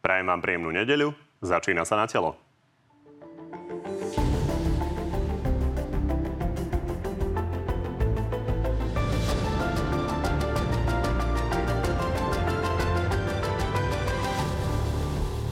Prajem 0.00 0.32
vám 0.32 0.40
príjemnú 0.40 0.72
nedeľu. 0.72 1.12
Začína 1.44 1.84
sa 1.84 2.00
na 2.00 2.08
telo. 2.08 2.36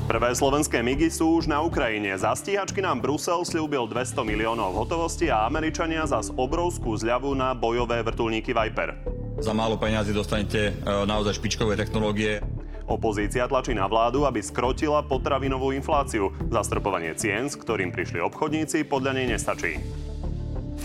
Prvé 0.08 0.32
slovenské 0.32 0.80
migy 0.80 1.12
sú 1.12 1.36
už 1.36 1.52
na 1.52 1.60
Ukrajine. 1.60 2.16
Za 2.16 2.32
stíhačky 2.32 2.80
nám 2.80 3.04
Brusel 3.04 3.44
slúbil 3.44 3.84
200 3.84 4.24
miliónov 4.24 4.72
hotovosti 4.72 5.28
a 5.28 5.44
Američania 5.44 6.08
zas 6.08 6.32
obrovskú 6.32 6.96
zľavu 6.96 7.36
na 7.36 7.52
bojové 7.52 8.00
vrtulníky 8.00 8.56
Viper. 8.56 8.96
Za 9.38 9.52
málo 9.52 9.76
peňazí 9.76 10.10
dostanete 10.10 10.72
e, 10.72 11.06
naozaj 11.06 11.36
špičkové 11.36 11.78
technológie. 11.78 12.42
Opozícia 12.88 13.44
tlačí 13.44 13.76
na 13.76 13.84
vládu, 13.84 14.24
aby 14.24 14.40
skrotila 14.40 15.04
potravinovú 15.04 15.76
infláciu. 15.76 16.32
Zastropovanie 16.48 17.12
cien, 17.20 17.44
s 17.44 17.60
ktorým 17.60 17.92
prišli 17.92 18.16
obchodníci, 18.24 18.88
podľa 18.88 19.12
nej 19.12 19.36
nestačí. 19.36 19.76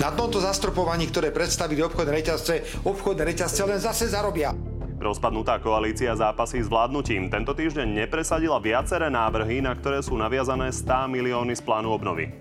Na 0.03 0.11
tomto 0.11 0.43
zastropovaní, 0.43 1.07
ktoré 1.07 1.31
predstavili 1.31 1.79
obchodné 1.79 2.11
reťazce, 2.19 2.83
obchodné 2.83 3.23
reťazce 3.23 3.61
len 3.63 3.79
zase 3.79 4.11
zarobia. 4.11 4.51
Rozpadnutá 4.99 5.63
koalícia 5.63 6.11
zápasy 6.15 6.59
s 6.59 6.67
vládnutím 6.67 7.31
tento 7.31 7.55
týždeň 7.55 8.03
nepresadila 8.03 8.59
viaceré 8.59 9.07
návrhy, 9.07 9.63
na 9.63 9.71
ktoré 9.71 10.03
sú 10.03 10.19
naviazané 10.19 10.75
100 10.75 11.07
milióny 11.07 11.55
z 11.55 11.61
plánu 11.63 11.91
obnovy. 11.95 12.35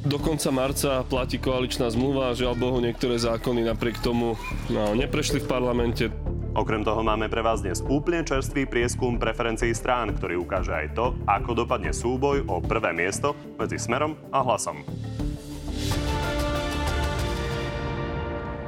Do 0.00 0.16
konca 0.16 0.48
marca 0.48 1.04
platí 1.04 1.36
koaličná 1.36 1.92
zmluva 1.92 2.32
a 2.32 2.36
žiaľ 2.36 2.56
Bohu 2.56 2.80
niektoré 2.80 3.20
zákony 3.20 3.68
napriek 3.68 4.00
tomu 4.00 4.32
no, 4.72 4.96
neprešli 4.96 5.44
v 5.44 5.48
parlamente. 5.48 6.08
Okrem 6.50 6.82
toho 6.82 7.06
máme 7.06 7.30
pre 7.30 7.46
vás 7.46 7.62
dnes 7.62 7.78
úplne 7.86 8.26
čerstvý 8.26 8.66
prieskum 8.66 9.22
preferencií 9.22 9.70
strán, 9.70 10.10
ktorý 10.10 10.42
ukáže 10.42 10.74
aj 10.74 10.86
to, 10.98 11.14
ako 11.22 11.62
dopadne 11.62 11.94
súboj 11.94 12.42
o 12.50 12.58
prvé 12.58 12.90
miesto 12.90 13.38
medzi 13.54 13.78
Smerom 13.78 14.18
a 14.34 14.42
Hlasom. 14.42 14.82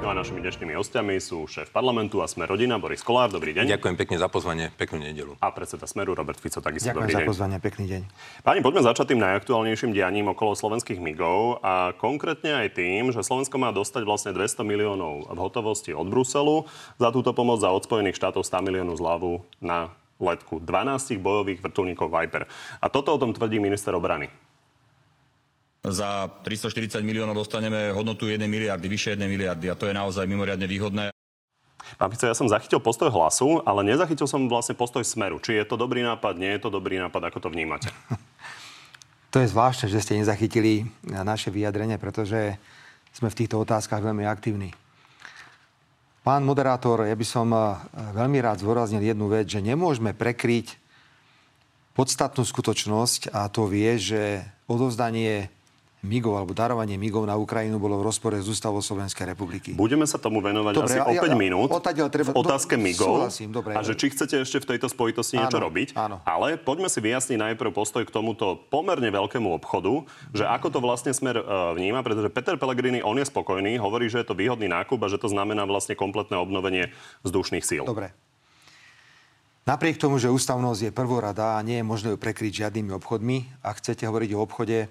No 0.03 0.11
a 0.11 0.19
našimi 0.19 0.42
dnešnými 0.42 0.75
hostiami 0.75 1.22
sú 1.22 1.47
šéf 1.47 1.70
parlamentu 1.70 2.19
a 2.19 2.27
Smer 2.27 2.50
rodina 2.50 2.75
Boris 2.75 3.06
Kolár. 3.06 3.31
Dobrý 3.31 3.55
deň. 3.55 3.70
Ďakujem 3.70 3.95
pekne 3.95 4.19
za 4.19 4.27
pozvanie, 4.27 4.75
peknú 4.75 4.98
nedelu. 4.98 5.39
A 5.39 5.55
predseda 5.55 5.86
Smeru 5.86 6.19
Robert 6.19 6.42
Fico, 6.42 6.59
takisto 6.59 6.91
Ďakujem 6.91 7.06
dobrý 7.06 7.14
za 7.14 7.20
deň. 7.22 7.28
pozvanie, 7.31 7.56
pekný 7.62 7.84
deň. 7.86 8.03
Páni, 8.42 8.67
poďme 8.67 8.83
začať 8.83 9.14
tým 9.14 9.22
najaktuálnejším 9.22 9.94
dianím 9.94 10.34
okolo 10.34 10.59
slovenských 10.59 10.98
migov 10.98 11.62
a 11.62 11.94
konkrétne 11.94 12.50
aj 12.50 12.83
tým, 12.83 13.14
že 13.14 13.22
Slovensko 13.22 13.62
má 13.62 13.70
dostať 13.70 14.03
vlastne 14.03 14.34
200 14.34 14.67
miliónov 14.67 15.31
v 15.31 15.39
hotovosti 15.39 15.94
od 15.94 16.11
Bruselu. 16.11 16.66
Za 16.98 17.14
túto 17.14 17.31
pomoc 17.31 17.62
za 17.62 17.70
od 17.70 17.87
Spojených 17.87 18.19
štátov 18.19 18.42
100 18.42 18.59
miliónov 18.59 18.98
zľavu 18.98 19.47
na 19.62 19.94
letku 20.19 20.59
12 20.59 21.14
bojových 21.22 21.62
vrtulníkov 21.62 22.11
Viper. 22.11 22.50
A 22.83 22.91
toto 22.91 23.14
o 23.14 23.20
tom 23.22 23.31
tvrdí 23.31 23.62
minister 23.62 23.94
obrany. 23.94 24.34
Za 25.83 26.30
340 26.47 27.02
miliónov 27.02 27.34
dostaneme 27.34 27.91
hodnotu 27.91 28.30
1 28.30 28.38
miliardy, 28.47 28.86
vyše 28.86 29.19
1 29.19 29.27
miliardy 29.27 29.66
a 29.66 29.75
to 29.75 29.91
je 29.91 29.94
naozaj 29.94 30.30
mimoriadne 30.30 30.70
výhodné. 30.70 31.11
Pán 31.98 32.08
Fico, 32.14 32.30
ja 32.30 32.38
som 32.38 32.47
zachytil 32.47 32.78
postoj 32.78 33.11
hlasu, 33.11 33.58
ale 33.66 33.83
nezachytil 33.83 34.30
som 34.30 34.47
vlastne 34.47 34.78
postoj 34.78 35.03
smeru. 35.03 35.42
Či 35.42 35.58
je 35.58 35.66
to 35.66 35.75
dobrý 35.75 36.06
nápad, 36.06 36.38
nie 36.38 36.55
je 36.55 36.62
to 36.62 36.70
dobrý 36.70 37.03
nápad, 37.03 37.34
ako 37.34 37.38
to 37.42 37.48
vnímate? 37.50 37.91
To 39.33 39.41
je 39.41 39.48
zvláštne, 39.48 39.88
že 39.88 40.05
ste 40.05 40.20
nezachytili 40.20 40.84
naše 41.08 41.48
vyjadrenie, 41.48 41.97
pretože 41.97 42.60
sme 43.16 43.33
v 43.33 43.38
týchto 43.41 43.64
otázkach 43.64 44.05
veľmi 44.05 44.28
aktívni. 44.28 44.77
Pán 46.20 46.44
moderátor, 46.44 47.08
ja 47.08 47.16
by 47.16 47.25
som 47.25 47.48
eh, 47.48 47.80
veľmi 48.12 48.44
rád 48.44 48.60
zdôraznil 48.60 49.00
jednu 49.00 49.33
vec, 49.33 49.48
že 49.48 49.64
nemôžeme 49.64 50.12
prekryť 50.12 50.77
podstatnú 51.97 52.44
skutočnosť 52.44 53.33
a 53.33 53.48
to 53.48 53.64
vie, 53.72 53.97
že 53.97 54.44
odovzdanie 54.69 55.48
migov 56.03 56.34
alebo 56.34 56.50
darovanie 56.50 56.98
migov 56.98 57.22
na 57.22 57.39
Ukrajinu 57.39 57.78
bolo 57.78 57.95
v 57.97 58.11
rozpore 58.11 58.34
s 58.34 58.50
ústavou 58.50 58.83
Slovenskej 58.83 59.22
republiky. 59.25 59.71
Budeme 59.71 60.03
sa 60.03 60.19
tomu 60.19 60.43
venovať 60.43 60.75
Dobre, 60.75 60.91
asi 60.91 60.99
ja- 60.99 61.06
o 61.06 61.15
ja- 61.15 61.22
5 61.22 61.38
minút 61.38 61.71
odtiaľ 61.71 62.10
treba- 62.10 62.34
v 62.34 62.43
otázke 62.43 62.75
do- 62.75 62.82
migov. 62.82 63.15
súhlasím, 63.22 63.49
dobre. 63.54 63.78
a 63.78 63.81
že 63.81 63.94
či 63.94 64.10
chcete 64.10 64.34
ešte 64.43 64.59
v 64.59 64.66
tejto 64.75 64.91
spojitosti 64.91 65.38
niečo 65.38 65.62
Áno, 65.62 65.71
robiť. 65.71 65.88
áno. 65.94 66.19
Ale 66.26 66.59
poďme 66.59 66.91
si 66.91 66.99
vyjasniť 66.99 67.38
najprv 67.38 67.71
postoj 67.71 68.03
k 68.03 68.10
tomuto 68.10 68.59
pomerne 68.66 69.06
veľkému 69.09 69.47
obchodu, 69.54 70.03
že 70.34 70.43
ako 70.43 70.66
to 70.69 70.78
vlastne 70.82 71.15
smer 71.15 71.38
e, 71.38 71.44
vníma, 71.78 72.03
pretože 72.03 72.28
Peter 72.28 72.59
Pellegrini, 72.59 72.99
on 72.99 73.15
je 73.15 73.25
spokojný, 73.25 73.78
hovorí, 73.78 74.10
že 74.10 74.19
je 74.21 74.26
to 74.26 74.34
výhodný 74.34 74.66
nákup 74.66 74.99
a 74.99 75.09
že 75.09 75.22
to 75.22 75.31
znamená 75.31 75.62
vlastne 75.65 75.94
kompletné 75.94 76.34
obnovenie 76.34 76.91
vzdušných 77.22 77.62
síl. 77.62 77.87
Dobre. 77.87 78.10
Napriek 79.62 79.94
tomu, 79.94 80.19
že 80.19 80.26
ústavnosť 80.26 80.81
je 80.82 80.93
prvorada 80.93 81.55
a 81.55 81.62
nie 81.62 81.78
je 81.78 81.87
možné 81.87 82.09
ju 82.10 82.19
prekryť 82.19 82.66
žiadnymi 82.66 82.91
obchodmi, 82.99 83.62
ak 83.62 83.78
chcete 83.78 84.03
hovoriť 84.03 84.34
o 84.34 84.43
obchode, 84.43 84.91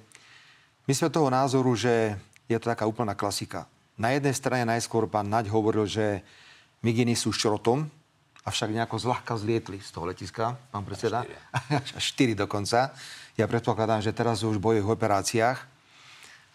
my 0.89 0.93
sme 0.97 1.13
toho 1.13 1.29
názoru, 1.29 1.71
že 1.77 2.17
je 2.49 2.57
to 2.57 2.71
taká 2.73 2.89
úplná 2.89 3.13
klasika. 3.13 3.69
Na 4.01 4.11
jednej 4.11 4.33
strane 4.33 4.65
najskôr 4.65 5.05
pán 5.05 5.29
Naď 5.29 5.53
hovoril, 5.53 5.85
že 5.85 6.25
miginy 6.81 7.13
sú 7.13 7.29
šrotom, 7.29 7.85
avšak 8.41 8.73
nejako 8.73 8.97
zľahka 8.97 9.37
zlietli 9.37 9.77
z 9.77 9.89
toho 9.93 10.09
letiska, 10.09 10.57
pán 10.73 10.81
predseda. 10.81 11.21
Až 11.69 12.01
štyri 12.01 12.33
dokonca. 12.43 12.93
Ja 13.37 13.45
predpokladám, 13.45 14.01
že 14.01 14.15
teraz 14.15 14.41
sú 14.41 14.49
už 14.49 14.57
v 14.57 14.65
bojových 14.73 14.89
operáciách. 14.89 15.59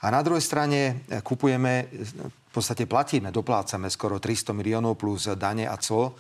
A 0.05 0.07
na 0.13 0.21
druhej 0.21 0.45
strane 0.45 1.07
e, 1.09 1.23
kupujeme, 1.25 1.89
v 2.27 2.51
podstate 2.53 2.85
platíme, 2.85 3.33
doplácame 3.33 3.89
skoro 3.89 4.21
300 4.21 4.53
miliónov 4.53 4.99
plus 4.99 5.31
dane 5.39 5.65
a 5.65 5.79
clo 5.81 6.19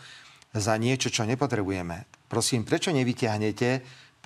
za 0.54 0.78
niečo, 0.80 1.12
čo 1.12 1.28
nepotrebujeme. 1.28 2.08
Prosím, 2.30 2.64
prečo 2.64 2.88
nevyťahnete 2.94 3.68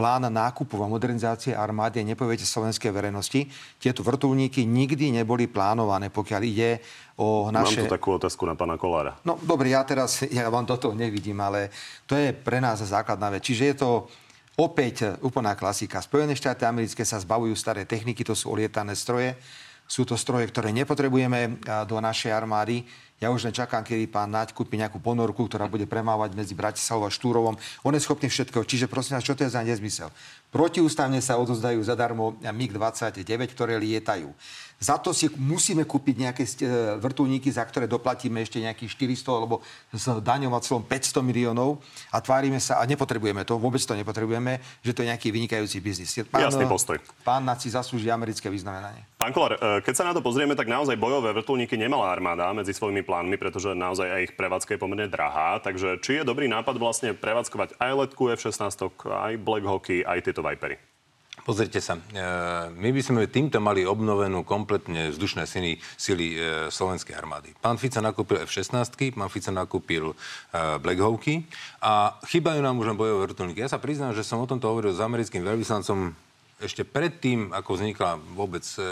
plán 0.00 0.24
nákupu 0.32 0.80
a 0.80 0.88
modernizácie 0.88 1.52
armády 1.52 2.00
nepoviete 2.00 2.48
slovenskej 2.48 2.88
verejnosti, 2.88 3.44
tieto 3.76 4.00
vrtulníky 4.00 4.64
nikdy 4.64 5.12
neboli 5.12 5.44
plánované, 5.44 6.08
pokiaľ 6.08 6.40
ide 6.40 6.80
o 7.20 7.52
Mám 7.52 7.68
naše... 7.68 7.84
tu 7.84 7.92
takú 7.92 8.16
otázku 8.16 8.48
na 8.48 8.56
pána 8.56 8.80
Kolára. 8.80 9.20
No 9.28 9.36
dobre, 9.36 9.76
ja 9.76 9.84
teraz, 9.84 10.24
ja 10.24 10.48
vám 10.48 10.64
do 10.64 10.80
toho 10.80 10.96
nevidím, 10.96 11.36
ale 11.44 11.68
to 12.08 12.16
je 12.16 12.32
pre 12.32 12.64
nás 12.64 12.80
základná 12.80 13.28
vec. 13.28 13.44
Čiže 13.44 13.64
je 13.68 13.76
to 13.76 14.08
opäť 14.56 15.20
úplná 15.20 15.52
klasika. 15.52 16.00
Spojené 16.00 16.32
štáty 16.32 16.64
americké 16.64 17.04
sa 17.04 17.20
zbavujú 17.20 17.52
staré 17.52 17.84
techniky, 17.84 18.24
to 18.24 18.32
sú 18.32 18.56
olietané 18.56 18.96
stroje. 18.96 19.36
Sú 19.84 20.08
to 20.08 20.16
stroje, 20.16 20.48
ktoré 20.48 20.72
nepotrebujeme 20.72 21.60
do 21.84 22.00
našej 22.00 22.32
armády. 22.32 22.88
Ja 23.20 23.28
už 23.28 23.44
len 23.44 23.52
čakám, 23.52 23.84
kedy 23.84 24.08
pán 24.08 24.32
Naď 24.32 24.56
kúpi 24.56 24.80
nejakú 24.80 24.96
ponorku, 24.96 25.44
ktorá 25.44 25.68
bude 25.68 25.84
premávať 25.84 26.32
medzi 26.32 26.56
Bratislavou 26.56 27.04
a 27.04 27.12
Štúrovom. 27.12 27.52
On 27.84 27.92
je 27.92 28.00
schopný 28.00 28.32
všetko. 28.32 28.64
Čiže 28.64 28.88
prosím 28.88 29.20
vás, 29.20 29.28
čo 29.28 29.36
to 29.36 29.44
je 29.44 29.52
za 29.52 29.60
nezmysel? 29.60 30.08
Protiústavne 30.48 31.20
sa 31.20 31.36
odozdajú 31.36 31.84
zadarmo 31.84 32.40
MiG-29, 32.40 33.20
ktoré 33.52 33.76
lietajú. 33.76 34.32
Za 34.80 34.96
to 34.96 35.12
si 35.12 35.28
musíme 35.36 35.84
kúpiť 35.84 36.16
nejaké 36.16 36.48
ste- 36.48 36.64
vrtulníky, 36.96 37.52
za 37.52 37.60
ktoré 37.68 37.84
doplatíme 37.84 38.40
ešte 38.40 38.64
nejakých 38.64 38.96
400 39.12 39.28
alebo 39.28 39.60
s 39.92 40.08
a 40.08 40.60
celom 40.64 40.80
500 40.80 41.20
miliónov 41.20 41.84
a 42.08 42.16
tvárime 42.24 42.56
sa, 42.56 42.80
a 42.80 42.88
nepotrebujeme 42.88 43.44
to, 43.44 43.60
vôbec 43.60 43.84
to 43.84 43.92
nepotrebujeme, 43.92 44.56
že 44.80 44.96
to 44.96 45.04
je 45.04 45.12
nejaký 45.12 45.28
vynikajúci 45.28 45.84
biznis. 45.84 46.16
Jasný 46.16 46.64
postoj. 46.64 46.96
Pán 47.20 47.44
Naď 47.44 47.60
si 47.60 47.68
zaslúži 47.76 48.08
americké 48.08 48.48
vyznamenanie. 48.48 49.04
Pán 49.20 49.36
Kolár, 49.36 49.60
e, 49.60 49.84
keď 49.84 49.94
sa 50.00 50.08
na 50.08 50.16
to 50.16 50.24
pozrieme, 50.24 50.56
tak 50.56 50.64
naozaj 50.64 50.96
bojové 50.96 51.36
vrtulníky 51.36 51.76
nemala 51.76 52.08
armáda 52.08 52.48
medzi 52.56 52.72
svojimi 52.72 53.04
plánmi, 53.04 53.36
pretože 53.36 53.76
naozaj 53.76 54.08
aj 54.08 54.20
ich 54.24 54.32
prevádzka 54.32 54.74
je 54.74 54.80
pomerne 54.80 55.12
drahá. 55.12 55.60
Takže 55.60 56.00
či 56.00 56.16
je 56.16 56.24
dobrý 56.24 56.48
nápad 56.48 56.80
vlastne 56.80 57.12
prevádzkovať 57.12 57.76
aj 57.76 57.92
letku 58.08 58.32
F-16, 58.32 58.64
aj 59.04 59.32
Black 59.44 59.68
Hawky, 59.68 60.08
aj 60.08 60.24
tieto 60.24 60.40
Vipery? 60.40 60.89
Pozrite 61.40 61.80
sa, 61.80 61.96
e, 61.96 62.02
my 62.72 62.90
by 62.92 63.00
sme 63.00 63.20
týmto 63.26 63.58
mali 63.58 63.88
obnovenú 63.88 64.44
kompletne 64.44 65.08
vzdušné 65.08 65.48
sily, 65.48 65.80
sily 65.96 66.36
e, 66.36 66.38
slovenskej 66.68 67.16
armády. 67.16 67.56
Pán 67.56 67.80
Fico 67.80 67.98
nakúpil 67.98 68.44
F-16, 68.44 68.92
pán 69.16 69.32
Fico 69.32 69.50
nakúpil 69.50 70.04
e, 70.12 70.14
Black 70.78 71.00
Hawky 71.00 71.48
a 71.80 72.20
chýbajú 72.28 72.60
nám 72.60 72.76
už 72.76 72.92
len 72.92 73.00
bojové 73.00 73.32
vrtulníky. 73.32 73.64
Ja 73.64 73.72
sa 73.72 73.80
priznám, 73.80 74.12
že 74.12 74.24
som 74.24 74.40
o 74.40 74.48
tomto 74.48 74.68
hovoril 74.68 74.92
s 74.92 75.00
americkým 75.00 75.40
veľvyslancom 75.40 76.29
ešte 76.60 76.84
predtým, 76.84 77.56
ako 77.56 77.70
vznikla 77.80 78.20
vôbec 78.36 78.62
e, 78.76 78.84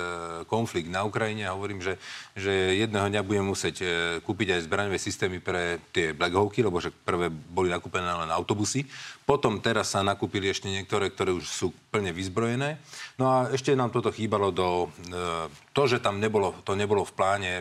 konflikt 0.49 0.89
na 0.89 1.05
Ukrajine, 1.05 1.53
hovorím, 1.53 1.85
že, 1.85 2.01
že 2.33 2.51
jedného 2.81 3.13
dňa 3.13 3.23
budeme 3.23 3.53
musieť 3.53 3.77
e, 3.85 3.87
kúpiť 4.25 4.57
aj 4.57 4.65
zbraňové 4.65 4.99
systémy 4.99 5.39
pre 5.39 5.79
tie 5.93 6.17
Black 6.17 6.33
Hawky, 6.33 6.65
lebo 6.65 6.81
že 6.81 6.89
prvé 6.89 7.29
boli 7.29 7.69
nakúpené 7.69 8.09
len 8.09 8.33
autobusy. 8.33 8.89
Potom 9.29 9.61
teraz 9.61 9.93
sa 9.93 10.01
nakúpili 10.01 10.49
ešte 10.49 10.73
niektoré, 10.73 11.13
ktoré 11.13 11.37
už 11.37 11.45
sú 11.45 11.67
plne 11.93 12.11
vyzbrojené. 12.17 12.81
No 13.21 13.29
a 13.29 13.37
ešte 13.53 13.77
nám 13.77 13.93
toto 13.93 14.09
chýbalo 14.09 14.49
do... 14.49 14.89
E, 15.13 15.53
to, 15.77 15.83
že 15.85 16.01
tam 16.01 16.19
nebolo, 16.19 16.57
to 16.65 16.73
nebolo 16.73 17.05
v 17.05 17.13
pláne 17.15 17.53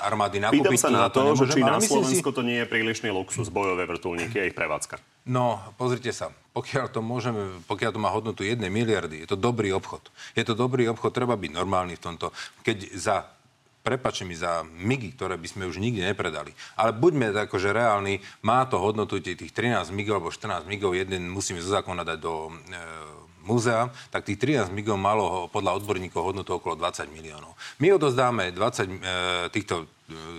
armády 0.00 0.40
nakúpiť. 0.40 0.64
Pýtam 0.64 0.80
sa 0.80 0.88
na 0.88 1.08
to, 1.12 1.36
že 1.36 1.44
nemôžem, 1.44 1.52
či 1.52 1.60
na 1.60 1.76
myslím 1.76 2.04
si- 2.08 2.24
to 2.24 2.42
nie 2.46 2.58
je 2.64 2.66
prílišný 2.66 3.08
luxus, 3.12 3.52
bojové 3.52 3.84
vrtulníky 3.84 4.40
a 4.40 4.48
ich 4.48 4.56
prevádzka. 4.56 4.96
No, 5.28 5.60
pozrite 5.76 6.16
sa, 6.16 6.32
pokiaľ 6.56 6.86
to 6.90 7.04
môžeme, 7.04 7.60
pokiaľ 7.68 7.90
to 7.92 8.00
má 8.00 8.08
hodnotu 8.08 8.40
1 8.40 8.56
miliardy, 8.72 9.20
je 9.22 9.28
to 9.28 9.36
dobrý 9.36 9.70
obchod. 9.76 10.08
Je 10.32 10.42
to 10.42 10.56
dobrý 10.56 10.88
obchod, 10.88 11.12
treba 11.12 11.36
byť 11.36 11.50
normálny 11.52 11.94
v 12.00 12.04
tomto. 12.04 12.32
Keď 12.64 12.78
za 12.96 13.16
prepačte 13.80 14.28
mi 14.28 14.36
za 14.36 14.60
migy, 14.64 15.16
ktoré 15.16 15.40
by 15.40 15.48
sme 15.48 15.64
už 15.64 15.80
nikdy 15.80 16.04
nepredali. 16.04 16.52
Ale 16.76 16.92
buďme 16.92 17.32
akože 17.32 17.72
reálni, 17.72 18.20
má 18.44 18.68
to 18.68 18.76
hodnotu 18.76 19.24
tých 19.24 19.52
13 19.56 19.88
migov 19.96 20.20
alebo 20.20 20.30
14 20.32 20.68
migov, 20.68 20.92
jeden 20.92 21.32
musíme 21.32 21.64
zo 21.64 21.72
zákona 21.72 22.04
dať 22.04 22.18
do 22.20 22.52
e, 22.52 22.78
múzea, 23.48 23.88
tak 24.12 24.28
tých 24.28 24.36
13 24.36 24.68
migov 24.70 25.00
malo 25.00 25.48
podľa 25.48 25.80
odborníkov 25.80 26.20
hodnotu 26.20 26.60
okolo 26.60 26.76
20 26.76 27.08
miliónov. 27.08 27.56
My 27.80 27.96
odozdáme 27.96 28.52
20 28.52 28.60
e, 28.60 28.96
týchto 29.48 29.88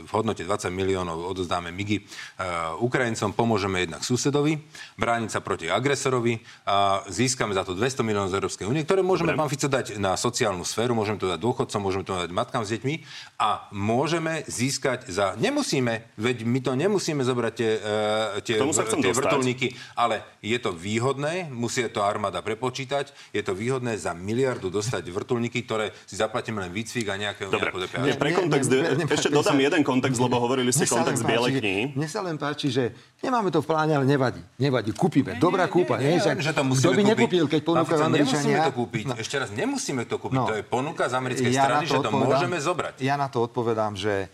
v 0.05 0.09
hodnote 0.11 0.43
20 0.43 0.69
miliónov 0.73 1.23
odozdáme 1.31 1.71
MIGI 1.71 1.97
uh, 2.03 2.83
Ukrajincom, 2.83 3.31
pomôžeme 3.31 3.87
jednak 3.87 4.03
susedovi, 4.03 4.59
brániť 4.99 5.29
sa 5.31 5.39
proti 5.39 5.71
agresorovi 5.71 6.43
a 6.67 7.07
získame 7.07 7.55
za 7.55 7.63
to 7.63 7.73
200 7.73 8.03
miliónov 8.03 8.29
z 8.31 8.37
Európskej 8.37 8.65
únie, 8.67 8.83
ktoré 8.83 9.01
môžeme, 9.01 9.33
pán 9.33 9.47
Fico, 9.47 9.71
dať 9.71 9.97
na 9.97 10.19
sociálnu 10.19 10.67
sféru, 10.67 10.91
môžeme 10.91 11.17
to 11.17 11.31
dať 11.31 11.39
dôchodcom, 11.39 11.79
môžeme 11.79 12.03
to 12.03 12.13
dať 12.17 12.31
matkám 12.35 12.63
s 12.67 12.75
deťmi 12.75 12.95
a 13.39 13.71
môžeme 13.71 14.43
získať 14.45 15.07
za... 15.07 15.33
Nemusíme, 15.39 16.11
veď 16.19 16.43
my 16.43 16.59
to 16.59 16.71
nemusíme 16.75 17.23
zobrať 17.23 17.53
tie, 17.55 17.71
uh, 17.79 18.43
tie, 18.43 18.57
tie 18.59 19.13
vrtulníky, 19.15 19.73
ale 19.95 20.23
je 20.43 20.57
to 20.59 20.75
výhodné, 20.75 21.47
musí 21.53 21.83
to 21.87 22.03
armáda 22.03 22.43
prepočítať, 22.43 23.13
je 23.31 23.41
to 23.41 23.55
výhodné 23.55 23.95
za 23.95 24.11
miliardu 24.11 24.67
dostať 24.67 25.07
vrtulníky, 25.09 25.63
ktoré 25.63 25.95
si 26.05 26.19
zaplatíme 26.19 26.61
len 26.61 26.71
výcvik 26.73 27.07
a 27.09 27.15
nejaké, 27.17 27.43
Dobre, 27.49 27.73
nejakú 27.73 28.19
pre 28.19 28.31
kontext, 28.35 28.69
ešte 29.09 29.29
dodám 29.33 29.60
jeden 29.61 29.81
kontext, 29.85 30.17
lebo 30.17 30.41
hovorili 30.41 30.73
ste 30.73 30.89
kontext 30.89 31.21
Bielej 31.21 31.61
knihy. 31.61 31.83
Mne 31.93 32.07
sa 32.09 32.25
len 32.25 32.35
páči, 32.41 32.73
že 32.73 32.91
nemáme 33.21 33.53
to 33.53 33.61
v 33.61 33.67
pláne, 33.69 33.93
ale 33.93 34.05
nevadí. 34.09 34.41
Nevadí, 34.57 34.91
kúpime. 34.91 35.37
Dobrá 35.37 35.69
kúpa. 35.69 36.01
Nie, 36.01 36.17
nie, 36.17 36.21
nie, 36.21 36.41
že 36.41 36.51
to 36.51 36.65
musíme 36.65 36.89
Kto 36.89 36.97
by 36.97 37.03
nekúpil, 37.13 37.45
keď 37.45 37.61
ponúkajú 37.61 38.01
Američania? 38.01 38.41
Nemusíme 38.41 38.59
to 38.65 38.73
kúpiť. 38.73 39.03
No. 39.05 39.13
Ešte 39.15 39.35
raz, 39.37 39.49
nemusíme 39.53 40.03
to 40.09 40.15
kúpiť. 40.17 40.37
No. 40.41 40.49
To 40.49 40.55
je 40.57 40.63
ponuka 40.65 41.05
z 41.05 41.13
americkej 41.13 41.51
ja 41.53 41.63
strany, 41.69 41.85
to 41.85 41.93
že 41.93 41.97
to 42.01 42.09
môžeme 42.09 42.57
zobrať. 42.57 42.93
Ja 42.99 43.15
na 43.15 43.29
to 43.29 43.45
odpovedám, 43.45 43.93
že 43.93 44.27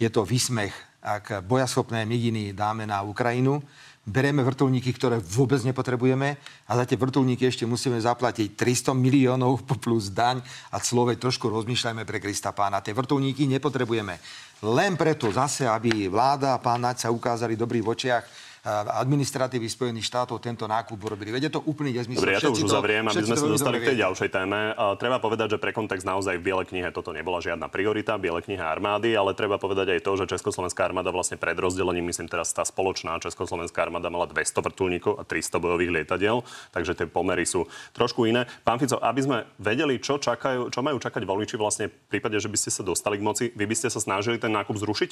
je 0.00 0.08
to 0.08 0.24
výsmech, 0.24 0.74
ak 1.02 1.44
bojaschopné 1.44 2.08
miginy 2.08 2.54
dáme 2.56 2.88
na 2.88 3.02
Ukrajinu, 3.02 3.62
bereme 4.02 4.42
vrtulníky, 4.42 4.90
ktoré 4.90 5.22
vôbec 5.22 5.62
nepotrebujeme 5.62 6.34
a 6.66 6.72
za 6.74 6.84
tie 6.86 6.98
vrtulníky 6.98 7.46
ešte 7.46 7.62
musíme 7.62 8.02
zaplatiť 8.02 8.58
300 8.58 8.98
miliónov 8.98 9.62
plus 9.84 10.10
daň 10.10 10.42
a 10.74 10.82
slovej 10.82 11.22
trošku 11.22 11.46
rozmýšľajme 11.46 12.02
pre 12.02 12.18
Krista 12.18 12.50
pána. 12.50 12.82
Tie 12.82 12.94
vrtulníky 12.94 13.46
nepotrebujeme. 13.46 14.18
Len 14.62 14.94
preto 14.94 15.26
zase, 15.34 15.66
aby 15.66 16.06
vláda 16.06 16.54
a 16.54 16.62
pán 16.62 16.78
Naď 16.78 17.02
sa 17.02 17.10
ukázali 17.10 17.58
dobrý 17.58 17.82
v 17.82 17.98
očiach 17.98 18.24
administratívy 18.70 19.66
Spojených 19.66 20.06
štátov 20.06 20.38
tento 20.38 20.70
nákup 20.70 20.94
urobili. 20.94 21.34
Veď 21.34 21.50
je 21.50 21.52
to 21.58 21.66
úplný 21.66 21.98
nezmysel. 21.98 22.22
Dobre, 22.22 22.38
ja 22.38 22.40
to 22.46 22.54
už 22.54 22.70
uzavriem, 22.70 23.02
aby 23.10 23.26
sme 23.26 23.34
sa 23.34 23.48
dostali 23.50 23.82
k 23.82 23.90
tej 23.90 23.98
ďalšej 24.06 24.30
téme. 24.30 24.70
Treba 25.02 25.18
povedať, 25.18 25.54
že 25.54 25.58
pre 25.58 25.74
kontext 25.74 26.06
naozaj 26.06 26.38
v 26.38 26.46
Bielej 26.46 26.70
knihe 26.70 26.94
toto 26.94 27.10
nebola 27.10 27.42
žiadna 27.42 27.66
priorita, 27.66 28.22
Biele 28.22 28.38
kniha 28.38 28.62
armády, 28.62 29.18
ale 29.18 29.34
treba 29.34 29.58
povedať 29.58 29.98
aj 29.98 30.00
to, 30.06 30.14
že 30.14 30.30
Československá 30.30 30.86
armáda 30.86 31.10
vlastne 31.10 31.34
pred 31.34 31.58
rozdelením, 31.58 32.14
myslím 32.14 32.30
teraz 32.30 32.54
tá 32.54 32.62
spoločná 32.62 33.18
Československá 33.18 33.82
armáda 33.82 34.14
mala 34.14 34.30
200 34.30 34.62
vrtulníkov 34.62 35.18
a 35.18 35.26
300 35.26 35.58
bojových 35.58 35.90
lietadiel, 35.98 36.46
takže 36.70 36.94
tie 36.94 37.10
pomery 37.10 37.42
sú 37.42 37.66
trošku 37.90 38.30
iné. 38.30 38.46
Pán 38.62 38.78
Fico, 38.78 39.02
aby 39.02 39.20
sme 39.26 39.38
vedeli, 39.58 39.98
čo, 39.98 40.22
čakajú, 40.22 40.70
čo 40.70 40.86
majú 40.86 41.02
čakať 41.02 41.26
voliči 41.26 41.58
vlastne 41.58 41.90
v 41.90 41.94
prípade, 42.14 42.38
že 42.38 42.46
by 42.46 42.54
ste 42.54 42.70
sa 42.70 42.86
dostali 42.86 43.18
k 43.18 43.26
moci, 43.26 43.44
vy 43.58 43.66
by 43.66 43.74
ste 43.74 43.90
sa 43.90 43.98
snažili 43.98 44.38
ten 44.38 44.54
nákup 44.54 44.78
zrušiť, 44.78 45.10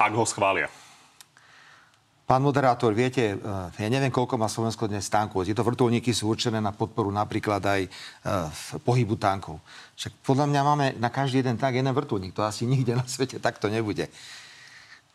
ak 0.00 0.12
ho 0.16 0.24
schvália. 0.24 0.72
Pán 2.28 2.44
moderátor, 2.44 2.92
viete, 2.92 3.40
eh, 3.40 3.80
ja 3.80 3.88
neviem, 3.88 4.12
koľko 4.12 4.36
má 4.36 4.52
Slovensko 4.52 4.84
dnes 4.84 5.08
tankov. 5.08 5.48
Tieto 5.48 5.64
vrtulníky 5.64 6.12
sú 6.12 6.28
určené 6.28 6.60
na 6.60 6.76
podporu 6.76 7.08
napríklad 7.08 7.64
aj 7.64 7.88
uh, 7.88 8.52
pohybu 8.84 9.16
tankov. 9.16 9.56
Však 9.96 10.12
podľa 10.28 10.44
mňa 10.52 10.60
máme 10.60 10.86
na 11.00 11.08
každý 11.08 11.40
jeden 11.40 11.56
tank 11.56 11.80
jeden 11.80 11.88
vrtulník. 11.88 12.36
To 12.36 12.44
asi 12.44 12.68
nikde 12.68 13.00
na 13.00 13.08
svete 13.08 13.40
takto 13.40 13.72
nebude. 13.72 14.12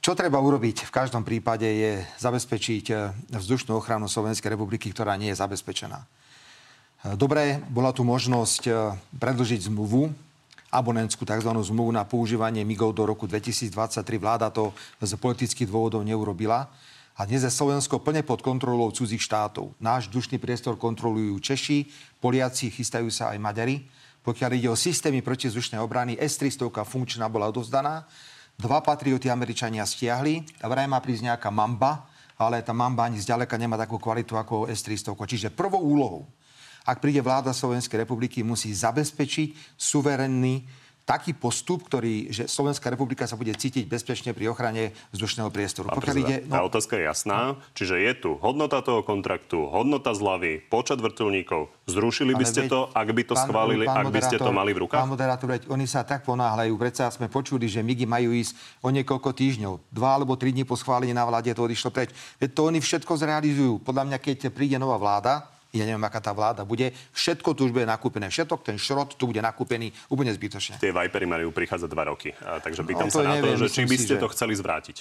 Čo 0.02 0.18
treba 0.18 0.42
urobiť 0.42 0.90
v 0.90 0.92
každom 0.92 1.22
prípade 1.22 1.70
je 1.70 2.02
zabezpečiť 2.18 2.86
eh, 2.90 3.14
vzdušnú 3.30 3.78
ochranu 3.78 4.10
Slovenskej 4.10 4.58
republiky, 4.58 4.90
ktorá 4.90 5.14
nie 5.14 5.30
je 5.30 5.38
zabezpečená. 5.38 6.02
Dobre, 7.14 7.62
bola 7.70 7.94
tu 7.94 8.02
možnosť 8.08 8.72
predlžiť 9.22 9.68
zmluvu, 9.68 10.08
abonentskú 10.72 11.28
tzv. 11.28 11.52
zmluvu 11.52 11.92
na 11.94 12.08
používanie 12.08 12.66
MIGov 12.66 12.96
do 12.96 13.06
roku 13.06 13.30
2023. 13.30 14.02
Vláda 14.18 14.48
to 14.50 14.74
z 15.04 15.14
politických 15.20 15.70
dôvodov 15.70 16.02
neurobila. 16.02 16.72
A 17.14 17.30
dnes 17.30 17.46
je 17.46 17.54
Slovensko 17.54 18.02
plne 18.02 18.26
pod 18.26 18.42
kontrolou 18.42 18.90
cudzích 18.90 19.22
štátov. 19.22 19.78
Náš 19.78 20.10
dušný 20.10 20.42
priestor 20.42 20.82
kontrolujú 20.82 21.38
Češi, 21.38 21.86
Poliaci, 22.18 22.74
chystajú 22.74 23.06
sa 23.14 23.30
aj 23.30 23.38
Maďari. 23.38 23.86
Pokiaľ 24.26 24.50
ide 24.58 24.66
o 24.66 24.74
systémy 24.74 25.22
protizdušnej 25.22 25.78
obrany, 25.78 26.18
S-300 26.18 26.74
funkčná 26.74 27.30
bola 27.30 27.54
odovzdaná. 27.54 28.10
Dva 28.58 28.82
patrioty 28.82 29.30
Američania 29.30 29.86
stiahli. 29.86 30.42
Vraj 30.66 30.90
má 30.90 30.98
prísť 31.06 31.30
nejaká 31.30 31.54
mamba, 31.54 32.10
ale 32.34 32.66
tá 32.66 32.74
mamba 32.74 33.06
ani 33.06 33.22
zďaleka 33.22 33.62
nemá 33.62 33.78
takú 33.78 34.02
kvalitu 34.02 34.34
ako 34.34 34.66
S-300. 34.74 35.14
Čiže 35.14 35.54
prvou 35.54 35.86
úlohou, 35.86 36.26
ak 36.82 36.98
príde 36.98 37.22
vláda 37.22 37.54
Slovenskej 37.54 38.10
republiky, 38.10 38.42
musí 38.42 38.74
zabezpečiť 38.74 39.78
suverénny 39.78 40.66
taký 41.04 41.36
postup, 41.36 41.84
ktorý, 41.84 42.32
že 42.32 42.48
Slovenská 42.48 42.88
republika 42.88 43.28
sa 43.28 43.36
bude 43.36 43.52
cítiť 43.52 43.84
bezpečne 43.88 44.32
pri 44.32 44.48
ochrane 44.48 44.96
vzdušného 45.12 45.52
priestoru. 45.52 45.92
Pokiaľ 45.92 46.16
ide, 46.24 46.36
no... 46.48 46.56
Tá 46.56 46.62
otázka 46.64 46.96
je 46.96 47.04
jasná. 47.04 47.60
Čiže 47.76 48.00
je 48.00 48.14
tu 48.16 48.30
hodnota 48.40 48.80
toho 48.80 49.04
kontraktu, 49.04 49.68
hodnota 49.68 50.16
zľavy, 50.16 50.64
počet 50.72 51.04
vrtulníkov. 51.04 51.68
Zrušili 51.92 52.32
by 52.32 52.46
ste 52.48 52.66
veď, 52.66 52.72
to, 52.72 52.80
ak 52.96 53.08
by 53.12 53.24
to 53.28 53.36
pán, 53.36 53.44
schválili, 53.44 53.84
pán 53.84 54.08
ak 54.08 54.16
by 54.16 54.22
ste 54.24 54.38
to 54.40 54.52
mali 54.56 54.72
v 54.72 54.88
rukách? 54.88 55.04
Pán 55.04 55.12
moderátor, 55.12 55.48
veď 55.52 55.68
oni 55.68 55.84
sa 55.84 56.08
tak 56.08 56.24
ponáhľajú. 56.24 56.74
Predsa 56.80 57.12
sme 57.12 57.28
počuli, 57.28 57.68
že 57.68 57.84
MIGI 57.84 58.08
majú 58.08 58.32
ísť 58.32 58.56
o 58.80 58.88
niekoľko 58.88 59.30
týždňov. 59.36 59.74
Dva 59.92 60.10
alebo 60.16 60.40
tri 60.40 60.56
dní 60.56 60.64
po 60.64 60.80
schválení 60.80 61.12
na 61.12 61.28
vláde 61.28 61.52
to 61.52 61.68
odišlo 61.68 61.92
preč. 61.92 62.16
Veď 62.40 62.50
to 62.56 62.62
oni 62.72 62.80
všetko 62.80 63.12
zrealizujú. 63.20 63.84
Podľa 63.84 64.04
mňa, 64.08 64.18
keď 64.24 64.38
príde 64.56 64.80
nová 64.80 64.96
vláda, 64.96 65.53
ja 65.74 65.90
neviem, 65.90 66.06
aká 66.06 66.22
tá 66.22 66.30
vláda 66.30 66.62
bude, 66.62 66.94
všetko 67.18 67.58
tu 67.58 67.66
už 67.66 67.74
bude 67.74 67.90
nakúpené, 67.90 68.30
všetok 68.30 68.62
ten 68.62 68.78
šrot 68.78 69.18
tu 69.18 69.26
bude 69.26 69.42
nakúpený 69.42 69.90
úplne 70.14 70.30
zbytočne. 70.30 70.78
Tie 70.78 70.94
Vipery 70.94 71.26
majú 71.26 71.50
prichádzať 71.50 71.90
dva 71.90 72.14
roky, 72.14 72.30
a, 72.46 72.62
takže 72.62 72.86
pýtam 72.86 73.10
no, 73.10 73.14
sa 73.14 73.26
neviem, 73.26 73.58
na 73.58 73.58
to, 73.58 73.66
že 73.66 73.82
či 73.82 73.90
by 73.90 73.98
ste 73.98 74.16
si, 74.16 74.22
to 74.22 74.30
chceli 74.30 74.54
zvrátiť. 74.54 74.98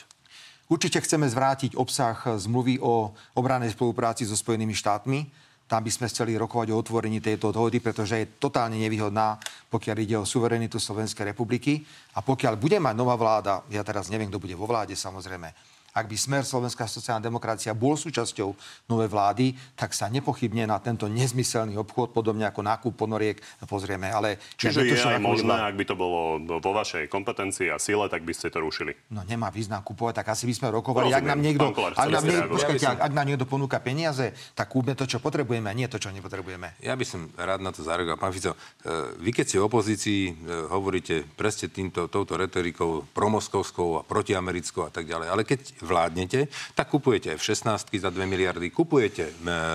Určite 0.73 1.05
chceme 1.05 1.29
zvrátiť 1.29 1.77
obsah 1.77 2.17
zmluvy 2.41 2.81
o 2.81 3.13
obranej 3.37 3.77
spolupráci 3.77 4.25
so 4.25 4.33
Spojenými 4.33 4.73
štátmi. 4.73 5.29
Tam 5.69 5.85
by 5.85 5.93
sme 5.93 6.09
chceli 6.09 6.37
rokovať 6.41 6.73
o 6.73 6.81
otvorení 6.81 7.21
tejto 7.21 7.53
dohody, 7.53 7.81
pretože 7.81 8.17
je 8.17 8.33
totálne 8.41 8.77
nevýhodná, 8.81 9.37
pokiaľ 9.69 9.97
ide 10.01 10.17
o 10.17 10.29
suverenitu 10.29 10.81
Slovenskej 10.81 11.33
republiky. 11.33 11.85
A 12.17 12.25
pokiaľ 12.25 12.57
bude 12.57 12.81
mať 12.81 12.97
nová 12.97 13.17
vláda, 13.21 13.65
ja 13.69 13.85
teraz 13.85 14.09
neviem, 14.09 14.33
kto 14.33 14.41
bude 14.41 14.57
vo 14.57 14.65
vláde 14.65 14.97
samozrejme, 14.97 15.53
ak 15.93 16.09
by 16.09 16.17
smer 16.17 16.43
Slovenská 16.49 16.89
sociálna 16.89 17.21
demokracia 17.21 17.77
bol 17.77 18.01
súčasťou 18.01 18.57
novej 18.89 19.09
vlády, 19.13 19.47
tak 19.77 19.93
sa 19.93 20.09
nepochybne 20.09 20.65
na 20.65 20.81
tento 20.81 21.05
nezmyselný 21.05 21.77
obchod, 21.77 22.17
podobne 22.17 22.49
ako 22.49 22.65
nákup 22.65 22.93
ponoriek, 22.97 23.37
pozrieme. 23.69 24.09
Ale 24.09 24.41
Čiže 24.57 24.89
je 24.89 24.97
aj 24.97 25.21
možné, 25.21 25.53
ak 25.53 25.77
by 25.77 25.85
to 25.85 25.95
bolo 25.95 26.41
vo 26.41 26.73
vašej 26.73 27.13
kompetencii 27.13 27.69
a 27.69 27.77
sile, 27.77 28.09
tak 28.09 28.25
by 28.25 28.33
ste 28.33 28.49
to 28.49 28.65
rušili? 28.65 28.97
No 29.13 29.21
nemá 29.29 29.53
význam 29.53 29.85
kupovať, 29.85 30.25
tak 30.25 30.33
asi 30.33 30.49
by 30.49 30.55
sme 30.57 30.69
rokovali. 30.73 31.13
ak 31.13 31.25
nám 31.29 31.41
niekto, 31.45 31.69
Kolár, 31.77 31.93
ak 31.93 32.09
nám 32.09 32.25
niekto, 32.25 32.49
počkajte, 32.57 32.87
ak, 32.89 32.99
ak 33.05 33.13
nám 33.13 33.27
niekto 33.29 33.45
ponúka 33.45 33.77
peniaze, 33.85 34.33
tak 34.57 34.73
kúpme 34.73 34.97
to, 34.97 35.05
čo 35.05 35.21
potrebujeme 35.21 35.69
a 35.69 35.75
nie 35.77 35.85
to, 35.93 36.01
čo 36.01 36.09
nepotrebujeme. 36.09 36.81
Ja 36.81 36.97
by 36.97 37.05
som 37.05 37.29
rád 37.37 37.61
na 37.61 37.69
to 37.69 37.85
zareagoval. 37.85 38.17
Pán 38.17 38.33
Fico, 38.33 38.57
e, 38.57 39.21
vy 39.21 39.31
keď 39.37 39.45
ste 39.45 39.57
v 39.61 39.69
opozícii, 39.69 40.21
e, 40.25 40.33
hovoríte 40.73 41.29
presne 41.37 41.69
týmto, 41.69 42.09
touto 42.09 42.41
retorikou 42.41 43.05
promoskovskou 43.13 44.01
a 44.01 44.03
protiamerickou 44.07 44.89
a 44.89 44.93
tak 44.93 45.05
ďalej. 45.05 45.29
Ale 45.29 45.43
keď 45.45 45.82
vládnete, 45.83 46.47
tak 46.73 46.89
kupujete 46.89 47.35
F-16 47.37 47.91
za 47.99 48.11
2 48.11 48.25
miliardy, 48.25 48.71
kupujete 48.71 49.25
e, 49.27 49.33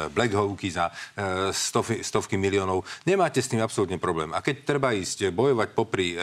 Black 0.10 0.32
Hawky 0.32 0.70
za 0.72 0.88
e, 0.90 1.52
stovky, 1.52 2.02
stovky 2.02 2.36
miliónov. 2.40 2.88
Nemáte 3.04 3.44
s 3.44 3.52
tým 3.52 3.60
absolútne 3.60 4.00
problém. 4.00 4.32
A 4.32 4.40
keď 4.40 4.64
treba 4.64 4.96
ísť 4.96 5.30
bojovať 5.36 5.76
popri 5.76 6.16
e, 6.16 6.18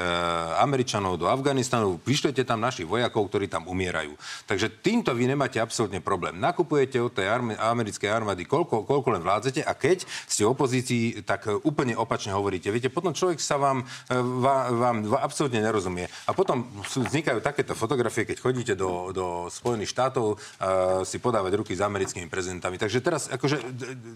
Američanov 0.59 1.21
do 1.21 1.29
Afganistanu, 1.29 2.01
vyšlete 2.01 2.43
tam 2.49 2.65
našich 2.65 2.89
vojakov, 2.89 3.29
ktorí 3.29 3.47
tam 3.53 3.69
umierajú. 3.69 4.17
Takže 4.49 4.73
týmto 4.81 5.13
vy 5.13 5.29
nemáte 5.29 5.61
absolútne 5.61 6.01
problém. 6.01 6.41
Nakupujete 6.41 6.97
od 6.99 7.13
tej 7.13 7.29
americkej 7.61 8.09
armády 8.09 8.49
koľko, 8.49 8.89
koľko 8.89 9.09
len 9.19 9.23
vládzete 9.23 9.61
a 9.63 9.73
keď 9.77 10.09
ste 10.25 10.49
v 10.49 10.53
opozícii, 10.55 11.05
tak 11.27 11.47
úplne 11.67 11.99
opačne 11.99 12.33
hovoríte. 12.33 12.73
Viete, 12.73 12.89
potom 12.89 13.13
človek 13.13 13.43
sa 13.43 13.61
vám, 13.61 13.83
vám, 14.09 14.65
vám 14.73 14.97
absolútne 15.19 15.61
nerozumie. 15.61 16.07
A 16.29 16.33
potom 16.33 16.65
vznikajú 16.87 17.43
takéto 17.43 17.75
fotografie, 17.75 18.25
keď 18.25 18.39
chodíte 18.39 18.75
do, 18.79 19.11
do 19.11 19.27
Spojených 19.51 19.74
Spojených 19.75 19.91
štátov 19.91 20.27
uh, 20.39 21.03
si 21.03 21.19
podávať 21.19 21.59
ruky 21.59 21.75
s 21.75 21.83
americkými 21.83 22.31
prezidentami. 22.31 22.79
Takže 22.79 23.03
teraz 23.03 23.27
akože 23.27 23.59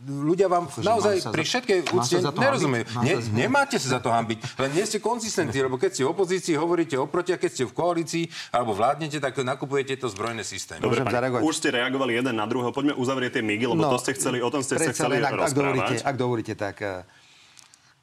ľudia 0.06 0.46
vám 0.46 0.70
akože 0.70 0.86
naozaj 0.86 1.14
pri 1.34 1.42
všetkej 1.42 1.78
úcte 1.90 2.16
nerozumejú. 2.22 2.84
Ne, 3.02 3.18
nemáte 3.34 3.74
sa 3.82 3.98
za 3.98 4.00
to 4.00 4.14
hambiť, 4.14 4.38
len 4.62 4.70
nie 4.78 4.86
ste 4.86 5.02
konzistentní, 5.02 5.58
lebo 5.66 5.74
keď 5.74 5.98
ste 5.98 6.02
v 6.06 6.14
opozícii, 6.14 6.54
hovoríte 6.54 6.94
oproti, 6.94 7.34
a 7.34 7.38
keď 7.42 7.50
ste 7.50 7.64
v 7.66 7.74
koalícii 7.74 8.24
alebo 8.54 8.78
vládnete, 8.78 9.18
tak 9.18 9.34
nakupujete 9.42 9.98
to 9.98 10.06
zbrojné 10.06 10.46
systémy. 10.46 10.78
Dobre, 10.78 11.02
pani, 11.02 11.42
už 11.42 11.54
ste 11.58 11.74
reagovali 11.74 12.22
jeden 12.22 12.38
na 12.38 12.46
druhého. 12.46 12.70
Poďme 12.70 12.94
uzavrieť 12.94 13.40
tie 13.40 13.42
migy, 13.42 13.66
lebo 13.66 13.82
no, 13.82 13.90
to 13.90 13.98
ste 13.98 14.14
chceli, 14.14 14.38
o 14.38 14.46
tom 14.46 14.62
ste 14.62 14.78
sa 14.78 14.94
chceli 14.94 15.18
ak, 15.18 15.50
ak 15.50 15.52
dovolíte, 15.58 15.94
ak 16.06 16.14
dovolíte, 16.14 16.54
tak 16.54 16.76
uh, 16.86 17.02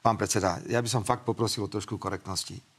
pán 0.04 0.20
predseda, 0.20 0.60
ja 0.68 0.84
by 0.84 0.88
som 0.92 1.08
fakt 1.08 1.24
poprosil 1.24 1.64
o 1.64 1.72
trošku 1.72 1.96
korektnosti 1.96 2.75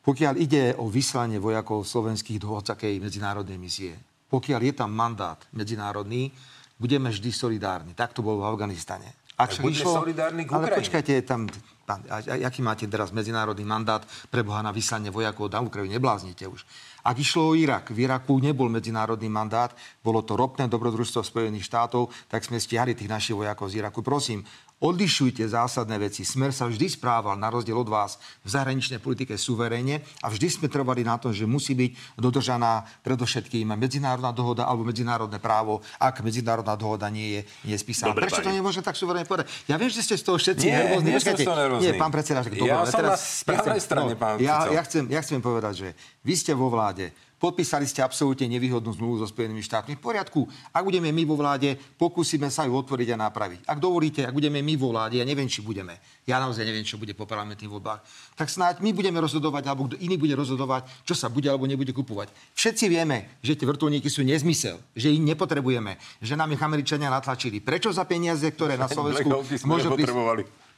Pokiaľ 0.00 0.34
ide 0.40 0.72
o 0.80 0.88
vyslanie 0.88 1.36
vojakov 1.36 1.84
slovenských 1.84 2.40
do 2.40 2.56
hocakej 2.56 3.00
medzinárodnej 3.04 3.60
misie, 3.60 3.92
pokiaľ 4.32 4.60
je 4.70 4.72
tam 4.72 4.90
mandát 4.94 5.36
medzinárodný, 5.52 6.32
budeme 6.80 7.12
vždy 7.12 7.28
solidárni. 7.28 7.92
Tak 7.92 8.16
to 8.16 8.24
bolo 8.24 8.40
v 8.40 8.48
Afganistane. 8.48 9.20
Ak 9.40 9.56
tak 9.56 9.64
buďme 9.64 9.84
solidárni 9.84 10.42
k 10.44 10.52
Ale 10.52 10.68
počkajte, 10.76 11.12
tam, 11.24 11.48
pán, 11.88 12.04
a, 12.12 12.20
a, 12.20 12.34
aký 12.44 12.60
máte 12.60 12.84
teraz 12.84 13.08
medzinárodný 13.08 13.64
mandát 13.64 14.04
pre 14.28 14.44
Boha 14.44 14.60
na 14.60 14.68
vyslanie 14.68 15.08
vojakov 15.08 15.48
na 15.48 15.64
Ukrajinu? 15.64 15.96
Nebláznite 15.96 16.44
už. 16.44 16.64
Ak 17.00 17.16
išlo 17.16 17.52
o 17.52 17.56
Irak, 17.56 17.88
v 17.88 18.04
Iraku 18.04 18.36
nebol 18.36 18.68
medzinárodný 18.68 19.32
mandát, 19.32 19.72
bolo 20.04 20.20
to 20.20 20.36
ropné 20.36 20.68
dobrodružstvo 20.68 21.24
Spojených 21.24 21.64
štátov, 21.64 22.12
tak 22.28 22.44
sme 22.44 22.60
stiahli 22.60 22.92
tých 22.92 23.08
našich 23.08 23.32
vojakov 23.32 23.72
z 23.72 23.80
Iraku. 23.80 24.04
Prosím, 24.04 24.44
odlišujte 24.80 25.44
zásadné 25.44 26.00
veci. 26.00 26.24
Smer 26.24 26.56
sa 26.56 26.64
vždy 26.64 26.88
správal, 26.88 27.36
na 27.36 27.52
rozdiel 27.52 27.76
od 27.76 27.86
vás, 27.86 28.16
v 28.40 28.48
zahraničnej 28.48 28.96
politike 28.98 29.36
suverénne 29.36 30.00
a 30.24 30.32
vždy 30.32 30.48
sme 30.48 30.66
trvali 30.72 31.04
na 31.04 31.20
tom, 31.20 31.36
že 31.36 31.44
musí 31.44 31.76
byť 31.76 32.16
dodržaná 32.16 32.88
predovšetkým 33.04 33.68
medzinárodná 33.76 34.32
dohoda 34.32 34.64
alebo 34.64 34.88
medzinárodné 34.88 35.36
právo, 35.36 35.84
ak 36.00 36.24
medzinárodná 36.24 36.74
dohoda 36.80 37.12
nie 37.12 37.38
je, 37.38 37.40
nie 37.68 37.74
je 37.76 37.80
spísaná. 37.84 38.16
Dobre, 38.16 38.32
Prečo 38.32 38.40
to 38.40 38.48
pani. 38.48 38.56
nemôžeme 38.56 38.84
tak 38.84 38.96
suverénne 38.96 39.28
povedať? 39.28 39.52
Ja 39.68 39.76
viem, 39.76 39.92
že 39.92 40.00
ste 40.00 40.16
z 40.16 40.24
toho 40.24 40.40
všetci 40.40 40.64
Nie, 40.64 40.76
nervózni. 40.80 41.06
nie 41.12 41.16
Počkajte. 41.20 41.44
Nie, 41.84 41.92
pán 42.00 42.10
predseda, 42.10 42.40
že 42.40 42.50
Ja 42.56 42.80
dobre, 42.80 42.88
som 42.88 42.98
teraz, 43.04 43.20
na 43.20 43.20
správnej 43.20 43.82
strane, 43.84 44.12
pán 44.16 44.40
ja, 44.40 44.64
ja, 44.72 44.80
chcem, 44.88 45.04
ja 45.12 45.20
chcem 45.20 45.44
povedať, 45.44 45.74
že 45.76 45.88
vy 46.24 46.32
ste 46.32 46.56
vo 46.56 46.72
vláde, 46.72 47.12
podpísali 47.40 47.88
ste 47.88 48.04
absolútne 48.04 48.44
nevýhodnú 48.46 48.92
zmluvu 48.92 49.24
so 49.24 49.26
Spojenými 49.26 49.64
štátmi. 49.64 49.96
V 49.96 50.04
poriadku, 50.04 50.44
ak 50.76 50.84
budeme 50.84 51.08
my 51.08 51.24
vo 51.24 51.40
vláde, 51.40 51.80
pokúsime 51.96 52.52
sa 52.52 52.68
ju 52.68 52.76
otvoriť 52.76 53.16
a 53.16 53.26
napraviť. 53.26 53.64
Ak 53.64 53.80
dovolíte, 53.80 54.28
ak 54.28 54.36
budeme 54.36 54.60
my 54.60 54.76
vo 54.76 54.92
vláde, 54.92 55.16
ja 55.16 55.24
neviem, 55.24 55.48
či 55.48 55.64
budeme, 55.64 55.96
ja 56.28 56.36
naozaj 56.36 56.68
neviem, 56.68 56.84
čo 56.84 57.00
bude 57.00 57.16
po 57.16 57.24
parlamentných 57.24 57.72
voľbách, 57.72 58.04
tak 58.36 58.52
snáď 58.52 58.84
my 58.84 58.92
budeme 58.92 59.16
rozhodovať, 59.24 59.64
alebo 59.64 59.88
kto 59.88 59.96
iný 60.04 60.20
bude 60.20 60.36
rozhodovať, 60.36 60.84
čo 61.08 61.16
sa 61.16 61.32
bude 61.32 61.48
alebo 61.48 61.64
nebude 61.64 61.96
kupovať. 61.96 62.28
Všetci 62.52 62.84
vieme, 62.92 63.40
že 63.40 63.56
tie 63.56 63.64
vrtulníky 63.64 64.12
sú 64.12 64.20
nezmysel, 64.20 64.76
že 64.92 65.08
ich 65.08 65.24
nepotrebujeme, 65.24 65.96
že 66.20 66.36
nám 66.36 66.52
ich 66.52 66.60
Američania 66.60 67.08
natlačili. 67.08 67.64
Prečo 67.64 67.88
za 67.88 68.04
peniaze, 68.04 68.44
ktoré 68.52 68.76
na 68.76 68.86
Slovensku 68.86 69.26
môžu 69.64 69.96
prísť... 69.96 70.12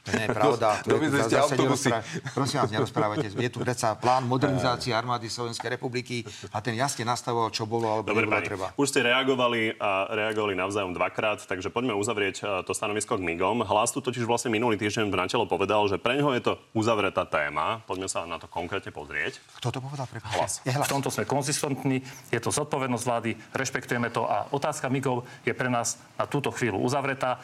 nie 0.05 0.25
je 0.25 0.29
pravda. 0.29 0.83
To 0.83 0.87
je, 0.89 0.93
Dovezli 0.93 1.19
ste 1.21 1.31
zase 1.31 1.43
autobusy. 1.49 1.87
nerozpráva- 1.87 2.33
Prosím 2.33 2.57
vás, 2.59 2.69
nerozprávajte. 2.71 3.27
Je 3.31 3.47
tu 3.47 3.57
predsa 3.57 3.95
plán 3.95 4.23
modernizácie 4.23 4.91
armády 4.91 5.25
Slovenskej 5.25 5.69
republiky 5.71 6.21
a 6.49 6.59
ten 6.59 6.73
jasne 6.73 7.03
nastavoval, 7.03 7.49
čo 7.49 7.63
bolo 7.63 7.87
alebo 7.89 8.07
Dobre, 8.09 8.25
nebolo 8.25 8.35
pani. 8.35 8.45
treba. 8.45 8.65
Už 8.73 8.87
ste 8.87 8.99
reagovali 9.01 9.75
a 9.75 9.89
reagovali 10.09 10.53
navzájom 10.53 10.91
dvakrát, 10.91 11.39
takže 11.41 11.69
poďme 11.69 11.93
uzavrieť 11.93 12.35
e, 12.37 12.61
to 12.61 12.71
stanovisko 12.71 13.15
k 13.15 13.23
MIGom. 13.23 13.63
Hlas 13.63 13.89
tu 13.89 13.99
totiž 13.99 14.23
vlastne 14.23 14.49
minulý 14.49 14.75
týždeň 14.75 15.07
v 15.07 15.15
Načelo 15.15 15.45
povedal, 15.45 15.87
že 15.87 15.95
pre 15.95 16.15
ňoho 16.15 16.33
je 16.33 16.43
to 16.43 16.53
uzavretá 16.73 17.23
téma. 17.23 17.79
Poďme 17.81 18.05
sa 18.05 18.23
na 18.23 18.35
to 18.35 18.45
konkrétne 18.45 18.89
pozrieť. 18.89 19.39
Kto 19.55 19.69
to 19.69 19.79
povedal? 19.79 20.03
Prepáčte. 20.03 20.35
Hlas. 20.35 20.53
Je 20.61 20.71
hlas. 20.71 20.83
V 20.83 20.91
tomto 20.91 21.07
sme 21.07 21.23
konzistentní, 21.23 22.01
je 22.27 22.39
to 22.39 22.49
zodpovednosť 22.49 23.03
vlády, 23.03 23.31
rešpektujeme 23.51 24.09
to 24.09 24.23
a 24.23 24.49
otázka 24.49 24.87
MIGov 24.87 25.23
je 25.41 25.53
pre 25.53 25.67
nás 25.67 25.95
na 26.13 26.25
túto 26.25 26.51
chvíľu 26.51 26.81
uzavretá. 26.81 27.39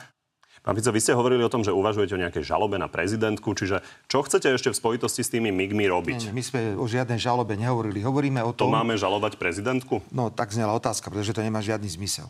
Pán 0.59 0.75
Fico, 0.75 0.91
vy 0.91 0.99
ste 0.99 1.15
hovorili 1.15 1.39
o 1.39 1.51
tom, 1.51 1.63
že 1.63 1.71
uvažujete 1.71 2.19
o 2.19 2.19
nejakej 2.19 2.43
žalobe 2.43 2.75
na 2.75 2.91
prezidentku, 2.91 3.55
čiže 3.55 3.79
čo 4.11 4.19
chcete 4.27 4.51
ešte 4.51 4.69
v 4.69 4.75
spojitosti 4.75 5.23
s 5.23 5.31
tými 5.31 5.55
MIGmi 5.55 5.87
robiť? 5.87 6.29
Nie, 6.29 6.35
My 6.35 6.43
sme 6.43 6.59
o 6.75 6.83
žiadnej 6.83 7.15
žalobe 7.15 7.55
nehovorili. 7.55 8.03
Hovoríme 8.03 8.43
o 8.43 8.51
To 8.51 8.67
tom... 8.67 8.75
máme 8.75 8.99
žalovať 8.99 9.39
prezidentku? 9.39 10.03
No, 10.11 10.27
tak 10.27 10.51
znela 10.51 10.75
otázka, 10.75 11.07
pretože 11.07 11.31
to 11.31 11.39
nemá 11.39 11.63
žiadny 11.63 11.87
zmysel. 11.87 12.27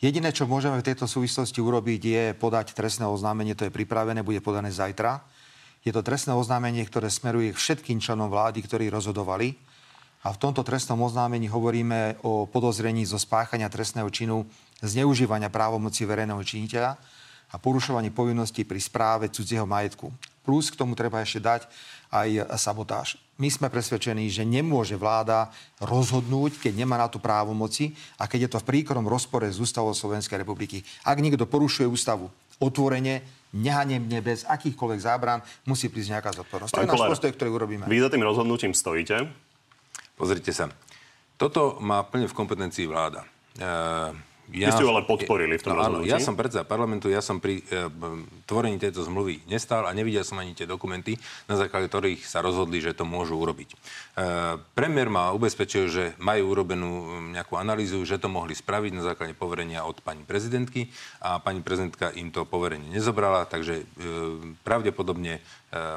Jediné, 0.00 0.32
čo 0.32 0.48
môžeme 0.48 0.80
v 0.80 0.86
tejto 0.88 1.04
súvislosti 1.04 1.60
urobiť, 1.60 2.00
je 2.00 2.24
podať 2.32 2.72
trestné 2.72 3.04
oznámenie, 3.04 3.52
to 3.52 3.68
je 3.68 3.72
pripravené, 3.72 4.24
bude 4.24 4.40
podané 4.40 4.72
zajtra. 4.72 5.20
Je 5.84 5.92
to 5.92 6.00
trestné 6.00 6.32
oznámenie, 6.32 6.80
ktoré 6.88 7.12
smeruje 7.12 7.52
k 7.52 7.60
všetkým 7.60 8.00
členom 8.00 8.32
vlády, 8.32 8.64
ktorí 8.64 8.88
rozhodovali. 8.88 9.60
A 10.24 10.32
v 10.32 10.40
tomto 10.40 10.64
trestnom 10.64 11.00
oznámení 11.04 11.52
hovoríme 11.52 12.20
o 12.24 12.48
podozrení 12.48 13.04
zo 13.04 13.20
spáchania 13.20 13.68
trestného 13.68 14.08
činu 14.08 14.44
zneužívania 14.80 15.52
právomoci 15.52 16.08
verejného 16.08 16.40
činiteľa 16.44 16.96
a 17.50 17.58
porušovaní 17.58 18.14
povinností 18.14 18.62
pri 18.62 18.78
správe 18.78 19.26
cudzieho 19.28 19.66
majetku. 19.66 20.10
Plus 20.46 20.70
k 20.72 20.78
tomu 20.78 20.96
treba 20.96 21.20
ešte 21.20 21.42
dať 21.42 21.62
aj 22.10 22.58
sabotáž. 22.58 23.20
My 23.38 23.48
sme 23.48 23.72
presvedčení, 23.72 24.28
že 24.28 24.44
nemôže 24.44 24.98
vláda 24.98 25.48
rozhodnúť, 25.80 26.60
keď 26.60 26.84
nemá 26.84 27.00
na 27.00 27.08
to 27.08 27.22
právomoci 27.22 27.96
a 28.20 28.28
keď 28.28 28.46
je 28.46 28.50
to 28.52 28.58
v 28.60 28.68
príkrom 28.68 29.06
rozpore 29.08 29.48
s 29.48 29.56
ústavou 29.56 29.96
Slovenskej 29.96 30.42
republiky. 30.44 30.84
Ak 31.06 31.22
niekto 31.22 31.48
porušuje 31.48 31.88
ústavu 31.88 32.28
otvorene, 32.60 33.24
nehanebne, 33.56 34.20
bez 34.20 34.44
akýchkoľvek 34.44 35.00
zábran, 35.00 35.40
musí 35.64 35.88
prísť 35.88 36.20
nejaká 36.20 36.30
zodpovednosť. 36.36 36.72
To 36.76 36.84
je 36.84 36.92
náš 36.92 37.10
postoj, 37.16 37.32
ktorý 37.32 37.50
urobíme. 37.56 37.84
Vy 37.88 38.04
za 38.04 38.12
tým 38.12 38.22
rozhodnutím 38.22 38.76
stojíte. 38.76 39.26
Pozrite 40.20 40.52
sa. 40.52 40.68
Toto 41.40 41.80
má 41.80 42.04
plne 42.04 42.28
v 42.28 42.36
kompetencii 42.36 42.84
vláda. 42.84 43.24
E, 43.56 43.64
Vy 44.50 44.66
ste 44.66 44.82
ju 44.82 44.90
ale 44.90 45.06
podporili 45.06 45.54
v 45.56 45.62
tom 45.62 45.78
no, 45.78 45.82
áno, 45.82 45.98
ja 46.02 46.18
som 46.18 46.34
predseda 46.34 46.66
parlamentu, 46.66 47.06
ja 47.06 47.22
som 47.22 47.38
pri 47.38 47.62
e, 47.70 47.86
tvorení 48.50 48.82
tejto 48.82 49.06
zmluvy 49.06 49.46
nestál 49.46 49.86
a 49.86 49.94
nevidel 49.94 50.26
som 50.26 50.42
ani 50.42 50.58
tie 50.58 50.66
dokumenty, 50.66 51.14
na 51.46 51.54
základe 51.54 51.86
ktorých 51.86 52.26
sa 52.26 52.42
rozhodli, 52.42 52.82
že 52.82 52.90
to 52.90 53.06
môžu 53.06 53.38
urobiť. 53.38 53.70
E, 53.70 53.76
premiér 54.74 55.06
ma 55.06 55.30
ubezpečil, 55.30 55.86
že 55.86 56.04
majú 56.18 56.50
urobenú 56.50 56.90
mm, 56.90 57.38
nejakú 57.38 57.54
analýzu, 57.54 58.02
že 58.02 58.18
to 58.18 58.26
mohli 58.26 58.58
spraviť 58.58 58.92
na 58.98 59.06
základe 59.06 59.38
poverenia 59.38 59.86
od 59.86 60.02
pani 60.02 60.26
prezidentky 60.26 60.90
a 61.22 61.38
pani 61.38 61.62
prezidentka 61.62 62.10
im 62.18 62.34
to 62.34 62.42
poverenie 62.42 62.90
nezobrala, 62.90 63.46
takže 63.46 63.82
e, 63.82 63.84
pravdepodobne 64.66 65.38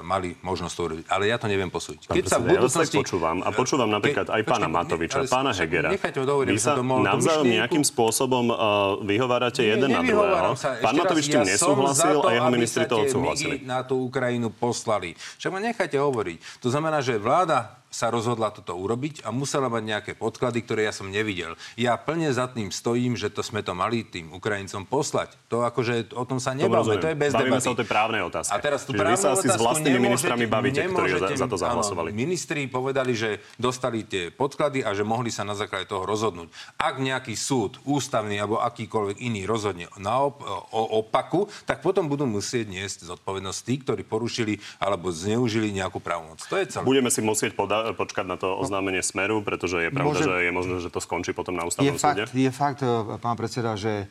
mali 0.05 0.37
možnosť 0.45 0.73
to 0.77 0.81
urobiť. 0.85 1.05
Ale 1.09 1.23
ja 1.25 1.41
to 1.41 1.49
neviem 1.49 1.73
posúdiť. 1.73 2.05
Pán 2.05 2.21
predseda, 2.21 2.45
ja 2.45 2.61
vás 2.61 2.77
tak 2.77 2.93
počúvam 2.93 3.41
a 3.41 3.49
počúvam 3.49 3.89
napríklad 3.89 4.29
aj 4.29 4.41
pána 4.45 4.69
Matoviča, 4.69 5.25
pána 5.25 5.49
Hegera. 5.49 5.89
Nechajte 5.89 6.21
ma 6.21 6.25
dohovoriť, 6.29 6.47
Vy 6.53 6.53
aby 6.53 6.61
som 6.61 6.69
sa 6.69 6.77
to 6.77 6.85
mohol 6.85 7.01
navzájom 7.01 7.45
nejakým 7.49 7.81
spôsobom 7.81 8.42
uh, 8.49 8.99
vyhovárate 9.05 9.61
jeden 9.63 9.91
na 9.91 10.01
druhého. 10.01 10.55
Sa. 10.57 10.79
Pán 10.79 10.95
Matovič 10.97 11.29
tým 11.29 11.43
ja 11.43 11.55
nesúhlasil 11.55 12.17
za 12.19 12.27
a 12.27 12.31
jeho 12.33 12.49
ministri 12.49 12.83
to 12.89 12.95
odsúhlasili. 13.03 13.61
na 13.63 13.83
tú 13.83 14.07
Ukrajinu 14.07 14.49
poslali. 14.49 15.13
Však 15.39 15.51
ma 15.51 15.59
nechajte 15.61 15.99
hovoriť. 15.99 16.63
To 16.63 16.67
znamená, 16.71 17.03
že 17.03 17.19
vláda 17.19 17.82
sa 17.93 18.09
rozhodla 18.09 18.49
toto 18.49 18.73
urobiť 18.73 19.21
a 19.21 19.29
musela 19.29 19.69
mať 19.69 19.83
nejaké 19.85 20.11
podklady, 20.17 20.65
ktoré 20.65 20.89
ja 20.89 20.93
som 20.93 21.13
nevidel. 21.13 21.53
Ja 21.77 21.93
plne 21.93 22.33
za 22.33 22.49
tým 22.49 22.73
stojím, 22.73 23.13
že 23.13 23.29
to 23.29 23.45
sme 23.45 23.61
to 23.61 23.77
mali 23.77 24.01
tým 24.01 24.33
Ukrajincom 24.33 24.89
poslať. 24.89 25.37
To 25.53 25.61
akože 25.61 26.17
o 26.17 26.25
tom 26.25 26.41
sa 26.41 26.57
rozumiem. 26.57 27.01
to 27.05 27.09
je 27.13 27.17
bez 27.17 27.31
Bavíme 27.37 27.61
debaty. 27.61 27.65
sa 27.69 27.71
o 27.71 27.77
tej 27.77 27.87
právnej 27.87 28.21
otázke. 28.25 28.51
A 28.51 28.57
teraz 28.57 28.81
tú 28.81 28.97
Čiže 28.97 28.97
vy 28.97 29.05
právnu 29.05 29.21
sa 29.21 29.27
asi 29.37 29.47
s 29.47 29.57
vlastnými 29.61 29.99
ministrami 30.01 30.45
bavíte, 30.49 30.81
ktorí 30.89 31.11
za, 31.21 31.29
za 31.45 31.47
to 31.47 31.57
zahlasovali. 31.61 32.09
Áno, 32.09 32.17
ministri 32.17 32.65
povedali, 32.65 33.13
že 33.13 33.29
dostali 33.61 34.01
tie 34.07 34.33
podklady 34.33 34.81
a 34.81 34.97
že 34.97 35.05
mohli 35.05 35.29
sa 35.29 35.45
na 35.45 35.53
základe 35.53 35.85
toho 35.85 36.09
rozhodnúť. 36.09 36.49
Ak 36.81 36.97
nejaký 36.97 37.37
súd, 37.37 37.77
ústavný 37.85 38.41
alebo 38.41 38.57
akýkoľvek 38.57 39.21
iný 39.21 39.45
rozhodne 39.45 39.85
na 40.01 40.25
op- 40.25 40.41
o 40.73 41.03
opaku, 41.03 41.45
tak 41.69 41.85
potom 41.85 42.09
budú 42.09 42.25
musieť 42.25 42.65
niesť 42.71 43.05
zodpovednosť 43.05 43.59
tí, 43.61 43.75
ktorí 43.83 44.01
porušili 44.07 44.57
alebo 44.79 45.13
zneužili 45.13 45.69
nejakú 45.75 45.99
právomoc. 45.99 46.41
To 46.47 46.57
je 46.57 46.65
celé. 46.65 46.83
Budeme 46.87 47.11
si 47.13 47.19
musieť 47.21 47.53
poda- 47.53 47.82
počkať 47.91 48.23
na 48.23 48.39
to 48.39 48.55
oznámenie 48.55 49.03
Smeru, 49.03 49.43
pretože 49.43 49.83
je 49.83 49.91
pravda, 49.91 50.15
Môžem- 50.15 50.27
že 50.31 50.35
je 50.47 50.51
možné, 50.55 50.75
že 50.79 50.89
to 50.89 51.03
skončí 51.03 51.35
potom 51.35 51.59
na 51.59 51.67
Je 51.67 51.75
ústavnom 51.75 51.99
súde. 51.99 52.23
fakt, 52.23 52.31
je 52.31 52.51
fakt, 52.55 52.79
e, 52.79 53.19
pán 53.19 53.35
predseda, 53.35 53.75
že 53.75 54.07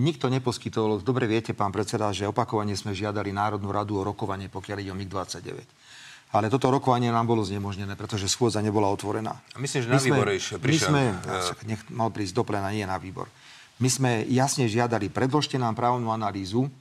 nikto 0.00 0.32
neposkytol, 0.32 1.04
dobre 1.04 1.28
viete, 1.28 1.52
pán 1.52 1.68
predseda, 1.68 2.08
že 2.16 2.24
opakovane 2.24 2.72
sme 2.72 2.96
žiadali 2.96 3.28
Národnú 3.28 3.68
radu 3.68 4.00
o 4.00 4.02
rokovanie, 4.02 4.48
pokiaľ 4.48 4.76
ide 4.80 4.90
o 4.90 4.96
MiG-29. 4.96 5.68
Ale 6.32 6.48
toto 6.48 6.72
rokovanie 6.72 7.12
nám 7.12 7.28
bolo 7.28 7.44
znemožnené, 7.44 7.92
pretože 7.92 8.24
schôdza 8.24 8.64
nebola 8.64 8.88
otvorená. 8.88 9.36
A 9.52 9.60
myslím, 9.60 9.84
že 9.84 9.88
na 9.92 10.00
výbore 10.00 10.32
ešte 10.40 10.56
my 10.56 10.64
prišiel, 10.64 10.88
sme, 10.88 11.02
eh, 11.12 11.40
však 11.44 11.58
nech 11.68 11.82
mal 11.92 12.08
prísť 12.08 12.32
do 12.32 12.42
plena, 12.48 12.72
nie 12.72 12.88
na 12.88 12.96
výbor. 12.96 13.28
My 13.76 13.92
sme 13.92 14.24
jasne 14.32 14.64
žiadali, 14.64 15.12
predložte 15.12 15.60
nám 15.60 15.76
právnu 15.76 16.08
analýzu, 16.08 16.72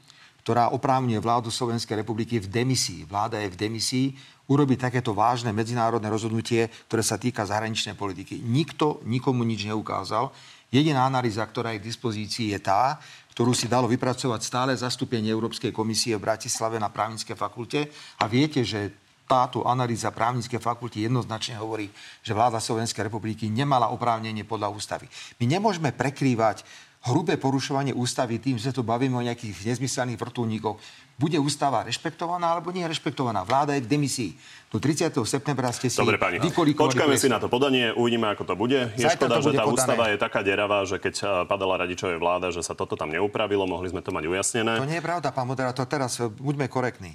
ktorá 0.41 0.71
oprávňuje 0.71 1.19
vládu 1.21 1.53
Slovenskej 1.53 2.01
republiky 2.01 2.41
v 2.41 2.47
demisii. 2.49 3.05
Vláda 3.05 3.37
je 3.43 3.51
v 3.51 3.57
demisii 3.59 4.07
urobiť 4.51 4.91
takéto 4.91 5.15
vážne 5.15 5.55
medzinárodné 5.55 6.11
rozhodnutie, 6.11 6.67
ktoré 6.91 7.03
sa 7.07 7.15
týka 7.15 7.47
zahraničnej 7.47 7.95
politiky. 7.95 8.43
Nikto 8.43 8.99
nikomu 9.07 9.47
nič 9.47 9.63
neukázal. 9.63 10.35
Jediná 10.71 11.07
analýza, 11.07 11.47
ktorá 11.47 11.71
je 11.75 11.83
k 11.83 11.87
dispozícii, 11.87 12.51
je 12.51 12.59
tá, 12.59 12.99
ktorú 13.31 13.55
si 13.55 13.71
dalo 13.71 13.87
vypracovať 13.87 14.39
stále 14.43 14.71
zastúpenie 14.75 15.31
Európskej 15.31 15.71
komisie 15.71 16.19
v 16.19 16.27
Bratislave 16.27 16.79
na 16.79 16.91
právnickej 16.91 17.35
fakulte. 17.39 17.87
A 18.19 18.27
viete, 18.27 18.63
že 18.67 18.91
táto 19.23 19.63
analýza 19.63 20.11
právnickej 20.11 20.59
fakulty 20.59 21.07
jednoznačne 21.07 21.55
hovorí, 21.55 21.87
že 22.19 22.35
vláda 22.35 22.59
Slovenskej 22.59 23.07
republiky 23.07 23.47
nemala 23.47 23.87
oprávnenie 23.95 24.43
podľa 24.43 24.75
ústavy. 24.75 25.07
My 25.39 25.47
nemôžeme 25.47 25.95
prekrývať 25.95 26.67
hrubé 27.07 27.39
porušovanie 27.39 27.95
ústavy 27.95 28.37
tým, 28.37 28.59
že 28.61 28.75
tu 28.75 28.83
bavíme 28.83 29.17
o 29.17 29.25
nejakých 29.25 29.73
nezmyselných 29.73 30.19
vrtulníkoch. 30.19 30.77
Bude 31.21 31.37
ústava 31.37 31.85
rešpektovaná 31.85 32.49
alebo 32.49 32.73
nie 32.73 32.81
rešpektovaná? 32.81 33.45
Vláda 33.45 33.77
je 33.77 33.85
v 33.85 33.89
demisii. 33.93 34.31
Do 34.73 34.81
30. 34.81 35.13
septembra 35.21 35.69
ste 35.69 35.85
si 35.85 36.01
Dobre, 36.01 36.17
pani. 36.17 36.41
Počkajme 36.41 37.13
si 37.13 37.29
na 37.29 37.37
to 37.37 37.45
podanie, 37.45 37.93
uvidíme, 37.93 38.25
ako 38.33 38.41
to 38.49 38.55
bude. 38.57 38.89
Je 38.97 39.05
Zajtra 39.05 39.29
škoda, 39.29 39.37
to 39.37 39.41
že 39.45 39.49
bude 39.53 39.59
tá 39.61 39.65
podané. 39.69 39.77
ústava 39.77 40.03
je 40.09 40.17
taká 40.17 40.41
deravá, 40.41 40.81
že 40.89 40.97
keď 40.97 41.13
a, 41.21 41.25
padala 41.45 41.77
radičovej 41.77 42.17
vláda, 42.17 42.49
že 42.49 42.65
sa 42.65 42.73
toto 42.73 42.97
tam 42.97 43.13
neupravilo, 43.13 43.69
mohli 43.69 43.93
sme 43.93 44.01
to 44.01 44.09
mať 44.09 44.33
ujasnené. 44.33 44.81
To 44.81 44.89
nie 44.89 44.97
je 44.97 45.05
pravda, 45.05 45.29
pán 45.29 45.45
moderátor. 45.45 45.85
Teraz 45.85 46.17
e, 46.17 46.25
buďme 46.25 46.65
korektní. 46.65 47.13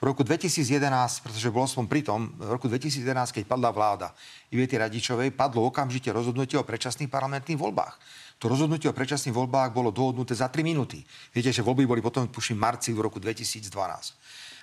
V 0.00 0.10
roku 0.10 0.24
2011, 0.26 1.22
pretože 1.22 1.46
bol 1.52 1.68
som 1.68 1.84
pri 1.86 2.02
tom, 2.02 2.32
v 2.34 2.50
roku 2.56 2.66
2011, 2.72 3.36
keď 3.36 3.44
padla 3.46 3.70
vláda 3.70 4.10
Ivety 4.50 4.80
Radičovej, 4.80 5.30
padlo 5.30 5.62
okamžite 5.68 6.10
rozhodnutie 6.10 6.58
o 6.58 6.66
predčasných 6.66 7.06
parlamentných 7.06 7.54
voľbách. 7.54 8.00
To 8.42 8.50
rozhodnutie 8.50 8.90
o 8.90 8.96
predčasných 8.98 9.38
voľbách 9.38 9.70
bolo 9.70 9.94
dohodnuté 9.94 10.34
za 10.34 10.50
3 10.50 10.66
minúty. 10.66 10.98
Viete, 11.30 11.54
že 11.54 11.62
voľby 11.62 11.86
boli 11.86 12.02
potom, 12.02 12.26
tuším, 12.26 12.58
marci 12.58 12.90
v 12.90 13.06
roku 13.06 13.22
2012. 13.22 13.70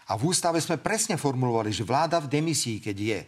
A 0.10 0.20
v 0.20 0.22
ústave 0.28 0.60
sme 0.60 0.76
presne 0.76 1.16
formulovali, 1.16 1.72
že 1.72 1.88
vláda 1.88 2.20
v 2.20 2.28
demisii, 2.28 2.84
keď 2.84 2.98
je, 3.00 3.20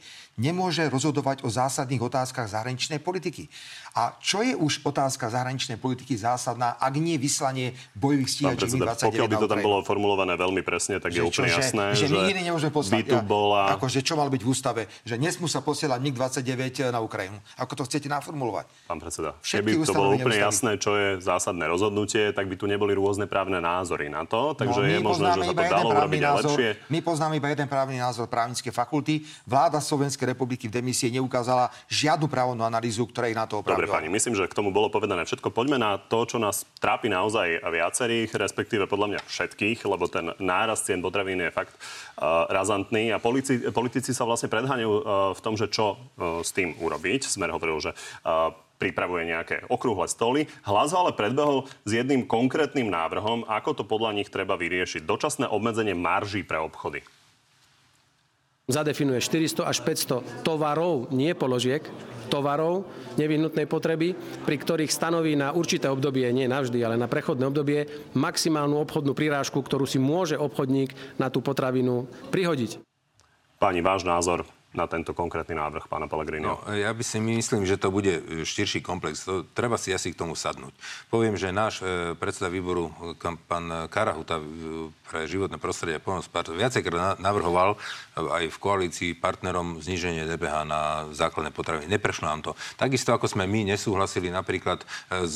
nemôže 0.41 0.81
rozhodovať 0.89 1.45
o 1.45 1.49
zásadných 1.53 2.01
otázkach 2.01 2.49
zahraničnej 2.49 2.97
politiky. 2.97 3.45
A 3.93 4.17
čo 4.17 4.41
je 4.41 4.57
už 4.57 4.81
otázka 4.81 5.29
zahraničnej 5.29 5.77
politiky 5.77 6.17
zásadná, 6.17 6.81
ak 6.81 6.93
nie 6.97 7.21
vyslanie 7.21 7.77
bojových 7.93 8.29
stíhačov 8.33 8.73
Mi-29 8.73 9.13
Pokiaľ 9.13 9.27
by 9.29 9.37
to 9.37 9.47
tam 9.51 9.61
bolo 9.61 9.77
formulované 9.85 10.33
veľmi 10.33 10.65
presne, 10.65 10.97
tak 10.97 11.13
že 11.13 11.21
je 11.21 11.29
úplne 11.29 11.51
čo, 11.53 11.59
jasné, 11.61 11.85
že, 11.93 12.09
že, 12.09 12.17
že 12.17 12.33
nemôžeme 12.41 12.73
poslať. 12.73 13.05
Tu 13.05 13.19
bola... 13.21 13.77
Akože 13.77 14.01
čo 14.01 14.17
mal 14.17 14.33
byť 14.33 14.41
v 14.41 14.47
ústave? 14.49 14.81
Že 15.05 15.15
nesmú 15.21 15.45
sa 15.45 15.61
posielať 15.61 16.01
MiG-29 16.01 16.89
na 16.89 17.03
Ukrajinu. 17.03 17.37
Ako 17.61 17.77
to 17.77 17.83
chcete 17.85 18.09
naformulovať? 18.09 18.65
Pán 18.89 18.97
predseda, 18.97 19.37
Všetky 19.43 19.77
keby 19.77 19.85
to 19.85 19.93
bolo 19.93 20.09
úplne 20.17 20.39
jasné, 20.41 20.71
čo 20.81 20.97
je 20.97 21.21
zásadné 21.21 21.69
rozhodnutie, 21.69 22.33
tak 22.33 22.49
by 22.49 22.55
tu 22.57 22.65
neboli 22.65 22.97
rôzne 22.97 23.27
právne 23.27 23.59
názory 23.59 24.07
na 24.07 24.25
to. 24.25 24.55
Takže 24.55 24.79
no, 24.79 24.87
je 24.87 24.99
možné, 25.03 25.27
že 25.35 25.41
sa 25.45 25.53
to 25.53 25.63
dalo 25.67 25.89
urobiť 25.91 26.21
lepšie. 26.23 26.69
My 26.87 26.99
poznáme 27.03 27.37
iba 27.37 27.51
jeden 27.51 27.67
právny 27.67 27.99
názor 27.99 28.31
právnické 28.31 28.71
fakulty. 28.71 29.27
Vláda 29.43 29.83
Slovenskej 29.83 30.30
republiky 30.31 30.71
v 30.71 30.79
demisie 30.79 31.11
neukázala 31.11 31.69
žiadnu 31.91 32.31
právnu 32.31 32.63
analýzu, 32.63 33.05
ktorá 33.05 33.27
ich 33.27 33.37
na 33.37 33.45
to 33.45 33.59
opravila. 33.59 33.83
Dobre, 33.83 33.91
pani, 33.91 34.07
myslím, 34.07 34.33
že 34.33 34.47
k 34.47 34.57
tomu 34.57 34.71
bolo 34.71 34.87
povedané 34.87 35.27
všetko. 35.27 35.51
Poďme 35.51 35.77
na 35.77 35.99
to, 35.99 36.23
čo 36.23 36.39
nás 36.39 36.63
trápi 36.79 37.11
naozaj 37.11 37.61
viacerých, 37.61 38.33
respektíve 38.39 38.87
podľa 38.87 39.17
mňa 39.17 39.19
všetkých, 39.27 39.83
lebo 39.85 40.07
ten 40.07 40.31
nárast 40.39 40.87
cien 40.87 41.03
potravín 41.03 41.43
je 41.43 41.51
fakt 41.51 41.75
uh, 41.75 42.47
razantný 42.47 43.11
a 43.11 43.19
politici, 43.19 43.67
politici 43.69 44.15
sa 44.15 44.23
vlastne 44.23 44.47
predháňajú 44.47 44.91
uh, 44.91 45.01
v 45.35 45.39
tom, 45.43 45.59
že 45.59 45.67
čo 45.67 45.99
uh, 45.99 46.41
s 46.41 46.55
tým 46.55 46.73
urobiť. 46.79 47.27
Smer 47.27 47.51
hovoril, 47.51 47.77
že 47.83 47.91
uh, 48.23 48.55
pripravuje 48.81 49.29
nejaké 49.29 49.55
okrúhle 49.69 50.09
stoly. 50.09 50.49
Hlas 50.65 50.89
ale 50.89 51.13
predbehol 51.13 51.69
s 51.85 51.91
jedným 51.93 52.25
konkrétnym 52.25 52.89
návrhom, 52.89 53.45
ako 53.45 53.77
to 53.77 53.83
podľa 53.85 54.17
nich 54.17 54.33
treba 54.33 54.57
vyriešiť. 54.57 55.05
Dočasné 55.05 55.45
obmedzenie 55.45 55.93
marží 55.93 56.41
pre 56.41 56.57
obchody 56.57 57.05
zadefinuje 58.71 59.19
400 59.19 59.67
až 59.67 59.77
500 59.83 60.47
tovarov, 60.47 61.11
nie 61.11 61.35
položiek, 61.35 61.83
tovarov 62.31 62.87
nevyhnutnej 63.19 63.67
potreby, 63.67 64.15
pri 64.47 64.55
ktorých 64.55 64.87
stanoví 64.87 65.35
na 65.35 65.51
určité 65.51 65.91
obdobie, 65.91 66.23
nie 66.31 66.47
navždy, 66.47 66.79
ale 66.79 66.95
na 66.95 67.11
prechodné 67.11 67.43
obdobie, 67.51 67.91
maximálnu 68.15 68.79
obchodnú 68.87 69.11
prirážku, 69.11 69.59
ktorú 69.59 69.83
si 69.83 69.99
môže 69.99 70.39
obchodník 70.39 70.95
na 71.19 71.27
tú 71.27 71.43
potravinu 71.43 72.07
prihodiť. 72.31 72.79
Pani, 73.59 73.83
váš 73.83 74.07
názor 74.07 74.47
na 74.71 74.87
tento 74.87 75.11
konkrétny 75.11 75.55
návrh 75.55 75.91
pána 75.91 76.07
Pellegrini? 76.07 76.47
No, 76.47 76.63
ja 76.71 76.95
by 76.95 77.03
si 77.03 77.19
myslím, 77.19 77.67
že 77.67 77.75
to 77.75 77.91
bude 77.91 78.23
e, 78.23 78.47
širší 78.47 78.79
komplex. 78.79 79.27
To, 79.27 79.43
treba 79.51 79.75
si 79.75 79.91
asi 79.91 80.15
k 80.15 80.19
tomu 80.19 80.39
sadnúť. 80.39 80.71
Poviem, 81.11 81.35
že 81.35 81.51
náš 81.51 81.83
e, 81.83 82.15
predseda 82.15 82.47
výboru, 82.47 82.91
kam, 83.19 83.35
pán 83.35 83.91
Karahuta 83.91 84.39
e, 84.39 84.43
pre 85.11 85.27
životné 85.27 85.59
prostredie 85.59 85.99
a 85.99 86.03
pomoc 86.03 86.23
viacejkrát 86.31 87.19
navrhoval 87.19 87.75
e, 87.75 87.77
aj 88.23 88.43
v 88.47 88.57
koalícii 88.63 89.11
partnerom 89.19 89.83
zníženie 89.83 90.23
DPH 90.23 90.63
na 90.63 91.11
základné 91.11 91.51
potraviny. 91.51 91.91
Neprešlo 91.91 92.31
nám 92.31 92.39
to. 92.39 92.51
Takisto 92.79 93.11
ako 93.11 93.27
sme 93.27 93.43
my 93.43 93.75
nesúhlasili 93.75 94.31
napríklad 94.31 94.79
e, 94.79 95.27
s 95.27 95.35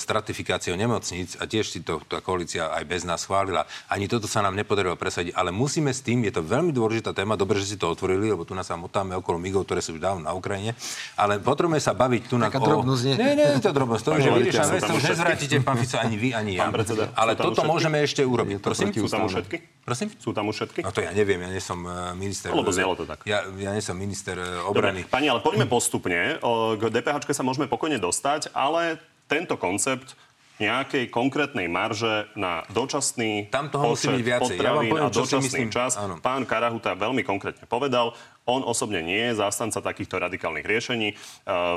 stratifikáciou 0.00 0.72
nemocníc 0.80 1.36
a 1.36 1.44
tiež 1.44 1.68
si 1.68 1.84
to 1.84 2.00
tá 2.08 2.24
koalícia 2.24 2.72
aj 2.72 2.84
bez 2.88 3.04
nás 3.04 3.28
schválila. 3.28 3.68
Ani 3.92 4.08
toto 4.08 4.24
sa 4.24 4.40
nám 4.40 4.56
nepodarilo 4.56 4.96
presadiť, 4.96 5.36
ale 5.36 5.52
musíme 5.52 5.92
s 5.92 6.00
tým, 6.00 6.24
je 6.24 6.32
to 6.32 6.40
veľmi 6.40 6.72
dôležitá 6.72 7.12
téma, 7.12 7.36
dobre, 7.36 7.60
že 7.60 7.74
si 7.74 7.76
to 7.76 7.92
otvorili, 7.92 8.32
lebo 8.32 8.48
tu 8.48 8.56
nás 8.56 8.69
sa 8.70 8.78
motáme 8.78 9.18
okolo 9.18 9.42
migov, 9.42 9.66
ktoré 9.66 9.82
sú 9.82 9.98
už 9.98 10.00
dávno 10.00 10.22
na 10.22 10.30
Ukrajine. 10.30 10.78
Ale 11.18 11.42
potrebujeme 11.42 11.82
sa 11.82 11.90
baviť 11.90 12.22
tu 12.30 12.38
na... 12.38 12.46
Taká 12.46 12.62
o... 12.62 12.66
drobnosť, 12.70 13.02
nie? 13.02 13.14
Nie, 13.18 13.32
nie, 13.34 13.46
je 13.58 13.62
to 13.66 13.74
drobnosť. 13.74 14.02
To, 14.06 14.10
že 14.22 14.30
vyriešame, 14.30 14.78
to 14.78 14.92
už 14.94 15.04
nezvrátite, 15.10 15.54
pán 15.66 15.76
Fico, 15.82 15.98
ani 15.98 16.14
vy, 16.14 16.28
ani 16.30 16.52
ja. 16.54 16.70
Predseda, 16.70 17.10
ale 17.18 17.34
toto 17.34 17.66
môžeme 17.66 17.98
ešte 18.06 18.22
urobiť. 18.22 18.62
Prosím? 18.62 18.94
Sú 18.94 19.10
tam 19.10 19.26
už 19.26 19.42
všetky? 19.42 19.56
Prosím? 19.82 20.08
Sú 20.22 20.30
tam 20.30 20.44
už 20.46 20.54
všetky? 20.62 20.80
No 20.86 20.94
to 20.94 21.02
ja 21.02 21.10
neviem, 21.10 21.42
ja 21.42 21.50
nie 21.50 21.58
som 21.58 21.82
e, 21.82 22.14
minister... 22.14 22.54
Lebo 22.54 22.70
znelo 22.70 22.94
to 22.94 23.02
tak. 23.10 23.26
Ja, 23.26 23.42
ja 23.58 23.74
nie 23.74 23.82
som 23.82 23.98
minister 23.98 24.38
e, 24.38 24.62
obrany. 24.62 25.02
Dobre, 25.02 25.10
pani, 25.10 25.26
ale 25.26 25.42
poďme 25.42 25.66
postupne. 25.66 26.38
K 26.78 26.82
DPH 26.94 27.26
sa 27.34 27.42
môžeme 27.42 27.66
pokojne 27.66 27.98
dostať, 27.98 28.54
ale 28.54 29.02
tento 29.26 29.58
koncept 29.58 30.14
nejakej 30.60 31.08
konkrétnej 31.08 31.66
marže 31.72 32.28
na 32.36 32.62
dočasný 32.68 33.48
Tam 33.48 33.72
toho 33.72 33.96
musí 33.96 34.12
byť 34.12 34.22
viacej. 34.22 34.54
Ja 34.60 34.76
vám 34.76 34.92
poviem, 34.92 35.08
a 35.08 35.10
dočasný 35.10 35.48
myslím, 35.48 35.72
čas. 35.72 35.96
Áno. 35.96 36.20
Pán 36.20 36.44
Karahuta 36.44 36.92
veľmi 36.92 37.24
konkrétne 37.24 37.64
povedal, 37.64 38.12
on 38.50 38.66
osobne 38.66 39.00
nie 39.00 39.30
je 39.30 39.38
zástanca 39.38 39.78
takýchto 39.78 40.18
radikálnych 40.18 40.66
riešení. 40.66 41.08
E, 41.10 41.14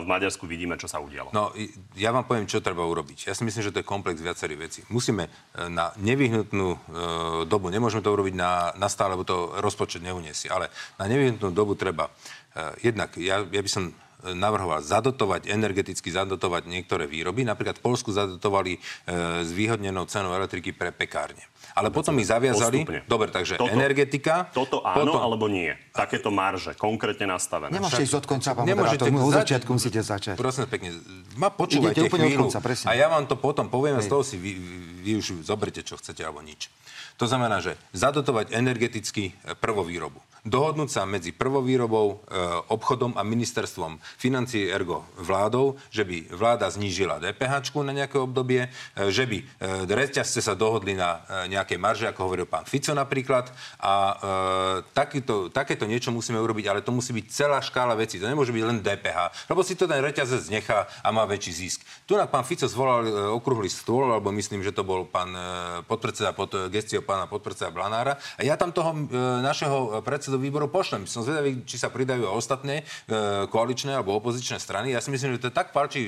v 0.01 0.05
Maďarsku 0.09 0.49
vidíme, 0.49 0.75
čo 0.81 0.89
sa 0.89 0.97
udialo. 0.97 1.29
No, 1.31 1.53
ja 1.93 2.09
vám 2.09 2.25
poviem, 2.25 2.49
čo 2.49 2.59
treba 2.59 2.83
urobiť. 2.83 3.29
Ja 3.29 3.33
si 3.37 3.45
myslím, 3.45 3.63
že 3.63 3.71
to 3.71 3.81
je 3.81 3.87
komplex 3.87 4.19
viacerých 4.19 4.59
vecí. 4.59 4.79
Musíme 4.89 5.29
e, 5.29 5.69
na 5.69 5.93
nevyhnutnú 6.01 6.67
e, 6.73 6.77
dobu, 7.45 7.69
nemôžeme 7.69 8.01
to 8.01 8.11
urobiť 8.11 8.35
na, 8.35 8.73
na 8.75 8.89
stále, 8.89 9.13
lebo 9.13 9.23
to 9.23 9.53
rozpočet 9.61 10.01
neuniesie, 10.01 10.49
ale 10.49 10.73
na 10.97 11.05
nevyhnutnú 11.05 11.53
dobu 11.53 11.77
treba 11.77 12.09
jednak, 12.85 13.17
ja, 13.17 13.41
ja 13.41 13.61
by 13.65 13.71
som 13.71 13.89
navrhoval 14.31 14.79
zadotovať, 14.79 15.51
energeticky 15.51 16.07
zadotovať 16.07 16.63
niektoré 16.71 17.03
výroby. 17.03 17.43
Napríklad 17.43 17.83
v 17.83 17.85
Polsku 17.91 18.15
zadotovali 18.15 18.79
e, 18.79 18.79
s 19.43 19.51
výhodnenou 19.51 20.07
cenou 20.07 20.31
elektriky 20.31 20.71
pre 20.71 20.95
pekárne. 20.95 21.43
Ale 21.73 21.89
potom 21.89 22.13
ich 22.21 22.29
zaviazali... 22.29 22.85
Postupne. 22.85 22.99
Dobre, 23.09 23.27
takže 23.33 23.57
toto, 23.57 23.73
energetika... 23.73 24.49
Toto 24.53 24.85
áno, 24.85 25.17
potom, 25.17 25.19
alebo 25.21 25.45
nie. 25.49 25.73
Takéto 25.89 26.29
marže, 26.29 26.77
konkrétne 26.77 27.25
nastavené. 27.33 27.73
Nemôžete 27.73 28.05
ísť 28.05 28.15
od 28.21 28.25
konca, 28.29 28.49
pán 28.53 28.65
Nemôžete, 28.69 29.09
od 29.09 29.33
začiatku 29.33 29.69
musíte 29.73 30.01
začať. 30.05 30.37
Prosím 30.37 30.69
pekne, 30.69 30.89
ma 31.33 31.49
počúvajte 31.49 32.05
chvíľu. 32.05 32.45
Od 32.45 32.53
konca, 32.53 32.59
presne. 32.61 32.85
A 32.89 32.93
ja 32.93 33.09
vám 33.09 33.25
to 33.25 33.33
potom 33.33 33.73
poviem, 33.73 33.97
Hej. 33.97 34.05
z 34.05 34.07
toho 34.13 34.21
si 34.21 34.35
vy, 34.37 34.51
vy 35.01 35.11
už 35.17 35.41
zoberte, 35.41 35.81
čo 35.81 35.97
chcete, 35.97 36.21
alebo 36.21 36.45
nič. 36.45 36.69
To 37.17 37.25
znamená, 37.25 37.61
že 37.61 37.77
zadotovať 37.93 38.53
energeticky 38.53 39.33
e, 39.33 39.53
prvovýrobu 39.57 40.21
dohodnúť 40.43 40.89
sa 40.91 41.07
medzi 41.07 41.31
prvovýrobou, 41.31 42.07
e, 42.07 42.15
obchodom 42.67 43.15
a 43.15 43.23
ministerstvom 43.23 43.95
financí 44.19 44.67
ergo 44.67 45.07
vládou, 45.15 45.79
že 45.87 46.03
by 46.03 46.35
vláda 46.35 46.67
znížila 46.67 47.23
DPH 47.23 47.71
na 47.79 47.95
nejaké 47.95 48.19
obdobie, 48.19 48.67
e, 48.67 48.69
že 49.07 49.23
by 49.23 49.39
e, 49.39 49.43
reťazce 49.87 50.43
sa 50.43 50.51
dohodli 50.53 50.99
na 50.99 51.23
nejakej 51.47 51.79
marže, 51.79 52.05
ako 52.11 52.27
hovoril 52.27 52.47
pán 52.47 52.67
Fico 52.67 52.91
napríklad. 52.91 53.47
A 53.79 54.15
takýto, 54.91 55.47
takéto 55.49 55.87
niečo 55.87 56.11
musíme 56.11 56.37
urobiť, 56.39 56.65
ale 56.67 56.79
to 56.83 56.91
musí 56.91 57.15
byť 57.15 57.25
celá 57.31 57.59
škála 57.63 57.95
vecí. 57.95 58.19
To 58.19 58.27
nemôže 58.27 58.51
byť 58.51 58.63
len 58.63 58.83
DPH, 58.83 59.47
lebo 59.47 59.63
si 59.63 59.79
to 59.79 59.87
ten 59.87 60.03
reťazec 60.03 60.43
nechá 60.51 60.85
a 61.01 61.07
má 61.15 61.23
väčší 61.23 61.53
zisk. 61.53 61.79
Tu 62.03 62.17
na 62.19 62.27
pán 62.27 62.43
Fico 62.43 62.67
zvolal 62.67 63.07
okrúhly 63.33 63.71
stôl, 63.71 64.11
alebo 64.11 64.33
myslím, 64.35 64.61
že 64.65 64.75
to 64.75 64.83
bol 64.83 65.07
pán 65.07 65.31
podpredseda 65.87 66.35
pod 66.35 66.51
gestiou 66.69 67.05
pána 67.05 67.29
podpredseda 67.29 67.71
Blanára. 67.71 68.19
A 68.35 68.41
ja 68.43 68.59
tam 68.59 68.75
toho 68.75 68.91
našeho 69.39 70.03
predsedu 70.03 70.32
do 70.33 70.41
výboru 70.41 70.65
pošlem. 70.65 71.05
Som 71.05 71.21
zvedavý, 71.21 71.61
či 71.69 71.77
sa 71.77 71.93
pridajú 71.93 72.25
ostatné 72.33 72.81
e, 72.81 73.45
koaličné 73.47 73.93
alebo 73.93 74.17
opozičné 74.17 74.57
strany. 74.57 74.97
Ja 74.97 74.99
si 74.99 75.13
myslím, 75.13 75.37
že 75.37 75.45
to 75.45 75.47
je 75.49 75.55
tak 75.55 75.69
palčí 75.69 76.01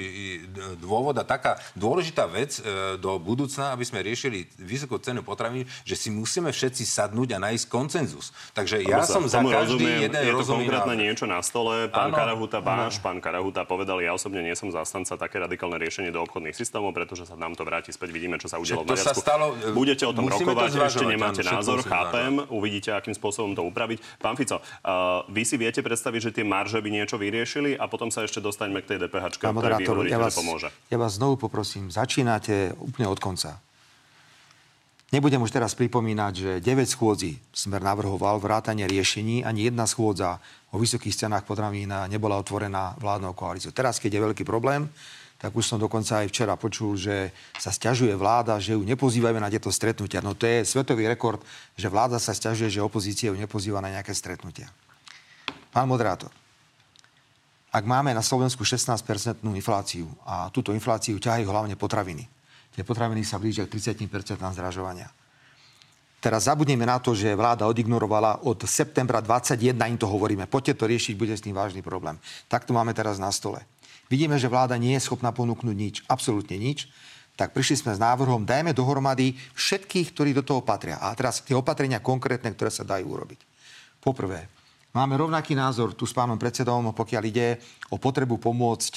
dôvod 0.82 1.14
a 1.22 1.24
taká 1.24 1.62
dôležitá 1.78 2.26
vec 2.26 2.58
e, 2.58 2.98
do 2.98 3.22
budúcna, 3.22 3.78
aby 3.78 3.86
sme 3.86 4.02
riešili 4.02 4.50
vysokú 4.58 4.98
cenu 4.98 5.22
potravín, 5.22 5.70
že 5.86 5.94
si 5.94 6.10
musíme 6.10 6.50
všetci 6.50 6.82
sadnúť 6.82 7.38
a 7.38 7.40
nájsť 7.46 7.66
koncenzus. 7.70 8.34
Takže 8.58 8.82
ja 8.82 9.06
som 9.06 9.30
za 9.30 9.46
každý 9.46 9.86
rozumiem, 9.86 10.10
jeden 10.10 10.22
Je 10.26 10.34
to 10.34 10.46
konkrétne 10.50 10.96
návrh. 10.98 11.06
niečo 11.06 11.26
na 11.30 11.40
stole. 11.46 11.88
Pán 11.94 12.10
ano, 12.10 12.18
Karahuta, 12.18 12.58
váš 12.64 12.98
pán 12.98 13.22
Karahuta 13.22 13.62
povedal, 13.68 14.02
ja 14.02 14.16
osobne 14.16 14.42
nie 14.42 14.56
som 14.58 14.74
zástanca 14.74 15.14
také 15.20 15.38
radikálne 15.38 15.78
riešenie 15.78 16.10
do 16.10 16.24
obchodných 16.26 16.56
systémov, 16.56 16.96
pretože 16.96 17.30
sa 17.30 17.38
nám 17.38 17.54
to 17.54 17.68
vráti 17.68 17.94
späť. 17.94 18.10
Vidíme, 18.16 18.40
čo 18.40 18.50
sa 18.50 18.58
udialo 18.58 18.88
v 18.88 18.96
Maďarsku. 18.96 19.22
Stalo, 19.22 19.54
Budete 19.76 20.08
o 20.08 20.14
tom 20.16 20.32
rokovať, 20.32 20.70
to 20.72 20.82
ešte 20.88 21.06
nemáte 21.06 21.42
názor, 21.44 21.84
chápem, 21.84 22.40
uvidíte, 22.48 22.96
akým 22.96 23.12
spôsobom 23.12 23.52
to 23.54 23.62
upraviť. 23.68 24.00
Pán 24.20 24.36
Fico, 24.40 24.60
uh, 24.60 25.26
vy 25.32 25.44
si 25.44 25.56
viete 25.56 25.80
predstaviť, 25.80 26.32
že 26.32 26.32
tie 26.42 26.46
marže 26.46 26.80
by 26.80 26.90
niečo 26.92 27.16
vyriešili 27.20 27.76
a 27.76 27.86
potom 27.90 28.10
sa 28.10 28.24
ešte 28.24 28.40
dostaňme 28.40 28.82
k 28.84 28.96
tej 28.96 28.98
DPH, 29.08 29.40
hovoríte, 29.42 30.12
ja 30.12 30.20
vás, 30.20 30.36
pomôže. 30.36 30.70
Ja 30.92 30.98
vás 31.00 31.18
znovu 31.18 31.40
poprosím, 31.40 31.90
začínate 31.92 32.76
úplne 32.80 33.08
od 33.12 33.20
konca. 33.20 33.60
Nebudem 35.14 35.40
už 35.40 35.54
teraz 35.54 35.78
pripomínať, 35.78 36.34
že 36.34 36.52
9 36.60 36.92
schôdzi 36.92 37.38
Smer 37.56 37.80
navrhoval 37.80 38.42
vrátanie 38.42 38.84
riešení, 38.90 39.46
ani 39.48 39.70
jedna 39.70 39.88
schôdza 39.88 40.44
o 40.74 40.82
vysokých 40.82 41.16
cenách 41.16 41.48
potravín 41.48 41.88
nebola 42.12 42.36
otvorená 42.36 43.00
vládnou 43.00 43.32
koalíciou. 43.32 43.72
Teraz, 43.72 44.02
keď 44.02 44.20
je 44.20 44.26
veľký 44.28 44.44
problém, 44.44 44.92
tak 45.36 45.52
už 45.52 45.68
som 45.68 45.78
dokonca 45.78 46.24
aj 46.24 46.32
včera 46.32 46.56
počul, 46.56 46.96
že 46.96 47.30
sa 47.60 47.70
stiažuje 47.70 48.16
vláda, 48.16 48.56
že 48.58 48.74
ju 48.74 48.82
nepozývajú 48.82 49.36
na 49.36 49.52
tieto 49.52 49.68
stretnutia. 49.68 50.24
No 50.24 50.32
to 50.32 50.48
je 50.48 50.64
svetový 50.64 51.06
rekord, 51.12 51.44
že 51.76 51.92
vláda 51.92 52.18
sa 52.18 52.32
stiažuje, 52.32 52.72
že 52.72 52.82
opozícia 52.82 53.30
ju 53.30 53.38
nepozýva 53.38 53.84
na 53.84 53.92
nejaké 53.92 54.16
stretnutia. 54.16 54.72
Pán 55.76 55.92
moderátor, 55.92 56.32
ak 57.76 57.84
máme 57.84 58.16
na 58.16 58.24
Slovensku 58.24 58.64
16-percentnú 58.64 59.52
infláciu 59.52 60.08
a 60.24 60.48
túto 60.48 60.72
infláciu 60.72 61.20
ťahajú 61.20 61.44
hlavne 61.52 61.76
potraviny, 61.76 62.24
tie 62.72 62.88
potraviny 62.88 63.28
sa 63.28 63.36
blížia 63.36 63.68
k 63.68 63.76
30% 63.76 64.40
zdražovania, 64.40 65.12
Teraz 66.26 66.50
zabudneme 66.50 66.90
na 66.90 66.98
to, 66.98 67.14
že 67.14 67.38
vláda 67.38 67.70
odignorovala 67.70 68.50
od 68.50 68.66
septembra 68.66 69.22
21, 69.22 69.78
im 69.78 69.94
to 69.94 70.10
hovoríme. 70.10 70.50
Poďte 70.50 70.82
to 70.82 70.90
riešiť, 70.90 71.14
bude 71.14 71.38
s 71.38 71.46
tým 71.46 71.54
vážny 71.54 71.86
problém. 71.86 72.18
Tak 72.50 72.66
to 72.66 72.74
máme 72.74 72.98
teraz 72.98 73.22
na 73.22 73.30
stole. 73.30 73.62
Vidíme, 74.08 74.38
že 74.38 74.52
vláda 74.52 74.78
nie 74.78 74.94
je 74.98 75.06
schopná 75.06 75.34
ponúknuť 75.34 75.76
nič, 75.76 75.96
absolútne 76.06 76.58
nič 76.58 76.92
tak 77.36 77.52
prišli 77.52 77.84
sme 77.84 77.92
s 77.92 78.00
návrhom, 78.00 78.48
dajme 78.48 78.72
dohromady 78.72 79.36
všetkých, 79.60 80.16
ktorí 80.16 80.32
do 80.32 80.44
toho 80.44 80.64
patria. 80.64 81.04
A 81.04 81.12
teraz 81.12 81.44
tie 81.44 81.52
opatrenia 81.52 82.00
konkrétne, 82.00 82.56
ktoré 82.56 82.72
sa 82.72 82.88
dajú 82.88 83.12
urobiť. 83.12 83.40
Poprvé, 84.00 84.48
máme 84.96 85.20
rovnaký 85.20 85.52
názor 85.52 85.92
tu 86.00 86.08
s 86.08 86.16
pánom 86.16 86.40
predsedom, 86.40 86.96
pokiaľ 86.96 87.24
ide 87.28 87.60
o 87.92 88.00
potrebu 88.00 88.40
pomôcť 88.40 88.94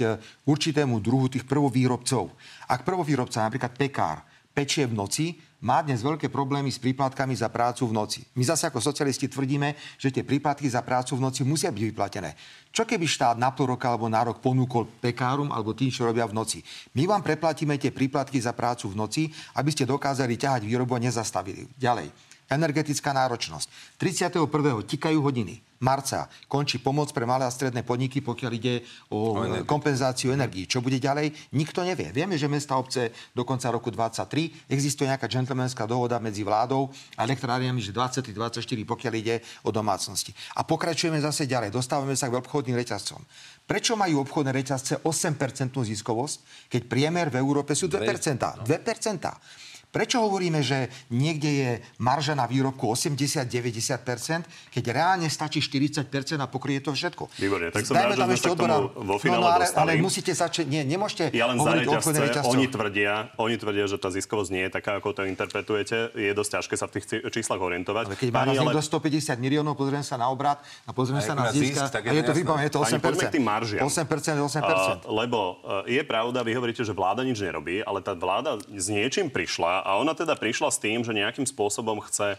určitému 0.47 1.03
druhu 1.03 1.27
tých 1.35 1.45
prvovýrobcov. 1.51 2.31
Ak 2.71 2.87
prvovýrobca, 2.87 3.43
napríklad 3.43 3.75
pekár, 3.75 4.23
pečie 4.55 4.87
v 4.87 4.95
noci, 4.95 5.35
má 5.59 5.83
dnes 5.83 6.07
veľké 6.07 6.31
problémy 6.31 6.71
s 6.71 6.79
príplatkami 6.79 7.35
za 7.35 7.51
prácu 7.51 7.91
v 7.91 7.97
noci. 7.99 8.21
My 8.39 8.47
zase 8.47 8.71
ako 8.71 8.79
socialisti 8.79 9.27
tvrdíme, 9.27 9.75
že 9.99 10.15
tie 10.15 10.23
príplatky 10.23 10.71
za 10.71 10.87
prácu 10.87 11.19
v 11.19 11.25
noci 11.27 11.43
musia 11.43 11.75
byť 11.75 11.83
vyplatené. 11.83 12.39
Čo 12.71 12.87
keby 12.87 13.07
štát 13.11 13.37
na 13.37 13.51
pol 13.51 13.75
roka 13.75 13.91
alebo 13.91 14.07
na 14.07 14.23
rok 14.23 14.39
ponúkol 14.39 14.87
pekárom 15.03 15.51
alebo 15.51 15.75
tým, 15.75 15.91
čo 15.91 16.07
robia 16.07 16.31
v 16.31 16.39
noci? 16.39 16.63
My 16.95 17.11
vám 17.11 17.27
preplatíme 17.27 17.75
tie 17.75 17.91
príplatky 17.91 18.39
za 18.39 18.55
prácu 18.55 18.87
v 18.87 18.99
noci, 18.99 19.23
aby 19.59 19.75
ste 19.75 19.83
dokázali 19.83 20.39
ťahať 20.39 20.63
výrobu 20.63 20.95
a 20.95 21.03
nezastavili. 21.03 21.67
Ďalej. 21.75 22.15
Energetická 22.49 23.11
náročnosť. 23.13 23.99
31. 24.01 24.47
tikajú 24.89 25.19
hodiny 25.21 25.68
marca 25.81 26.27
končí 26.51 26.83
pomoc 26.83 27.11
pre 27.15 27.27
malé 27.27 27.47
a 27.47 27.53
stredné 27.53 27.87
podniky, 27.87 28.23
pokiaľ 28.23 28.53
ide 28.55 28.83
o, 29.11 29.39
o 29.39 29.65
kompenzáciu 29.65 30.35
energii. 30.35 30.67
Čo 30.67 30.83
bude 30.83 30.99
ďalej? 30.99 31.55
Nikto 31.55 31.87
nevie. 31.87 32.11
Vieme, 32.11 32.35
že 32.35 32.51
mesta 32.51 32.75
obce 32.79 33.15
do 33.35 33.47
konca 33.47 33.71
roku 33.71 33.91
2023 33.93 34.71
existuje 34.71 35.07
nejaká 35.07 35.31
džentlmenská 35.31 35.87
dohoda 35.87 36.19
medzi 36.19 36.43
vládou 36.43 36.91
a 37.15 37.25
elektrárniami, 37.25 37.79
že 37.79 37.95
23-24, 37.95 38.65
pokiaľ 38.85 39.13
ide 39.19 39.41
o 39.67 39.71
domácnosti. 39.71 40.35
A 40.59 40.67
pokračujeme 40.67 41.19
zase 41.23 41.47
ďalej. 41.47 41.71
Dostávame 41.71 42.19
sa 42.19 42.27
k 42.27 42.39
obchodným 42.39 42.75
reťazcom. 42.79 43.23
Prečo 43.69 44.01
majú 44.01 44.25
obchodné 44.25 44.51
reťazce 44.51 45.05
8% 45.05 45.37
ziskovosť, 45.77 46.71
keď 46.73 46.83
priemer 46.89 47.29
v 47.29 47.37
Európe 47.37 47.77
sú 47.77 47.87
2%? 47.87 48.65
2%. 48.65 48.65
2%. 48.65 49.68
Prečo 49.89 50.21
hovoríme, 50.21 50.61
že 50.61 50.93
niekde 51.09 51.49
je 51.49 51.71
marža 51.97 52.37
na 52.37 52.45
výrobku 52.45 52.93
80-90%, 52.93 54.45
keď 54.69 54.85
reálne 54.93 55.25
stačí 55.33 55.65
40% 55.65 56.05
a 56.37 56.47
pokrie 56.47 56.85
to 56.85 56.93
všetko? 56.93 57.33
Výborne, 57.41 57.73
tak 57.73 57.89
som 57.89 57.97
rád, 57.97 58.13
že 58.13 58.29
sme 58.29 58.37
sa 58.37 58.49
k 58.53 58.61
tomu 58.61 58.79
vo 58.93 59.17
finále 59.17 59.41
no, 59.41 59.49
no, 59.49 59.57
ale, 59.57 59.65
ale 59.73 59.91
musíte 59.97 60.37
začať, 60.37 60.69
nie, 60.69 60.85
nemôžete 60.85 61.33
ja 61.33 61.49
len 61.49 61.57
hovoriť 61.57 61.89
o 61.89 62.53
Oni 62.53 62.69
tvrdia, 62.69 63.33
oni 63.41 63.57
tvrdia, 63.57 63.89
že 63.89 63.97
tá 63.97 64.13
ziskovosť 64.13 64.51
nie 64.53 64.69
je 64.69 64.71
taká, 64.77 65.01
ako 65.01 65.17
to 65.17 65.23
interpretujete. 65.25 66.13
Je 66.13 66.37
dosť 66.37 66.51
ťažké 66.61 66.75
sa 66.77 66.85
v 66.85 66.93
tých 67.01 67.05
číslach 67.33 67.57
orientovať. 67.57 68.13
Ale 68.13 68.19
keď 68.21 68.29
má 68.29 68.45
ale... 68.45 68.61
niekto 68.61 68.85
150 68.85 69.41
miliónov, 69.41 69.73
pozriem 69.73 70.05
sa 70.05 70.21
na 70.21 70.29
obrat 70.29 70.61
a 70.85 70.93
pozriem 70.93 71.25
sa 71.25 71.33
na 71.33 71.49
zisk, 71.49 71.81
a 71.81 72.13
je 72.13 72.25
to 72.25 72.37
vybavené, 72.37 72.69
je 72.69 72.73
to 72.77 72.81
8%. 72.85 73.01
Pani, 73.01 73.17
k 73.25 73.35
tým 73.41 73.45
maržiam. 73.45 73.89
8%, 73.89 74.05
8%. 74.37 74.61
Uh, 74.61 75.01
lebo 75.25 75.65
uh, 75.65 75.89
je 75.89 76.03
pravda, 76.05 76.45
vy 76.45 76.53
hovoríte, 76.53 76.85
že 76.85 76.93
vláda 76.93 77.25
nič 77.25 77.41
nerobí, 77.41 77.81
ale 77.81 78.05
tá 78.05 78.13
vláda 78.13 78.61
s 78.69 78.87
niečím 78.93 79.33
prišla 79.33 79.78
a 79.83 79.99
ona 79.99 80.15
teda 80.15 80.35
prišla 80.39 80.71
s 80.71 80.83
tým, 80.83 81.03
že 81.03 81.17
nejakým 81.17 81.47
spôsobom 81.47 82.03
chce 82.05 82.39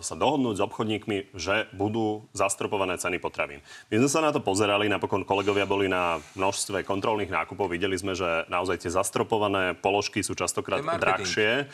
sa 0.00 0.14
dohodnúť 0.16 0.56
s 0.56 0.64
obchodníkmi, 0.64 1.36
že 1.36 1.68
budú 1.76 2.24
zastropované 2.32 2.96
ceny 2.96 3.20
potravín. 3.20 3.60
My 3.92 4.00
sme 4.00 4.08
sa 4.08 4.20
na 4.24 4.32
to 4.32 4.40
pozerali, 4.40 4.88
napokon 4.88 5.20
kolegovia 5.28 5.68
boli 5.68 5.84
na 5.84 6.16
množstve 6.32 6.80
kontrolných 6.88 7.28
nákupov, 7.28 7.68
videli 7.68 7.92
sme, 8.00 8.16
že 8.16 8.48
naozaj 8.48 8.80
tie 8.80 8.90
zastropované 8.90 9.76
položky 9.76 10.24
sú 10.24 10.32
častokrát 10.32 10.80
drahšie. 10.80 11.68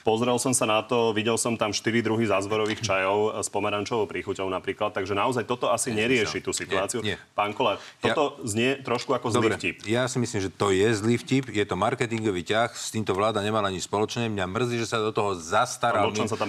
Pozrel 0.00 0.40
som 0.40 0.56
sa 0.56 0.64
na 0.64 0.80
to, 0.80 1.12
videl 1.12 1.36
som 1.36 1.60
tam 1.60 1.76
4 1.76 2.00
druhy 2.00 2.24
zázvorových 2.24 2.80
čajov 2.80 3.44
s 3.44 3.48
pomerančovou 3.52 4.08
príchuťou 4.08 4.48
napríklad, 4.48 4.96
takže 4.96 5.12
naozaj 5.12 5.44
toto 5.44 5.68
asi 5.68 5.92
nerieši 5.92 6.40
tú 6.40 6.56
situáciu. 6.56 7.04
Nie, 7.04 7.20
nie. 7.20 7.36
Pán 7.36 7.52
Kolár, 7.52 7.76
toto 8.00 8.40
ja... 8.40 8.48
znie 8.48 8.70
trošku 8.80 9.12
ako 9.12 9.36
Dobre, 9.36 9.60
zlý 9.60 9.60
vtip. 9.60 9.76
Ja 9.84 10.08
si 10.08 10.16
myslím, 10.16 10.40
že 10.40 10.48
to 10.48 10.72
je 10.72 10.88
zlý 10.96 11.20
vtip, 11.20 11.52
je 11.52 11.64
to 11.68 11.76
marketingový 11.76 12.40
ťah, 12.40 12.72
s 12.72 12.88
týmto 12.88 13.12
vláda 13.12 13.44
nemala 13.44 13.68
nič 13.68 13.84
spoločné. 13.84 14.32
Mňa 14.32 14.46
mrzí, 14.48 14.76
že 14.80 14.88
sa 14.88 14.96
do 15.04 15.12
toho 15.12 15.36
zastaral. 15.36 16.08
sa 16.24 16.40
tam 16.40 16.48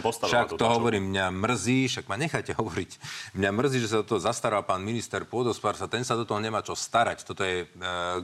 hovorím, 0.78 1.10
mňa 1.10 1.26
mrzí, 1.34 1.80
však 1.90 2.06
ma 2.06 2.16
nechajte 2.20 2.54
hovoriť, 2.60 2.92
mňa 3.34 3.50
mrzí, 3.50 3.78
že 3.82 3.90
sa 3.90 3.98
do 4.04 4.08
toho 4.16 4.22
zastaral 4.22 4.62
pán 4.62 4.86
minister 4.86 5.26
pôdospárstva, 5.26 5.90
ten 5.90 6.06
sa 6.06 6.14
do 6.14 6.28
toho 6.28 6.38
nemá 6.38 6.62
čo 6.62 6.78
starať. 6.78 7.26
Toto 7.26 7.42
je 7.42 7.66
e, 7.66 7.68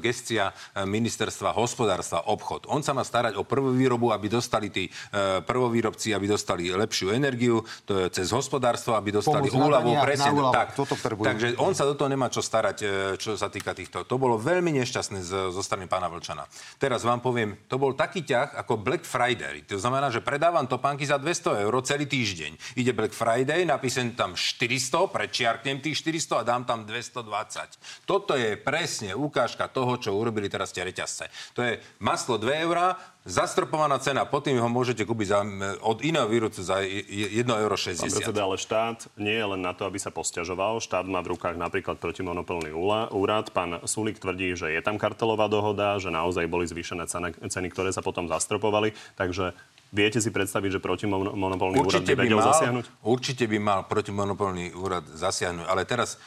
gestia 0.04 0.54
e, 0.74 0.86
ministerstva 0.86 1.58
hospodárstva, 1.58 2.28
obchod. 2.30 2.70
On 2.70 2.84
sa 2.86 2.94
má 2.94 3.02
starať 3.02 3.40
o 3.40 3.44
prvú 3.48 3.74
výrobu, 3.74 4.14
aby 4.14 4.30
dostali 4.30 4.70
tí 4.70 4.86
e, 4.88 4.92
prvovýrobci, 5.42 6.14
aby 6.14 6.26
dostali 6.30 6.70
lepšiu 6.70 7.16
energiu, 7.16 7.66
to 7.90 8.06
je 8.06 8.08
cez 8.12 8.30
hospodárstvo, 8.30 8.94
aby 8.94 9.16
dostali 9.16 9.48
úľavu. 9.50 9.98
Presne, 10.04 10.32
tak. 10.52 10.76
Toto 10.76 10.96
Takže 11.24 11.56
on 11.62 11.72
sa 11.72 11.88
do 11.88 11.96
toho 11.96 12.12
nemá 12.12 12.28
čo 12.28 12.44
starať, 12.44 12.78
e, 12.84 12.88
čo 13.16 13.40
sa 13.40 13.48
týka 13.48 13.72
týchto. 13.72 14.04
To 14.04 14.16
bolo 14.20 14.36
veľmi 14.36 14.76
nešťastné 14.84 15.20
z, 15.24 15.32
zo 15.56 15.62
strany 15.64 15.88
pána 15.88 16.12
Vlčana. 16.12 16.46
Teraz 16.76 17.08
vám 17.08 17.24
poviem, 17.24 17.56
to 17.72 17.80
bol 17.80 17.96
taký 17.96 18.26
ťah 18.26 18.60
ako 18.60 18.82
Black 18.82 19.08
Friday. 19.08 19.64
To 19.72 19.80
znamená, 19.80 20.12
že 20.12 20.20
predávam 20.20 20.68
topánky 20.68 21.08
za 21.08 21.16
200 21.16 21.64
eur 21.64 21.74
celý 21.86 22.06
týždeň. 22.06 22.35
Ide 22.76 22.92
Black 22.92 23.16
Friday, 23.16 23.64
napíšem 23.64 24.14
tam 24.20 24.36
400, 24.36 25.08
prečiarknem 25.08 25.80
tých 25.80 26.04
400 26.04 26.42
a 26.42 26.44
dám 26.44 26.64
tam 26.68 26.84
220. 26.84 28.04
Toto 28.04 28.36
je 28.36 28.60
presne 28.60 29.16
ukážka 29.16 29.72
toho, 29.72 29.96
čo 29.96 30.12
urobili 30.12 30.52
teraz 30.52 30.76
tie 30.76 30.84
reťazce. 30.84 31.32
To 31.56 31.64
je 31.64 31.80
maslo 32.04 32.36
2 32.36 32.66
eurá, 32.68 33.00
Zastropovaná 33.26 33.98
cena, 33.98 34.22
potom 34.22 34.54
ho 34.54 34.70
môžete 34.70 35.02
kúpiť 35.02 35.28
za, 35.34 35.42
od 35.82 35.98
iného 36.06 36.30
výrobcu 36.30 36.62
za 36.62 36.86
1,60 36.86 37.42
euro. 37.58 37.74
Pán 37.74 37.98
predseda, 37.98 38.42
ale 38.46 38.62
štát 38.62 39.10
nie 39.18 39.34
je 39.34 39.46
len 39.50 39.66
na 39.66 39.74
to, 39.74 39.90
aby 39.90 39.98
sa 39.98 40.14
posťažoval. 40.14 40.78
Štát 40.78 41.10
má 41.10 41.26
v 41.26 41.34
rukách 41.34 41.58
napríklad 41.58 41.98
protimonopolný 41.98 42.70
úrad. 43.10 43.50
Pán 43.50 43.82
Sulik 43.90 44.22
tvrdí, 44.22 44.54
že 44.54 44.70
je 44.70 44.78
tam 44.86 45.02
kartelová 45.02 45.50
dohoda, 45.50 45.98
že 45.98 46.14
naozaj 46.14 46.46
boli 46.46 46.70
zvýšené 46.70 47.10
ceny 47.50 47.68
ktoré 47.74 47.90
sa 47.90 48.06
potom 48.06 48.30
zastropovali. 48.30 48.94
Takže 49.18 49.58
Viete 49.96 50.20
si 50.20 50.28
predstaviť, 50.28 50.76
že 50.76 50.80
protimonopolný 50.84 51.80
úrad 51.80 52.04
by 52.04 52.16
vedel 52.20 52.44
mal, 52.44 52.52
zasiahnuť? 52.52 52.86
Určite 53.08 53.48
by 53.48 53.58
mal 53.64 53.80
protimonopolný 53.88 54.76
úrad 54.76 55.08
zasiahnuť, 55.08 55.64
ale 55.72 55.88
teraz 55.88 56.20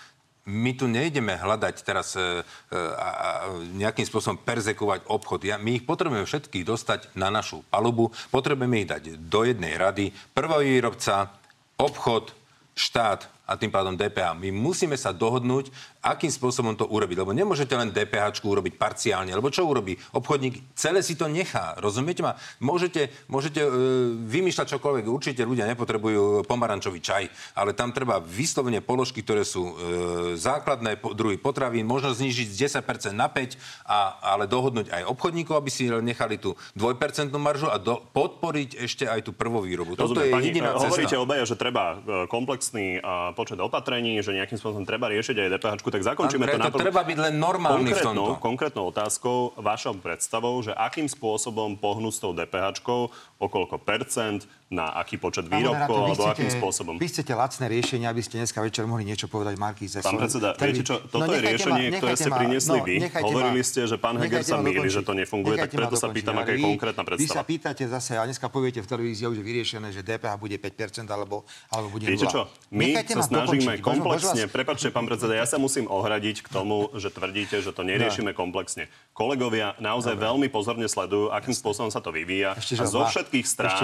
my 0.49 0.73
tu 0.73 0.89
nejdeme 0.89 1.37
hľadať 1.37 1.75
teraz 1.85 2.17
e, 2.17 2.41
e, 2.41 2.43
a, 2.73 3.09
a 3.13 3.29
nejakým 3.77 4.09
spôsobom 4.09 4.41
perzekovať 4.41 5.05
obchod. 5.05 5.45
Ja, 5.45 5.61
my 5.61 5.77
ich 5.77 5.85
potrebujeme 5.85 6.25
všetkých 6.25 6.65
dostať 6.65 7.13
na 7.13 7.29
našu 7.29 7.61
palubu, 7.69 8.09
potrebujeme 8.33 8.81
ich 8.81 8.89
dať 8.89 9.21
do 9.29 9.45
jednej 9.45 9.77
rady. 9.77 10.17
Prvý 10.33 10.81
výrobca, 10.81 11.37
obchod, 11.77 12.33
štát 12.73 13.29
a 13.49 13.57
tým 13.57 13.73
pádom 13.73 13.97
DPH. 13.97 14.37
My 14.37 14.53
musíme 14.53 14.93
sa 15.01 15.17
dohodnúť, 15.17 15.73
akým 16.05 16.29
spôsobom 16.29 16.77
to 16.77 16.85
urobiť. 16.85 17.17
Lebo 17.25 17.33
nemôžete 17.33 17.73
len 17.73 17.89
DPH 17.89 18.45
urobiť 18.45 18.77
parciálne. 18.77 19.33
Lebo 19.33 19.49
čo 19.49 19.65
urobí? 19.65 19.97
Obchodník 20.13 20.77
celé 20.77 21.01
si 21.01 21.17
to 21.17 21.33
nechá. 21.33 21.73
Rozumiete 21.81 22.21
ma? 22.21 22.37
Môžete, 22.61 23.09
môžete 23.33 23.65
e, 23.65 23.71
vymýšľať 24.21 24.77
čokoľvek. 24.77 25.05
Určite 25.09 25.49
ľudia 25.49 25.65
nepotrebujú 25.65 26.45
pomarančový 26.45 27.01
čaj, 27.01 27.25
ale 27.57 27.73
tam 27.73 27.97
treba 27.97 28.21
vyslovene 28.21 28.85
položky, 28.85 29.25
ktoré 29.25 29.49
sú 29.49 29.65
e, 29.65 29.73
základné 30.37 31.01
po, 31.01 31.17
druhy 31.17 31.41
potravín, 31.41 31.89
možno 31.89 32.13
znižiť 32.13 32.49
z 32.53 32.85
10% 32.85 33.17
na 33.17 33.33
5, 33.33 33.57
a, 33.89 34.21
ale 34.37 34.45
dohodnúť 34.45 34.93
aj 34.93 35.03
obchodníkov, 35.09 35.57
aby 35.57 35.71
si 35.73 35.89
nechali 35.89 36.37
tú 36.37 36.53
2% 36.77 37.33
maržu 37.41 37.73
a 37.73 37.81
do, 37.81 38.05
podporiť 38.13 38.85
ešte 38.85 39.09
aj 39.09 39.25
tú 39.25 39.33
prvovýrobu. 39.33 39.97
Rozumiem, 39.97 40.05
Toto 40.05 40.21
je 40.21 40.33
pani, 40.37 40.47
jediná 40.53 40.77
cesta. 40.77 40.93
Hovoríte 40.93 41.17
obaja, 41.17 41.45
že 41.49 41.57
treba 41.57 41.85
e, 41.97 42.29
komplexný 42.29 43.01
počet 43.39 43.63
opatrení, 43.63 44.19
že 44.19 44.35
nejakým 44.35 44.59
spôsobom 44.59 44.83
treba 44.83 45.07
riešiť 45.07 45.39
aj 45.39 45.49
DPH, 45.55 45.75
tak 45.87 46.03
zakončíme 46.03 46.51
to. 46.51 46.59
Na... 46.59 46.75
Treba 46.75 47.07
byť 47.07 47.19
len 47.31 47.35
normálny 47.39 47.95
v 47.95 48.03
tomto. 48.03 48.43
Konkrétnou 48.43 48.91
otázkou, 48.91 49.55
vašou 49.55 50.03
predstavou, 50.03 50.59
že 50.59 50.75
akým 50.75 51.07
spôsobom 51.07 51.79
pohnú 51.79 52.11
s 52.11 52.19
tou 52.19 52.35
DPH, 52.35 52.83
o 53.39 53.47
koľko 53.47 53.79
percent, 53.79 54.51
na 54.69 54.93
aký 55.01 55.17
počet 55.17 55.49
výrobkov, 55.49 55.97
alebo 55.97 56.23
akým 56.29 56.53
spôsobom. 56.53 57.01
Vy 57.01 57.09
chcete 57.09 57.33
lacné 57.33 57.73
riešenie, 57.73 58.05
aby 58.05 58.21
ste 58.21 58.37
dneska 58.45 58.61
večer 58.61 58.85
mohli 58.85 59.09
niečo 59.09 59.25
povedať 59.25 59.57
Markíze. 59.57 60.05
Pán 60.05 60.21
predseda, 60.21 60.53
ktorý... 60.53 60.69
viete 60.69 60.83
čo, 60.85 60.95
toto 61.09 61.25
no, 61.25 61.33
je 61.33 61.41
riešenie, 61.41 61.85
ma, 61.89 61.97
ktoré 61.97 62.15
ste 62.21 62.31
priniesli 62.31 62.79
no, 62.79 62.85
vy. 62.85 62.97
Hovorili 63.25 63.61
ste, 63.65 63.81
že 63.89 63.97
pán 63.97 64.21
Heger 64.21 64.45
sa 64.45 64.61
mýli, 64.61 64.89
že 64.93 65.01
to 65.01 65.17
nefunguje, 65.17 65.57
tak 65.57 65.73
preto 65.73 65.97
sa 65.97 66.13
pýtam, 66.13 66.37
aká 66.37 66.53
je 66.53 66.61
konkrétna 66.61 67.01
predstava. 67.01 67.25
Vy 67.25 67.37
sa 67.41 67.43
pýtate 67.49 67.85
zase, 67.89 68.21
a 68.21 68.29
dneska 68.29 68.53
poviete 68.53 68.85
v 68.85 68.89
televízii 68.93 69.25
už 69.33 69.41
vyriešené, 69.41 69.89
že 69.89 70.05
DPH 70.05 70.37
bude 70.37 70.61
5% 70.61 71.09
alebo, 71.09 71.49
alebo 71.73 71.89
bude 71.89 72.05
0. 72.05 72.13
Viete 72.13 72.29
čo, 72.29 72.53
my 72.69 72.93
sa 73.09 73.25
snažíme 73.25 73.81
komplexne, 73.81 74.53
prepačte, 74.53 74.93
pán 74.93 75.09
predseda, 75.09 75.33
ja 75.33 75.49
sa 75.49 75.57
musím 75.57 75.89
ohradiť 75.89 76.45
k 76.45 76.49
tomu, 76.53 76.93
že 76.93 77.09
tvrdíte, 77.09 77.65
že 77.65 77.73
to 77.73 77.89
neriešime 77.89 78.37
komplexne. 78.37 78.93
Kolegovia 79.17 79.81
naozaj 79.81 80.13
veľmi 80.13 80.53
pozorne 80.53 80.85
sledujú, 80.85 81.33
akým 81.33 81.57
spôsobom 81.57 81.89
sa 81.89 82.05
to 82.05 82.13
vyvíja 82.13 82.53
a 82.53 82.85
zo 82.85 83.09
všetkých 83.09 83.47
strán 83.49 83.81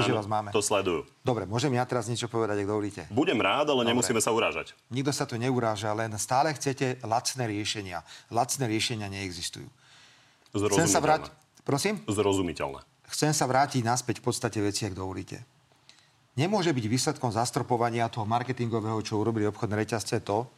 to 0.53 0.61
sledujú. 0.75 1.07
Dobre, 1.23 1.47
Môžem 1.47 1.71
ja 1.79 1.87
teraz 1.87 2.11
niečo 2.11 2.27
povedať, 2.27 2.63
ak 2.63 2.67
dovolíte? 2.67 3.03
Budem 3.15 3.39
rád, 3.39 3.71
ale 3.71 3.87
Dobre. 3.87 3.95
nemusíme 3.95 4.19
sa 4.19 4.35
urážať. 4.35 4.75
Nikto 4.91 5.15
sa 5.15 5.25
tu 5.25 5.39
neuráža, 5.39 5.95
len 5.95 6.11
stále 6.19 6.51
chcete 6.51 6.99
lacné 7.07 7.45
riešenia. 7.47 8.03
Lacné 8.35 8.65
riešenia 8.67 9.07
neexistujú. 9.07 9.71
Chcem 10.51 10.91
sa 10.91 10.99
vrátiť... 10.99 11.31
Prosím? 11.63 12.03
Zrozumiteľné. 12.11 12.83
Chcem 13.15 13.31
sa 13.31 13.47
vrátiť 13.47 13.87
naspäť 13.87 14.19
v 14.19 14.27
podstate 14.27 14.59
veci, 14.59 14.85
ak 14.85 14.99
dovolíte. 14.99 15.47
Nemôže 16.35 16.75
byť 16.75 16.85
výsledkom 16.91 17.31
zastropovania 17.31 18.11
toho 18.11 18.27
marketingového, 18.27 18.99
čo 19.07 19.23
urobili 19.23 19.47
obchodné 19.47 19.87
reťazce, 19.87 20.19
to, 20.27 20.51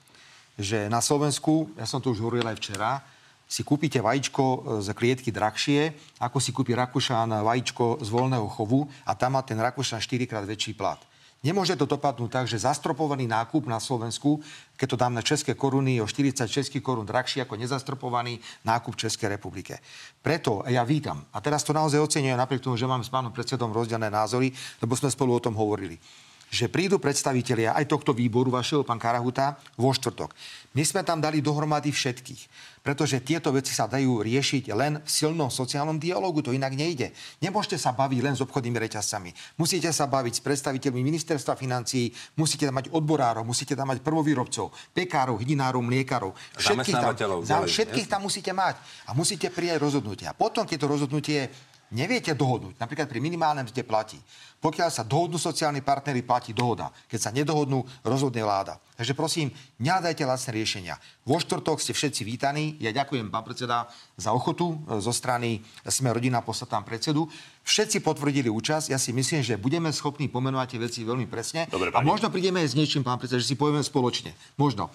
že 0.57 0.89
na 0.89 1.05
Slovensku, 1.05 1.69
ja 1.77 1.85
som 1.85 2.01
to 2.01 2.17
už 2.17 2.25
hovoril 2.25 2.49
aj 2.49 2.57
včera, 2.57 3.05
si 3.47 3.63
kúpite 3.63 4.03
vajíčko 4.03 4.43
e, 4.43 4.59
z 4.83 4.91
klietky 4.93 5.31
drahšie, 5.31 5.95
ako 6.19 6.39
si 6.43 6.51
kúpi 6.51 6.75
Rakúšan 6.75 7.31
vajíčko 7.31 8.03
z 8.03 8.09
voľného 8.11 8.47
chovu 8.51 8.91
a 9.07 9.15
tam 9.15 9.39
má 9.39 9.43
ten 9.47 9.57
Rakúšan 9.57 10.03
4 10.03 10.27
krát 10.27 10.45
väčší 10.45 10.75
plat. 10.75 10.99
Nemôže 11.47 11.79
to 11.79 11.87
dopadnúť 11.87 12.31
tak, 12.33 12.47
že 12.51 12.59
zastropovaný 12.59 13.31
nákup 13.31 13.71
na 13.71 13.79
Slovensku, 13.79 14.43
keď 14.75 14.87
to 14.91 14.97
dám 14.99 15.15
na 15.15 15.23
české 15.23 15.55
koruny, 15.55 16.03
o 16.03 16.09
40 16.09 16.43
českých 16.51 16.83
korún 16.83 17.07
drahší 17.07 17.39
ako 17.45 17.55
nezastropovaný 17.55 18.43
nákup 18.67 18.99
Českej 18.99 19.39
republike. 19.39 19.79
Preto 20.19 20.67
ja 20.67 20.83
vítam, 20.83 21.23
a 21.31 21.39
teraz 21.39 21.63
to 21.63 21.71
naozaj 21.71 22.03
oceňujem, 22.03 22.35
napriek 22.35 22.65
tomu, 22.67 22.75
že 22.75 22.91
mám 22.91 23.05
s 23.05 23.13
pánom 23.13 23.31
predsedom 23.31 23.71
rozdielne 23.71 24.11
názory, 24.11 24.51
lebo 24.83 24.99
sme 24.99 25.07
spolu 25.07 25.39
o 25.39 25.45
tom 25.45 25.55
hovorili 25.55 26.01
že 26.47 26.71
prídu 26.71 27.03
predstavitelia 27.03 27.75
aj 27.75 27.91
tohto 27.91 28.15
výboru 28.15 28.55
vašeho, 28.55 28.87
pán 28.87 29.03
Karahuta, 29.03 29.59
vo 29.75 29.91
štvrtok. 29.91 30.31
My 30.79 30.87
sme 30.87 31.03
tam 31.03 31.19
dali 31.19 31.43
dohromady 31.43 31.91
všetkých, 31.91 32.43
pretože 32.87 33.19
tieto 33.19 33.51
veci 33.51 33.75
sa 33.75 33.91
dajú 33.91 34.23
riešiť 34.23 34.71
len 34.71 35.03
v 35.03 35.11
silnom 35.11 35.51
sociálnom 35.51 35.99
dialogu, 35.99 36.39
to 36.39 36.55
inak 36.55 36.71
nejde. 36.71 37.11
Nemôžete 37.43 37.83
sa 37.83 37.91
baviť 37.91 38.23
len 38.23 38.39
s 38.39 38.47
obchodnými 38.47 38.79
reťazcami. 38.79 39.59
Musíte 39.59 39.91
sa 39.91 40.07
baviť 40.07 40.39
s 40.39 40.45
predstaviteľmi 40.47 41.03
ministerstva 41.03 41.59
financií, 41.59 42.15
musíte 42.39 42.63
tam 42.63 42.79
mať 42.79 42.95
odborárov, 42.95 43.43
musíte 43.43 43.75
tam 43.75 43.91
mať 43.91 44.07
prvovýrobcov, 44.07 44.71
pekárov, 44.95 45.35
hydinárov, 45.43 45.83
mliekárov. 45.83 46.31
Všetkých 46.63 46.95
tam, 46.95 47.67
všetkých 47.67 48.07
tam 48.07 48.23
musíte 48.23 48.55
mať 48.55 48.79
a 49.11 49.19
musíte 49.19 49.51
prijať 49.51 49.83
rozhodnutia. 49.83 50.31
Potom, 50.39 50.63
keď 50.63 50.79
to 50.79 50.87
rozhodnutie 50.87 51.51
neviete 51.93 52.35
dohodnúť, 52.35 52.79
napríklad 52.81 53.07
pri 53.07 53.21
minimálnom 53.23 53.67
mzde 53.67 53.83
platí. 53.87 54.19
Pokiaľ 54.57 54.89
sa 54.89 55.05
dohodnú 55.05 55.37
sociálni 55.37 55.85
partnery, 55.85 56.25
platí 56.25 56.51
dohoda. 56.51 56.91
Keď 57.07 57.21
sa 57.21 57.31
nedohodnú, 57.31 57.85
rozhodne 58.03 58.41
vláda. 58.41 58.81
Takže 58.97 59.13
prosím, 59.13 59.53
nehľadajte 59.79 60.25
lacné 60.25 60.51
riešenia. 60.57 60.95
Vo 61.29 61.37
štvrtok 61.37 61.79
ste 61.79 61.93
všetci 61.93 62.25
vítaní. 62.25 62.75
Ja 62.81 62.91
ďakujem, 62.91 63.29
pán 63.29 63.45
predseda, 63.45 63.87
za 64.17 64.33
ochotu 64.33 64.81
zo 64.89 65.13
strany 65.13 65.61
Sme 65.85 66.11
rodina 66.11 66.41
poslať 66.41 66.69
tam 66.73 66.83
predsedu. 66.89 67.29
Všetci 67.69 68.01
potvrdili 68.01 68.49
účasť. 68.49 68.91
Ja 68.91 68.99
si 68.99 69.13
myslím, 69.13 69.45
že 69.45 69.61
budeme 69.61 69.93
schopní 69.93 70.33
pomenovať 70.33 70.67
tie 70.73 70.81
veci 70.81 71.01
veľmi 71.05 71.29
presne. 71.29 71.69
Dobre, 71.69 71.93
a 71.93 72.01
možno 72.01 72.33
prídeme 72.33 72.65
aj 72.65 72.73
s 72.73 72.79
niečím, 72.81 73.05
pán 73.05 73.21
predseda, 73.21 73.45
že 73.45 73.53
si 73.53 73.61
povieme 73.61 73.85
spoločne. 73.85 74.33
Možno. 74.57 74.89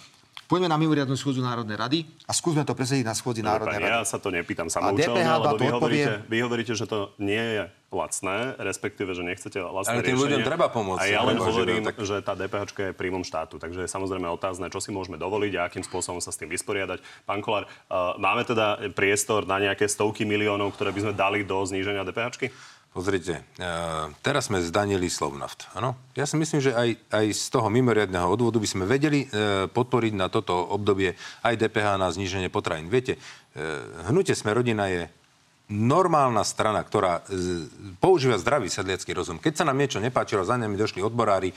Poďme 0.52 0.68
na 0.68 0.76
mimoriadnu 0.76 1.16
schôdzu 1.16 1.40
Národnej 1.40 1.80
rady 1.80 2.00
a 2.28 2.36
skúsme 2.36 2.68
to 2.68 2.76
presediť 2.76 3.08
na 3.08 3.16
schôdzi 3.16 3.40
Národnej 3.40 3.88
rady. 3.88 3.88
Ja 3.88 4.04
sa 4.04 4.20
to 4.20 4.36
nepýtam 4.36 4.68
samoučelne, 4.68 5.24
lebo 5.24 5.56
vy 5.56 5.68
hovoríte, 5.72 6.12
vy 6.28 6.38
hovoríte, 6.44 6.76
že 6.76 6.92
to 6.92 7.16
nie 7.24 7.40
je 7.40 7.72
lacné, 7.88 8.60
respektíve, 8.60 9.16
že 9.16 9.24
nechcete 9.24 9.64
lacné 9.64 10.00
Ale 10.00 10.04
tým 10.04 10.20
riešenie. 10.20 10.24
ľuďom 10.28 10.42
treba 10.44 10.68
pomôcť. 10.68 11.04
A 11.04 11.12
ja 11.12 11.24
len 11.24 11.40
hovorím, 11.40 11.88
tak... 11.88 12.04
že 12.04 12.20
tá 12.20 12.36
DPH 12.36 12.68
je 12.68 12.92
príjmom 12.92 13.24
štátu, 13.24 13.64
takže 13.64 13.84
je 13.84 13.90
samozrejme 13.92 14.28
otázne, 14.28 14.68
čo 14.68 14.84
si 14.84 14.92
môžeme 14.92 15.16
dovoliť 15.16 15.54
a 15.56 15.72
akým 15.72 15.88
spôsobom 15.88 16.20
sa 16.20 16.36
s 16.36 16.40
tým 16.40 16.52
vysporiadať. 16.52 17.00
Pán 17.24 17.40
Kolár, 17.40 17.68
uh, 17.68 18.20
máme 18.20 18.44
teda 18.44 18.92
priestor 18.92 19.48
na 19.48 19.56
nejaké 19.56 19.88
stovky 19.88 20.28
miliónov, 20.28 20.76
ktoré 20.76 20.92
by 20.92 21.00
sme 21.00 21.14
dali 21.16 21.48
do 21.48 21.64
zníženia 21.64 22.04
DPH? 22.04 22.52
Pozrite, 22.91 23.47
uh, 23.56 24.12
teraz 24.19 24.51
sme 24.51 24.60
zdanili 24.60 25.08
Slovnaft. 25.08 25.71
Ano? 25.80 25.95
Ja 26.12 26.27
si 26.27 26.36
myslím, 26.36 26.60
že 26.60 26.75
aj, 26.75 26.99
aj 27.08 27.25
z 27.32 27.45
toho 27.47 27.71
mimoriadného 27.71 28.27
odvodu 28.27 28.60
by 28.60 28.67
sme 28.67 28.84
vedeli 28.84 29.32
uh, 29.32 29.71
podporiť 29.71 30.12
na 30.12 30.27
toto 30.27 30.60
obdobie 30.60 31.15
aj 31.39 31.56
DPH 31.56 31.95
na 31.95 32.12
zníženie 32.12 32.51
potravín. 32.51 32.91
Viete, 32.91 33.15
uh, 33.15 34.12
hnutie 34.12 34.36
Sme 34.36 34.51
rodina 34.51 34.91
je 34.91 35.08
normálna 35.72 36.44
strana, 36.44 36.84
ktorá 36.84 37.24
používa 38.04 38.36
zdravý 38.36 38.68
sedliacký 38.68 39.16
rozum. 39.16 39.40
Keď 39.40 39.64
sa 39.64 39.66
nám 39.66 39.80
niečo 39.80 40.04
nepáčilo, 40.04 40.44
za 40.44 40.60
nami 40.60 40.76
došli 40.76 41.00
odborári 41.00 41.50
e, 41.50 41.56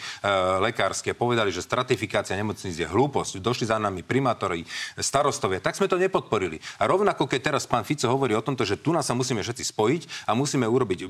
lekársky 0.62 1.10
a 1.10 1.18
povedali, 1.18 1.50
že 1.50 1.66
stratifikácia 1.66 2.38
nemocníc 2.38 2.78
je 2.78 2.86
hlúposť, 2.86 3.42
došli 3.42 3.66
za 3.66 3.82
nami 3.82 4.06
primátori, 4.06 4.62
starostovia, 4.94 5.58
tak 5.58 5.74
sme 5.74 5.90
to 5.90 5.98
nepodporili. 5.98 6.62
A 6.78 6.86
rovnako, 6.86 7.26
keď 7.26 7.52
teraz 7.52 7.66
pán 7.66 7.82
Fico 7.82 8.06
hovorí 8.06 8.38
o 8.38 8.40
tomto, 8.40 8.62
že 8.62 8.78
tu 8.78 8.94
nás 8.94 9.02
sa 9.02 9.18
musíme 9.18 9.42
všetci 9.42 9.74
spojiť 9.74 10.02
a 10.30 10.38
musíme 10.38 10.64
urobiť, 10.64 10.98
e, 11.02 11.06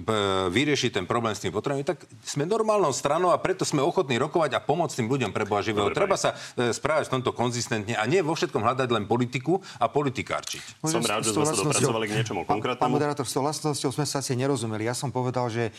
vyriešiť 0.49 0.97
ten 0.97 1.05
problém 1.05 1.37
s 1.37 1.45
tým 1.45 1.53
potrebami, 1.53 1.85
tak 1.85 2.09
sme 2.25 2.49
normálnou 2.49 2.91
stranou 2.97 3.37
a 3.37 3.39
preto 3.39 3.69
sme 3.69 3.85
ochotní 3.85 4.17
rokovať 4.17 4.57
a 4.57 4.65
pomôcť 4.65 5.05
tým 5.05 5.09
ľuďom 5.13 5.31
pre 5.37 5.45
Boha 5.45 5.61
živého. 5.61 5.93
Dobre, 5.93 6.01
Treba 6.01 6.17
pani. 6.17 6.25
sa 6.25 6.31
e, 6.57 6.73
správať 6.73 7.13
v 7.13 7.21
tomto 7.21 7.37
konzistentne 7.37 7.93
a 8.01 8.09
nie 8.09 8.25
vo 8.25 8.33
všetkom 8.33 8.65
hľadať 8.65 8.89
len 8.89 9.05
politiku 9.05 9.61
a 9.77 9.93
politikárčiť. 9.93 10.81
Som 10.89 11.05
rád, 11.05 11.29
že 11.29 11.37
sme 11.37 11.45
sa 11.45 11.53
dopracovali 11.53 12.09
k 12.09 12.13
niečomu 12.17 12.49
konkrétnemu 12.49 12.94
moderátor, 12.95 13.27
s 13.27 13.35
tou 13.35 13.43
vlastnosťou 13.43 13.91
sme 13.91 14.07
sa 14.07 14.23
asi 14.23 14.39
nerozumeli. 14.39 14.87
Ja 14.87 14.95
som 14.95 15.11
povedal, 15.11 15.51
že 15.51 15.75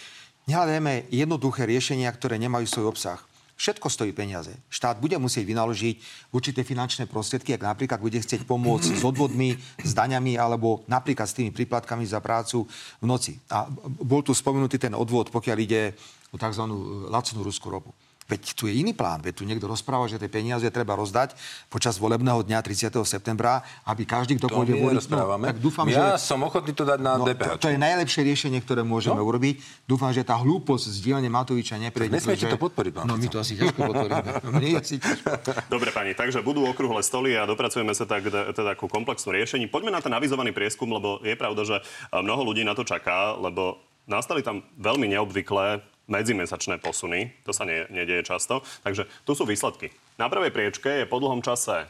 nehľadajme 0.51 1.07
jednoduché 1.09 1.63
riešenia, 1.63 2.11
ktoré 2.11 2.35
nemajú 2.35 2.67
svoj 2.67 2.91
obsah. 2.91 3.23
Všetko 3.55 3.87
stojí 3.87 4.11
peniaze. 4.11 4.51
Štát 4.67 4.99
bude 4.99 5.15
musieť 5.15 5.47
vynaložiť 5.47 5.95
určité 6.35 6.67
finančné 6.67 7.07
prostriedky, 7.07 7.55
ak 7.55 7.63
napríklad 7.63 8.03
bude 8.03 8.19
chcieť 8.19 8.43
pomôcť 8.43 8.99
s 8.99 9.03
odvodmi, 9.07 9.55
s 9.79 9.95
daňami 9.95 10.35
alebo 10.35 10.83
napríklad 10.91 11.23
s 11.23 11.39
tými 11.39 11.55
príplatkami 11.55 12.03
za 12.03 12.19
prácu 12.19 12.67
v 12.99 13.05
noci. 13.07 13.39
A 13.47 13.63
bol 14.03 14.19
tu 14.27 14.35
spomenutý 14.35 14.75
ten 14.75 14.91
odvod, 14.91 15.31
pokiaľ 15.31 15.57
ide 15.63 15.95
o 16.29 16.37
tzv. 16.37 16.67
lacnú 17.07 17.39
ruskú 17.47 17.71
ropu. 17.71 17.95
Veď 18.25 18.57
tu 18.57 18.65
je 18.65 18.73
iný 18.73 18.89
plán. 18.97 19.21
Veď 19.21 19.37
tu 19.37 19.43
niekto 19.45 19.69
rozpráva, 19.69 20.09
že 20.09 20.17
tie 20.17 20.25
peniaze 20.25 20.65
treba 20.73 20.97
rozdať 20.97 21.37
počas 21.69 22.01
volebného 22.01 22.41
dňa 22.41 22.57
30. 22.57 22.89
septembra, 23.05 23.61
aby 23.85 24.01
každý, 24.01 24.41
kto 24.41 24.49
pôjde 24.49 24.81
voliť... 24.81 25.13
No, 25.13 25.37
tak 25.37 25.61
dúfam, 25.61 25.85
ja 25.85 26.17
že... 26.17 26.25
som 26.33 26.41
ochotný 26.41 26.73
to 26.73 26.89
dať 26.89 26.99
na 27.05 27.21
no, 27.21 27.29
DPH. 27.29 27.61
To, 27.61 27.69
to, 27.69 27.69
je 27.69 27.77
najlepšie 27.77 28.21
riešenie, 28.25 28.59
ktoré 28.65 28.81
môžeme 28.81 29.21
no? 29.21 29.29
urobiť. 29.29 29.85
Dúfam, 29.85 30.09
že 30.09 30.25
tá 30.25 30.41
hlúposť 30.41 30.89
z 30.89 30.97
dielne 31.05 31.29
Matoviča 31.29 31.77
neprejde. 31.77 32.17
Nesmiete 32.17 32.49
to 32.49 32.57
podporiť, 32.57 32.91
pán 32.97 33.05
No 33.05 33.13
my 33.13 33.27
to 33.29 33.37
asi 33.37 33.61
ťažko 33.61 33.93
podporíme. 33.93 34.25
Dobre, 35.73 35.89
pani, 35.93 36.17
takže 36.17 36.41
budú 36.41 36.65
okrúhle 36.65 37.05
stoly 37.05 37.37
a 37.37 37.45
dopracujeme 37.45 37.93
sa 37.93 38.09
tak 38.09 38.25
teda 38.25 38.73
ku 38.73 38.89
komplexnú 38.89 39.37
riešení. 39.37 39.69
Poďme 39.69 39.93
na 39.93 40.01
ten 40.01 40.09
avizovaný 40.09 40.49
prieskum, 40.49 40.89
lebo 40.89 41.21
je 41.21 41.37
pravda, 41.37 41.61
že 41.61 41.77
mnoho 42.09 42.41
ľudí 42.41 42.65
na 42.65 42.73
to 42.73 42.81
čaká, 42.81 43.37
lebo 43.37 43.77
nastali 44.09 44.41
tam 44.41 44.65
veľmi 44.81 45.13
neobvyklé 45.13 45.93
medzimesačné 46.07 46.77
posuny. 46.81 47.33
To 47.45 47.51
sa 47.53 47.65
ne, 47.65 47.89
nedieje 47.89 48.25
často. 48.25 48.61
Takže 48.85 49.09
tu 49.25 49.31
sú 49.33 49.43
výsledky. 49.43 49.89
Na 50.21 50.29
prvej 50.29 50.53
priečke 50.53 51.03
je 51.03 51.09
po 51.09 51.17
dlhom 51.17 51.41
čase 51.41 51.89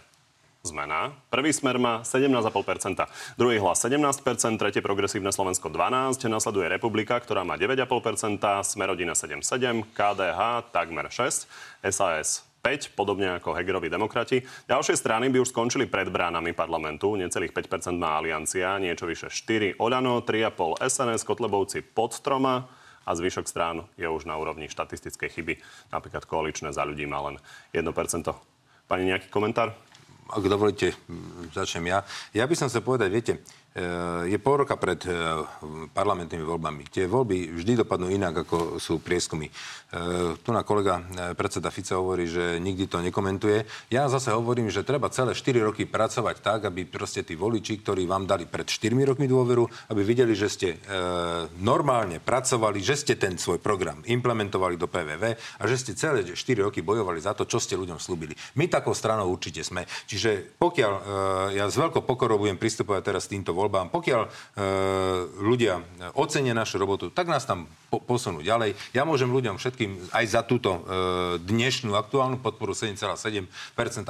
zmena. 0.66 1.14
Prvý 1.30 1.54
smer 1.54 1.78
má 1.78 2.02
17,5%, 2.02 3.06
druhý 3.38 3.62
hlas 3.62 3.86
17%, 3.86 4.58
tretie 4.58 4.82
progresívne 4.82 5.30
Slovensko 5.30 5.70
12%, 5.70 6.26
nasleduje 6.26 6.66
Republika, 6.66 7.22
ktorá 7.22 7.46
má 7.46 7.54
9,5%, 7.54 8.42
Smerodina 8.66 9.14
7,7%, 9.14 9.86
KDH 9.94 10.74
takmer 10.74 11.06
6%, 11.14 11.46
SAS 11.86 12.42
5, 12.66 12.98
podobne 12.98 13.38
ako 13.38 13.54
Hegerovi 13.54 13.94
demokrati. 13.94 14.42
Ďalšie 14.66 14.98
strany 14.98 15.30
by 15.30 15.38
už 15.38 15.54
skončili 15.54 15.86
pred 15.86 16.10
bránami 16.10 16.58
parlamentu. 16.58 17.14
Necelých 17.14 17.54
5% 17.54 17.94
má 17.94 18.18
Aliancia, 18.18 18.82
niečo 18.82 19.06
vyše 19.06 19.30
4 19.30 19.78
Oľano, 19.78 20.26
3,5 20.26 20.82
SNS, 20.82 21.22
Kotlebovci 21.30 21.86
pod 21.86 22.18
troma, 22.26 22.66
a 23.06 23.14
zvyšok 23.14 23.46
strán 23.46 23.86
je 23.96 24.10
už 24.10 24.26
na 24.26 24.36
úrovni 24.36 24.66
štatistickej 24.66 25.30
chyby. 25.30 25.54
Napríklad 25.94 26.26
koaličné 26.26 26.74
za 26.74 26.82
ľudí 26.84 27.06
má 27.06 27.22
len 27.30 27.38
1%. 27.72 27.86
Pani, 28.86 29.04
nejaký 29.06 29.30
komentár? 29.30 29.78
Ak 30.26 30.42
dovolíte, 30.42 30.98
začnem 31.54 31.94
ja. 31.94 32.02
Ja 32.34 32.50
by 32.50 32.56
som 32.58 32.70
sa 32.70 32.82
povedať, 32.82 33.10
viete, 33.14 33.34
je 34.26 34.40
pol 34.40 34.64
roka 34.64 34.80
pred 34.80 35.04
eh, 35.04 35.16
parlamentnými 35.92 36.48
voľbami. 36.48 36.88
Tie 36.88 37.12
voľby 37.12 37.52
vždy 37.60 37.84
dopadnú 37.84 38.08
inak, 38.08 38.48
ako 38.48 38.80
sú 38.80 39.04
prieskumy. 39.04 39.52
Eh, 39.52 40.32
tu 40.40 40.56
na 40.56 40.64
kolega 40.64 41.04
predseda 41.36 41.68
Fica 41.68 42.00
hovorí, 42.00 42.24
že 42.24 42.56
nikdy 42.64 42.88
to 42.88 43.04
nekomentuje. 43.04 43.68
Ja 43.92 44.08
zase 44.08 44.32
hovorím, 44.32 44.72
že 44.72 44.88
treba 44.88 45.12
celé 45.12 45.36
4 45.36 45.60
roky 45.60 45.84
pracovať 45.84 46.36
tak, 46.40 46.60
aby 46.72 46.88
proste 46.88 47.28
tí 47.28 47.36
voliči, 47.36 47.84
ktorí 47.84 48.08
vám 48.08 48.24
dali 48.24 48.48
pred 48.48 48.64
4 48.64 48.96
rokmi 48.96 49.28
dôveru, 49.28 49.92
aby 49.92 50.02
videli, 50.08 50.32
že 50.32 50.48
ste 50.48 50.70
normálne 51.60 52.24
pracovali, 52.24 52.80
že 52.80 52.96
ste 52.96 53.14
ten 53.20 53.36
svoj 53.36 53.60
program 53.60 54.02
implementovali 54.06 54.80
do 54.80 54.88
PVV 54.88 55.24
a 55.60 55.64
že 55.68 55.76
ste 55.80 55.92
celé 55.98 56.24
4 56.24 56.36
roky 56.64 56.80
bojovali 56.80 57.20
za 57.20 57.36
to, 57.36 57.44
čo 57.48 57.60
ste 57.60 57.80
ľuďom 57.80 58.00
slúbili. 58.00 58.34
My 58.56 58.72
takou 58.72 58.96
stranou 58.96 59.30
určite 59.30 59.62
sme. 59.62 59.84
Čiže 60.08 60.58
pokiaľ 60.60 60.94
ja 61.56 61.66
s 61.68 61.76
veľkou 61.76 62.04
pokorou 62.04 62.40
budem 62.40 62.60
pristupovať 62.60 63.02
teraz 63.04 63.28
týmto 63.28 63.52
voľbám, 63.52 63.65
voľbám. 63.66 63.90
Pokiaľ 63.90 64.22
e, 64.22 64.30
ľudia 65.42 65.82
ocenia 66.14 66.54
našu 66.54 66.78
robotu, 66.78 67.10
tak 67.10 67.26
nás 67.26 67.44
tam 67.50 67.66
po, 67.90 67.98
posunú 67.98 68.46
ďalej. 68.46 68.78
Ja 68.94 69.04
môžem 69.10 69.34
ľuďom 69.34 69.58
všetkým 69.58 70.14
aj 70.14 70.26
za 70.30 70.42
túto 70.46 70.78
e, 70.78 70.80
dnešnú 71.42 71.98
aktuálnu 71.98 72.38
podporu 72.38 72.78
7,7% 72.78 73.50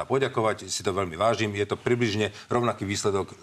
poďakovať. 0.04 0.68
Si 0.68 0.84
to 0.84 0.92
veľmi 0.92 1.16
vážim. 1.16 1.56
Je 1.56 1.64
to 1.64 1.80
približne 1.80 2.36
rovnaký 2.52 2.84
výsledok 2.84 3.32
e, 3.32 3.36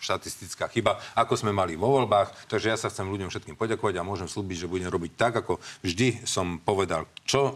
štatistická 0.00 0.68
chyba, 0.70 0.98
ako 1.16 1.34
sme 1.36 1.52
mali 1.52 1.74
vo 1.74 1.92
voľbách. 1.96 2.48
Takže 2.50 2.72
ja 2.72 2.78
sa 2.78 2.92
chcem 2.92 3.08
ľuďom 3.08 3.28
všetkým 3.28 3.56
poďakovať 3.56 3.94
a 4.00 4.06
môžem 4.06 4.28
slúbiť, 4.28 4.66
že 4.66 4.70
budem 4.70 4.90
robiť 4.90 5.12
tak, 5.16 5.32
ako 5.44 5.58
vždy 5.84 6.26
som 6.28 6.60
povedal. 6.60 7.08
Čo 7.26 7.40
e, 7.42 7.52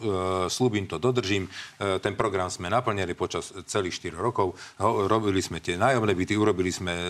slúbim, 0.50 0.88
to 0.88 0.96
dodržím. 1.00 1.46
E, 1.46 1.98
ten 2.00 2.16
program 2.16 2.48
sme 2.48 2.72
naplnili 2.72 3.12
počas 3.12 3.52
celých 3.66 3.98
4 4.00 4.16
rokov. 4.16 4.56
Ho, 4.80 5.08
robili 5.08 5.40
sme 5.40 5.60
tie 5.62 5.76
nájomné 5.76 6.12
byty, 6.16 6.34
urobili 6.36 6.72
sme 6.72 6.92
e, 6.92 7.06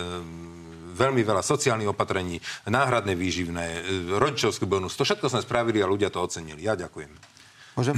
veľmi 1.00 1.22
veľa 1.24 1.40
sociálnych 1.40 1.88
opatrení, 1.88 2.36
náhradné 2.68 3.16
výživné, 3.16 3.64
e, 3.64 3.78
rodičovský 4.20 4.68
bonus. 4.68 4.98
To 5.00 5.08
všetko 5.08 5.32
sme 5.32 5.40
spravili 5.40 5.80
a 5.80 5.88
ľudia 5.88 6.12
to 6.12 6.20
ocenili. 6.20 6.66
Ja 6.66 6.76
ďakujem. 6.76 7.40
Môžem? 7.78 7.96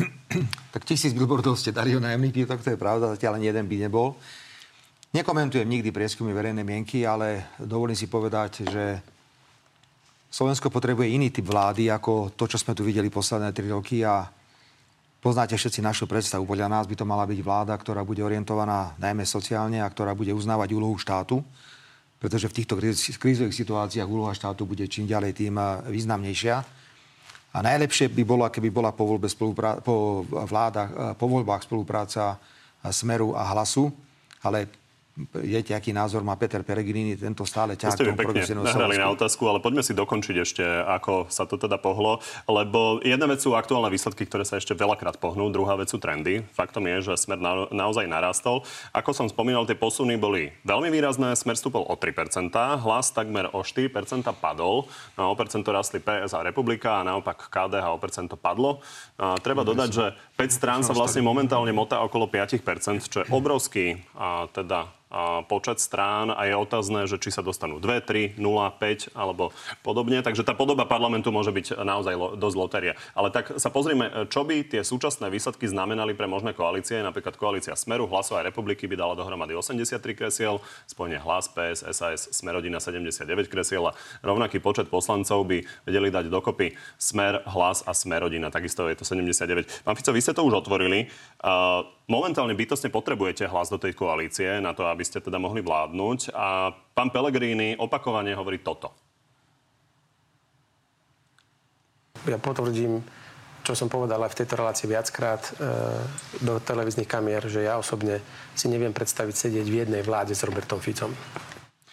tak 0.75 0.87
tisíc 0.87 1.11
billboardov 1.17 1.59
ste 1.59 1.75
dali 1.75 1.97
o 1.97 2.01
nájomných 2.01 2.47
to 2.47 2.77
je 2.77 2.79
pravda, 2.79 3.19
zatiaľ 3.19 3.41
ani 3.41 3.51
jeden 3.51 3.67
by 3.67 3.77
nebol. 3.89 4.15
Nekomentujem 5.13 5.69
nikdy 5.69 5.93
prieskumy 5.93 6.33
verejnej 6.33 6.65
mienky, 6.65 7.05
ale 7.05 7.53
dovolím 7.61 7.93
si 7.93 8.09
povedať, 8.09 8.65
že 8.65 8.97
Slovensko 10.33 10.73
potrebuje 10.73 11.13
iný 11.13 11.29
typ 11.29 11.53
vlády 11.53 11.93
ako 11.93 12.33
to, 12.33 12.49
čo 12.49 12.57
sme 12.57 12.73
tu 12.73 12.81
videli 12.81 13.13
posledné 13.13 13.53
tri 13.53 13.69
roky 13.69 14.01
a 14.09 14.25
poznáte 15.21 15.53
všetci 15.53 15.85
našu 15.85 16.09
predstavu. 16.09 16.49
Podľa 16.49 16.73
nás 16.73 16.89
by 16.89 16.97
to 16.97 17.05
mala 17.05 17.29
byť 17.29 17.45
vláda, 17.45 17.77
ktorá 17.77 18.09
bude 18.09 18.25
orientovaná 18.25 18.97
najmä 18.97 19.29
sociálne 19.29 19.85
a 19.85 19.93
ktorá 19.93 20.17
bude 20.17 20.33
uznávať 20.33 20.73
úlohu 20.73 20.97
štátu, 20.97 21.45
pretože 22.17 22.49
v 22.49 22.65
týchto 22.65 22.81
krízových 23.21 23.53
situáciách 23.53 24.09
úloha 24.09 24.33
štátu 24.33 24.65
bude 24.65 24.89
čím 24.89 25.05
ďalej 25.05 25.37
tým 25.37 25.61
významnejšia. 25.93 26.57
A 27.53 27.59
najlepšie 27.61 28.09
by 28.09 28.23
bolo, 28.25 28.49
keby 28.49 28.73
bola 28.73 28.97
po, 28.97 29.05
voľbe 29.05 29.29
spoluprá- 29.29 29.85
po, 29.85 30.25
vládach, 30.25 31.21
po 31.21 31.27
voľbách 31.29 31.69
spolupráca 31.69 32.41
Smeru 32.89 33.37
a 33.37 33.45
Hlasu, 33.53 33.93
ale 34.41 34.81
Viete, 35.37 35.77
aký 35.77 35.93
názor 35.93 36.25
má 36.25 36.41
Peter 36.41 36.65
Peregrini, 36.65 37.21
tento 37.21 37.45
stále 37.45 37.77
ťahá 37.77 38.01
k 38.01 38.17
tomu 38.17 38.65
nahrali 38.65 38.97
na 38.97 39.13
otázku, 39.13 39.45
ale 39.45 39.61
poďme 39.61 39.85
si 39.85 39.93
dokončiť 39.93 40.37
ešte, 40.41 40.65
ako 40.65 41.29
sa 41.29 41.45
to 41.45 41.61
teda 41.61 41.77
pohlo. 41.77 42.25
Lebo 42.49 42.97
jedna 43.05 43.29
vec 43.29 43.45
sú 43.45 43.53
aktuálne 43.53 43.93
výsledky, 43.93 44.25
ktoré 44.25 44.49
sa 44.49 44.57
ešte 44.57 44.73
veľakrát 44.73 45.21
pohnú, 45.21 45.53
druhá 45.53 45.77
vec 45.77 45.93
sú 45.93 46.01
trendy. 46.01 46.41
Faktom 46.57 46.89
je, 46.89 47.13
že 47.13 47.29
smer 47.29 47.37
na, 47.45 47.69
naozaj 47.69 48.09
narastol. 48.09 48.65
Ako 48.97 49.13
som 49.13 49.29
spomínal, 49.29 49.69
tie 49.69 49.77
posuny 49.77 50.17
boli 50.17 50.49
veľmi 50.65 50.89
výrazné. 50.89 51.37
Smer 51.37 51.61
stúpol 51.61 51.85
o 51.85 51.93
3%, 51.93 52.49
hlas 52.81 53.13
takmer 53.13 53.53
o 53.53 53.61
4% 53.61 53.93
padol. 54.41 54.89
Na 55.21 55.29
o 55.29 55.37
percento 55.37 55.77
rastli 55.77 56.01
PS 56.01 56.33
a 56.33 56.41
Republika 56.41 57.05
a 57.05 57.05
naopak 57.05 57.53
KDH 57.53 57.85
o 57.93 58.01
percento 58.01 58.41
padlo. 58.41 58.81
A 59.21 59.37
treba 59.37 59.61
dodať, 59.61 59.89
že 59.93 60.17
5 60.43 60.59
strán 60.59 60.81
sa 60.83 60.91
vlastne 60.91 61.23
momentálne 61.23 61.71
motá 61.71 62.03
okolo 62.03 62.27
5%, 62.27 63.07
čo 63.07 63.23
je 63.23 63.31
obrovský 63.31 64.03
a 64.19 64.51
teda 64.51 64.91
počet 65.45 65.77
strán 65.77 66.33
a 66.33 66.49
je 66.49 66.57
otázne, 66.57 67.05
že 67.05 67.21
či 67.21 67.29
sa 67.29 67.45
dostanú 67.45 67.77
2, 67.77 68.01
3, 68.01 68.41
0, 68.41 68.81
5 68.81 69.13
alebo 69.13 69.53
podobne. 69.85 70.25
Takže 70.25 70.41
tá 70.41 70.57
podoba 70.57 70.89
parlamentu 70.89 71.29
môže 71.29 71.53
byť 71.53 71.85
naozaj 71.85 72.15
lo, 72.17 72.29
dosť 72.33 72.57
lotéria. 72.57 72.95
Ale 73.13 73.29
tak 73.29 73.61
sa 73.61 73.69
pozrime, 73.69 74.09
čo 74.33 74.49
by 74.49 74.65
tie 74.65 74.81
súčasné 74.81 75.29
výsledky 75.29 75.69
znamenali 75.69 76.17
pre 76.17 76.25
možné 76.25 76.57
koalície. 76.57 77.05
Napríklad 77.05 77.37
koalícia 77.37 77.77
Smeru, 77.77 78.09
Hlasovej 78.09 78.49
republiky 78.49 78.89
by 78.89 78.97
dala 78.97 79.13
dohromady 79.13 79.53
83 79.53 80.01
kresiel, 80.17 80.65
spojenie 80.89 81.21
Hlas, 81.21 81.53
PS, 81.53 81.85
SAS, 81.93 82.33
Smerodina 82.33 82.81
79 82.81 83.53
kresiel 83.53 83.93
a 83.93 83.97
rovnaký 84.25 84.65
počet 84.65 84.89
poslancov 84.89 85.45
by 85.45 85.61
vedeli 85.85 86.09
dať 86.09 86.33
dokopy 86.33 86.73
Smer, 86.97 87.45
Hlas 87.53 87.85
a 87.85 87.93
Smerodina. 87.93 88.49
Takisto 88.49 88.89
je 88.89 88.97
to 88.97 89.05
79. 89.05 89.85
Pán 89.85 89.93
Fico, 89.93 90.09
vy 90.17 90.25
ste 90.25 90.32
to 90.33 90.45
už 90.45 90.67
otvorili. 90.67 91.09
Uh, 91.41 91.87
momentálne 92.09 92.53
bytostne 92.53 92.93
potrebujete 92.93 93.49
hlas 93.49 93.73
do 93.73 93.81
tej 93.81 93.97
koalície 93.97 94.61
na 94.61 94.77
to, 94.77 94.85
aby 94.89 95.05
ste 95.05 95.23
teda 95.23 95.41
mohli 95.41 95.65
vládnuť. 95.65 96.33
A 96.37 96.73
pán 96.93 97.09
Pellegrini 97.09 97.79
opakovane 97.79 98.37
hovorí 98.37 98.61
toto. 98.61 98.93
Ja 102.29 102.39
potvrdím, 102.39 103.03
čo 103.67 103.75
som 103.75 103.91
povedal 103.91 104.23
aj 104.23 104.31
v 104.35 104.39
tejto 104.43 104.55
relácii 104.59 104.87
viackrát 104.87 105.43
e, 105.43 105.53
do 106.43 106.63
televíznych 106.63 107.11
kamier, 107.11 107.43
že 107.51 107.67
ja 107.67 107.79
osobne 107.79 108.23
si 108.55 108.71
neviem 108.71 108.95
predstaviť 108.95 109.35
sedieť 109.35 109.67
v 109.67 109.79
jednej 109.87 110.03
vláde 110.07 110.35
s 110.35 110.47
Robertom 110.47 110.79
Ficom. 110.79 111.11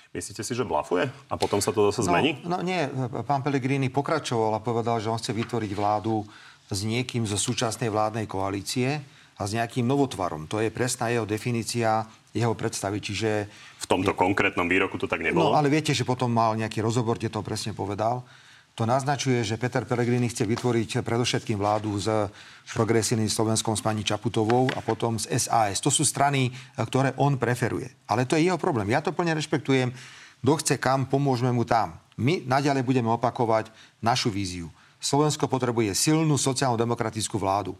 Myslíte 0.09 0.41
si, 0.41 0.57
že 0.57 0.65
blafuje? 0.65 1.05
A 1.29 1.37
potom 1.37 1.61
sa 1.61 1.69
to 1.69 1.93
zase 1.93 2.01
no, 2.01 2.09
zmení? 2.09 2.41
No 2.41 2.65
nie, 2.65 2.89
pán 3.29 3.45
Pellegrini 3.45 3.93
pokračoval 3.93 4.57
a 4.57 4.61
povedal, 4.61 4.97
že 4.97 5.13
on 5.13 5.21
chce 5.21 5.37
vytvoriť 5.37 5.71
vládu 5.77 6.25
s 6.69 6.79
niekým 6.85 7.25
zo 7.25 7.35
súčasnej 7.35 7.89
vládnej 7.89 8.29
koalície 8.29 9.01
a 9.39 9.41
s 9.47 9.51
nejakým 9.57 9.87
novotvarom. 9.89 10.45
To 10.51 10.61
je 10.61 10.69
presná 10.69 11.09
jeho 11.09 11.25
definícia, 11.25 12.05
jeho 12.29 12.53
predstavy. 12.53 13.01
Čiže... 13.01 13.49
V 13.81 13.87
tomto 13.89 14.13
je... 14.13 14.17
konkrétnom 14.17 14.69
výroku 14.69 15.01
to 15.01 15.09
tak 15.09 15.25
nebolo? 15.25 15.49
No, 15.49 15.57
ale 15.57 15.71
viete, 15.71 15.97
že 15.97 16.05
potom 16.05 16.29
mal 16.29 16.53
nejaký 16.53 16.85
rozhovor, 16.85 17.17
kde 17.17 17.33
to 17.33 17.41
presne 17.41 17.73
povedal. 17.73 18.21
To 18.77 18.87
naznačuje, 18.87 19.43
že 19.43 19.59
Peter 19.59 19.83
Pellegrini 19.83 20.31
chce 20.31 20.47
vytvoriť 20.47 21.03
predovšetkým 21.03 21.59
vládu 21.59 21.99
s 21.99 22.07
progresívnym 22.71 23.27
Slovenskom 23.27 23.75
s 23.75 23.83
pani 23.83 24.07
Čaputovou 24.07 24.71
a 24.71 24.79
potom 24.79 25.19
s 25.19 25.27
SAS. 25.27 25.83
To 25.83 25.91
sú 25.91 26.07
strany, 26.07 26.47
ktoré 26.79 27.11
on 27.19 27.35
preferuje. 27.35 27.91
Ale 28.07 28.23
to 28.23 28.39
je 28.39 28.47
jeho 28.47 28.55
problém. 28.55 28.87
Ja 28.87 29.03
to 29.03 29.11
plne 29.11 29.35
rešpektujem. 29.35 29.91
Kto 30.39 30.53
chce 30.63 30.75
kam, 30.79 31.11
pomôžeme 31.11 31.51
mu 31.51 31.67
tam. 31.67 31.99
My 32.15 32.39
naďalej 32.47 32.87
budeme 32.87 33.11
opakovať 33.11 33.67
našu 33.99 34.31
víziu. 34.31 34.71
Slovensko 34.99 35.47
potrebuje 35.47 35.95
silnú 35.95 36.35
sociálno-demokratickú 36.35 37.39
vládu 37.39 37.79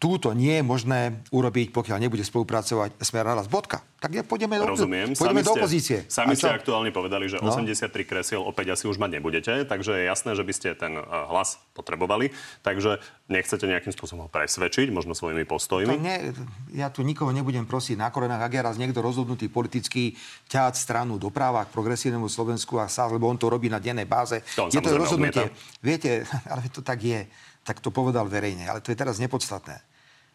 túto 0.00 0.32
nie 0.32 0.56
je 0.58 0.64
možné 0.64 1.20
urobiť, 1.28 1.76
pokiaľ 1.76 2.00
nebude 2.00 2.24
spolupracovať 2.24 2.96
Smer 3.04 3.28
na 3.28 3.44
Bodka. 3.44 3.84
Tak 4.00 4.16
ja 4.16 4.24
pôjdeme, 4.24 4.56
Rozumiem. 4.56 5.12
Do, 5.12 5.20
pôjdeme 5.20 5.44
sami 5.44 5.52
do 5.52 5.52
opozície. 5.60 6.08
Ste, 6.08 6.24
sami 6.24 6.32
ste 6.32 6.48
aktuálne 6.48 6.88
povedali, 6.88 7.28
že 7.28 7.36
no? 7.36 7.52
83 7.52 7.92
kresiel 8.08 8.40
opäť 8.40 8.72
asi 8.72 8.88
už 8.88 8.96
mať 8.96 9.20
nebudete, 9.20 9.52
takže 9.68 10.00
je 10.00 10.04
jasné, 10.08 10.32
že 10.32 10.40
by 10.40 10.52
ste 10.56 10.68
ten 10.72 10.96
eh, 10.96 11.04
hlas 11.04 11.60
potrebovali. 11.76 12.32
Takže 12.64 12.96
nechcete 13.28 13.68
nejakým 13.68 13.92
spôsobom 13.92 14.32
presvedčiť, 14.32 14.88
možno 14.88 15.12
svojimi 15.12 15.44
postojmi? 15.44 16.00
ne, 16.00 16.32
ja 16.72 16.88
tu 16.88 17.04
nikoho 17.04 17.28
nebudem 17.28 17.68
prosiť 17.68 18.00
na 18.00 18.08
korenách, 18.08 18.40
ak 18.40 18.56
je 18.56 18.62
raz 18.64 18.76
niekto 18.80 19.04
rozhodnutý 19.04 19.52
politicky 19.52 20.16
ťahať 20.48 20.80
stranu 20.80 21.20
doprava 21.20 21.68
k 21.68 21.76
progresívnemu 21.76 22.24
Slovensku 22.24 22.80
a 22.80 22.88
sa, 22.88 23.04
lebo 23.04 23.28
on 23.28 23.36
to 23.36 23.52
robí 23.52 23.68
na 23.68 23.76
dennej 23.76 24.08
báze. 24.08 24.40
To 24.56 24.72
je 24.72 24.80
to 24.80 24.96
rozhodnutie. 24.96 25.52
Odmieta. 25.52 25.84
Viete, 25.84 26.24
ale 26.52 26.72
to 26.72 26.80
tak 26.80 27.04
je. 27.04 27.28
Tak 27.68 27.84
to 27.84 27.92
povedal 27.92 28.24
verejne, 28.24 28.64
ale 28.64 28.80
to 28.80 28.88
je 28.88 28.96
teraz 28.96 29.20
nepodstatné. 29.20 29.89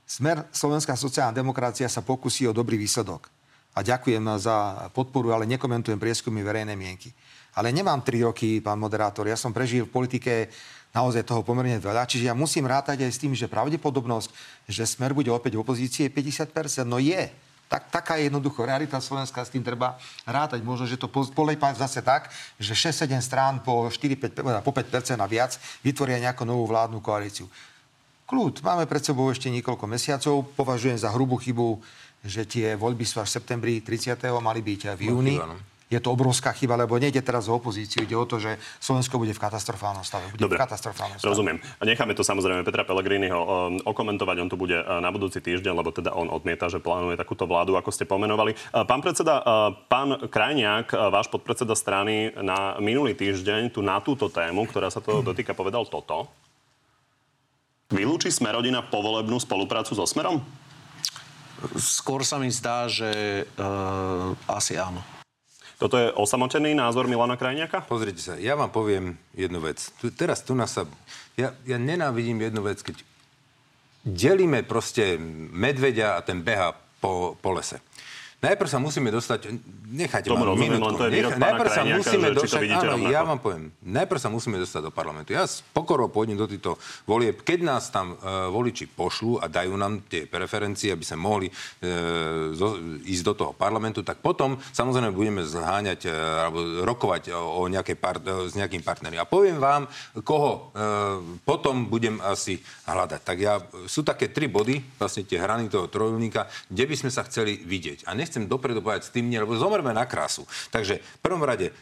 Smer 0.06 0.46
Slovenská 0.54 0.94
sociálna 0.94 1.34
demokracia 1.34 1.90
sa 1.90 2.06
pokusí 2.06 2.46
o 2.46 2.54
dobrý 2.54 2.78
výsledok. 2.78 3.26
A 3.76 3.84
ďakujem 3.84 4.24
za 4.40 4.88
podporu, 4.96 5.36
ale 5.36 5.50
nekomentujem 5.50 6.00
prieskumy 6.00 6.46
verejnej 6.46 6.78
mienky. 6.80 7.12
Ale 7.58 7.74
nemám 7.74 8.00
3 8.06 8.24
roky, 8.24 8.62
pán 8.62 8.80
moderátor. 8.80 9.28
Ja 9.28 9.36
som 9.36 9.52
prežil 9.52 9.84
v 9.84 9.92
politike 9.92 10.54
naozaj 10.96 11.28
toho 11.28 11.44
pomerne 11.44 11.76
veľa. 11.82 12.08
Čiže 12.08 12.32
ja 12.32 12.36
musím 12.38 12.72
rátať 12.72 13.04
aj 13.04 13.12
s 13.12 13.20
tým, 13.20 13.36
že 13.36 13.52
pravdepodobnosť, 13.52 14.32
že 14.72 14.88
Smer 14.88 15.12
bude 15.12 15.28
opäť 15.28 15.60
v 15.60 15.64
opozícii 15.68 16.08
je 16.08 16.12
50%. 16.14 16.88
No 16.88 17.02
je. 17.04 17.28
Tak, 17.66 17.90
taká 17.90 18.14
je 18.22 18.30
jednoducho 18.30 18.62
realita 18.62 19.02
Slovenska, 19.02 19.42
s 19.42 19.50
tým 19.50 19.66
treba 19.66 19.98
rátať. 20.24 20.62
Možno, 20.62 20.86
že 20.86 21.02
to 21.02 21.10
polejpá 21.10 21.74
zase 21.74 22.00
tak, 22.00 22.30
že 22.62 22.78
6-7 22.78 23.10
strán 23.20 23.54
po, 23.66 23.90
4, 23.90 24.38
5, 24.38 24.62
po 24.62 24.72
5% 24.72 25.18
a 25.18 25.28
viac 25.28 25.58
vytvoria 25.82 26.22
nejakú 26.22 26.46
novú 26.46 26.70
vládnu 26.70 27.02
koalíciu. 27.02 27.50
Kľud, 28.26 28.66
máme 28.66 28.90
pred 28.90 29.06
sebou 29.06 29.30
ešte 29.30 29.54
niekoľko 29.54 29.86
mesiacov. 29.86 30.50
Považujem 30.58 30.98
za 30.98 31.14
hrubú 31.14 31.38
chybu, 31.38 31.78
že 32.26 32.42
tie 32.50 32.74
voľby 32.74 33.06
sú 33.06 33.22
až 33.22 33.30
v 33.30 33.36
septembri 33.38 33.74
30. 33.86 34.18
mali 34.42 34.66
byť 34.66 34.98
v 34.98 35.02
júni. 35.14 35.38
Je 35.86 36.02
to 36.02 36.10
obrovská 36.10 36.50
chyba, 36.50 36.74
lebo 36.74 36.98
nejde 36.98 37.22
teraz 37.22 37.46
o 37.46 37.62
opozíciu, 37.62 38.02
ide 38.02 38.18
o 38.18 38.26
to, 38.26 38.42
že 38.42 38.58
Slovensko 38.82 39.22
bude 39.22 39.38
v 39.38 39.38
katastrofálnom 39.38 40.02
stave. 40.02 40.34
Bude 40.34 40.50
Dobre, 40.50 40.58
v 40.58 40.66
katastrofálnom 40.66 41.22
stave. 41.22 41.30
rozumiem. 41.30 41.62
Necháme 41.86 42.18
to 42.18 42.26
samozrejme 42.26 42.66
Petra 42.66 42.82
Pellegriniho 42.90 43.38
um, 43.38 43.78
okomentovať, 43.86 44.36
on 44.42 44.50
tu 44.50 44.58
bude 44.58 44.74
uh, 44.74 44.98
na 44.98 45.14
budúci 45.14 45.46
týždeň, 45.46 45.78
lebo 45.78 45.94
teda 45.94 46.18
on 46.18 46.34
odmieta, 46.34 46.66
že 46.74 46.82
plánuje 46.82 47.22
takúto 47.22 47.46
vládu, 47.46 47.78
ako 47.78 47.94
ste 47.94 48.10
pomenovali. 48.10 48.58
Uh, 48.74 48.82
pán 48.82 49.06
predseda, 49.06 49.46
uh, 49.46 49.78
pán 49.86 50.26
Krajniak, 50.26 50.90
váš 51.14 51.30
podpredseda 51.30 51.78
strany 51.78 52.34
na 52.34 52.82
minulý 52.82 53.14
týždeň 53.14 53.70
tu 53.70 53.86
na 53.86 54.02
túto 54.02 54.26
tému, 54.34 54.66
ktorá 54.66 54.90
sa 54.90 55.06
to 55.06 55.22
dotýka, 55.22 55.54
povedal 55.54 55.86
toto. 55.86 56.45
Vylúči 57.94 58.34
Smerodina 58.34 58.82
povolebnú 58.82 59.38
spoluprácu 59.38 59.94
so 59.94 60.10
Smerom? 60.10 60.42
Skôr 61.78 62.26
sa 62.26 62.42
mi 62.42 62.50
zdá, 62.50 62.90
že 62.90 63.46
uh, 63.62 64.34
asi 64.50 64.74
áno. 64.74 65.06
Toto 65.78 66.00
je 66.00 66.10
osamotený 66.18 66.74
názor 66.74 67.06
Milana 67.06 67.38
Krajniaka? 67.38 67.86
Pozrite 67.86 68.22
sa, 68.24 68.34
ja 68.42 68.58
vám 68.58 68.74
poviem 68.74 69.20
jednu 69.38 69.62
vec. 69.62 69.94
Tu, 70.02 70.10
teraz 70.10 70.42
tu 70.42 70.58
nás 70.58 70.74
sa... 70.74 70.90
Ja, 71.38 71.54
ja 71.68 71.78
nenávidím 71.78 72.42
jednu 72.42 72.66
vec, 72.66 72.82
keď 72.82 73.06
delíme 74.02 74.66
proste 74.66 75.20
medveďa 75.54 76.18
a 76.18 76.24
ten 76.26 76.42
beha 76.42 76.74
po, 76.98 77.38
po 77.38 77.50
lese. 77.54 77.84
Najprv 78.46 78.70
sa 78.70 78.78
musíme 78.78 79.10
dostať, 79.10 79.50
nechajte 79.90 80.30
ma 80.30 80.54
minútku. 80.54 81.02
To 81.02 81.10
je 81.10 81.18
Nech, 81.18 81.42
najprv 81.42 81.70
sa 81.72 81.82
musíme 81.82 82.28
dostať, 82.36 82.62
áno, 82.78 83.10
ja 83.10 83.22
vám 83.26 83.40
poviem, 83.42 83.64
najprv 83.82 84.20
sa 84.22 84.30
musíme 84.30 84.62
dostať 84.62 84.82
do 84.86 84.92
parlamentu. 84.94 85.34
Ja 85.34 85.50
s 85.50 85.66
pokorou 85.74 86.14
pôjdem 86.14 86.38
do 86.38 86.46
týchto 86.46 86.78
volieb. 87.10 87.42
Keď 87.42 87.60
nás 87.66 87.90
tam 87.90 88.14
uh, 88.14 88.52
voliči 88.54 88.86
pošlú 88.92 89.42
a 89.42 89.50
dajú 89.50 89.74
nám 89.80 90.06
tie 90.06 90.28
preferencie, 90.28 90.92
aby 90.92 91.02
sme 91.02 91.24
mohli 91.24 91.48
uh, 91.48 92.52
zo, 92.54 92.78
ísť 93.02 93.24
do 93.24 93.34
toho 93.34 93.52
parlamentu, 93.56 94.04
tak 94.04 94.20
potom 94.22 94.60
samozrejme 94.60 95.16
budeme 95.16 95.42
zháňať 95.42 96.06
uh, 96.06 96.14
alebo 96.46 96.60
rokovať 96.84 97.32
o, 97.34 97.66
o 97.66 97.72
nejakej 97.72 97.98
part, 97.98 98.22
uh, 98.28 98.46
s 98.46 98.54
nejakým 98.54 98.84
partnerom. 98.84 99.24
A 99.24 99.26
poviem 99.26 99.58
vám, 99.58 99.88
koho 100.22 100.76
uh, 100.76 101.24
potom 101.48 101.88
budem 101.88 102.20
asi 102.20 102.60
hľadať. 102.86 103.22
Tak 103.24 103.38
ja, 103.40 103.64
sú 103.88 104.04
také 104.04 104.28
tri 104.30 104.52
body, 104.52 105.00
vlastne 105.00 105.24
tie 105.24 105.40
hrany 105.40 105.72
toho 105.72 105.88
trojúnika, 105.88 106.52
kde 106.68 106.84
by 106.84 106.96
sme 107.00 107.12
sa 107.12 107.24
chceli 107.24 107.64
vidieť. 107.64 108.04
A 108.06 108.12
nechcem 108.12 108.35
nechcem 108.36 108.52
dopredu 108.52 108.84
povedať 108.84 109.08
s 109.08 109.14
tým 109.16 109.32
lebo 109.32 109.56
zomrme 109.56 109.96
na 109.96 110.04
krásu. 110.04 110.44
Takže 110.68 111.00
v 111.00 111.20
prvom 111.24 111.40
rade 111.40 111.72
e, 111.72 111.74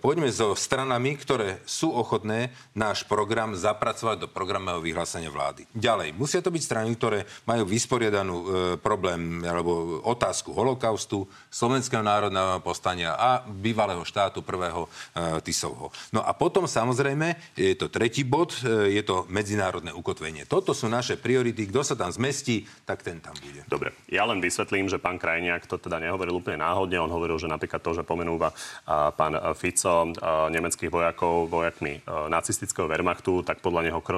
poďme 0.00 0.32
so 0.32 0.56
stranami, 0.56 1.12
ktoré 1.20 1.60
sú 1.68 1.92
ochotné 1.92 2.56
náš 2.72 3.04
program 3.04 3.52
zapracovať 3.52 4.24
do 4.24 4.28
programového 4.32 4.80
vyhlásenia 4.80 5.28
vlády. 5.28 5.68
Ďalej, 5.76 6.16
musia 6.16 6.40
to 6.40 6.48
byť 6.48 6.62
strany, 6.64 6.88
ktoré 6.96 7.28
majú 7.44 7.68
vysporiadanú 7.68 8.36
e, 8.40 8.46
problém 8.80 9.44
alebo 9.44 10.00
otázku 10.08 10.56
holokaustu, 10.56 11.28
slovenského 11.52 12.00
národného 12.00 12.64
povstania 12.64 13.12
a 13.20 13.44
bývalého 13.44 14.00
štátu 14.08 14.40
prvého 14.40 14.88
e, 14.88 15.40
Tisovho. 15.44 15.92
No 16.16 16.24
a 16.24 16.32
potom 16.32 16.64
samozrejme 16.64 17.52
je 17.52 17.76
to 17.76 17.92
tretí 17.92 18.24
bod, 18.24 18.56
e, 18.64 18.96
je 18.96 19.02
to 19.04 19.28
medzinárodné 19.28 19.92
ukotvenie. 19.92 20.48
Toto 20.48 20.72
sú 20.72 20.88
naše 20.88 21.20
priority. 21.20 21.68
Kto 21.68 21.84
sa 21.84 21.92
tam 21.92 22.08
zmestí, 22.08 22.64
tak 22.88 23.04
ten 23.04 23.20
tam 23.20 23.36
bude. 23.44 23.66
Dobre, 23.68 23.92
ja 24.08 24.24
len 24.24 24.40
vysvetlím, 24.40 24.88
že 24.88 25.02
pán 25.02 25.18
Krajniak 25.18 25.63
to 25.66 25.80
teda 25.80 26.00
nehovoril 26.00 26.38
úplne 26.38 26.60
náhodne. 26.62 27.00
On 27.00 27.10
hovoril, 27.10 27.36
že 27.40 27.50
napríklad 27.50 27.80
to, 27.80 27.96
že 27.96 28.06
pomenúva 28.06 28.52
pán 28.88 29.34
Fico 29.58 30.12
nemeckých 30.52 30.92
vojakov 30.92 31.48
vojakmi 31.50 32.04
nacistického 32.32 32.88
Wehrmachtu, 32.88 33.42
tak 33.42 33.64
podľa 33.64 33.80
neho 33.90 34.00
a, 34.00 34.12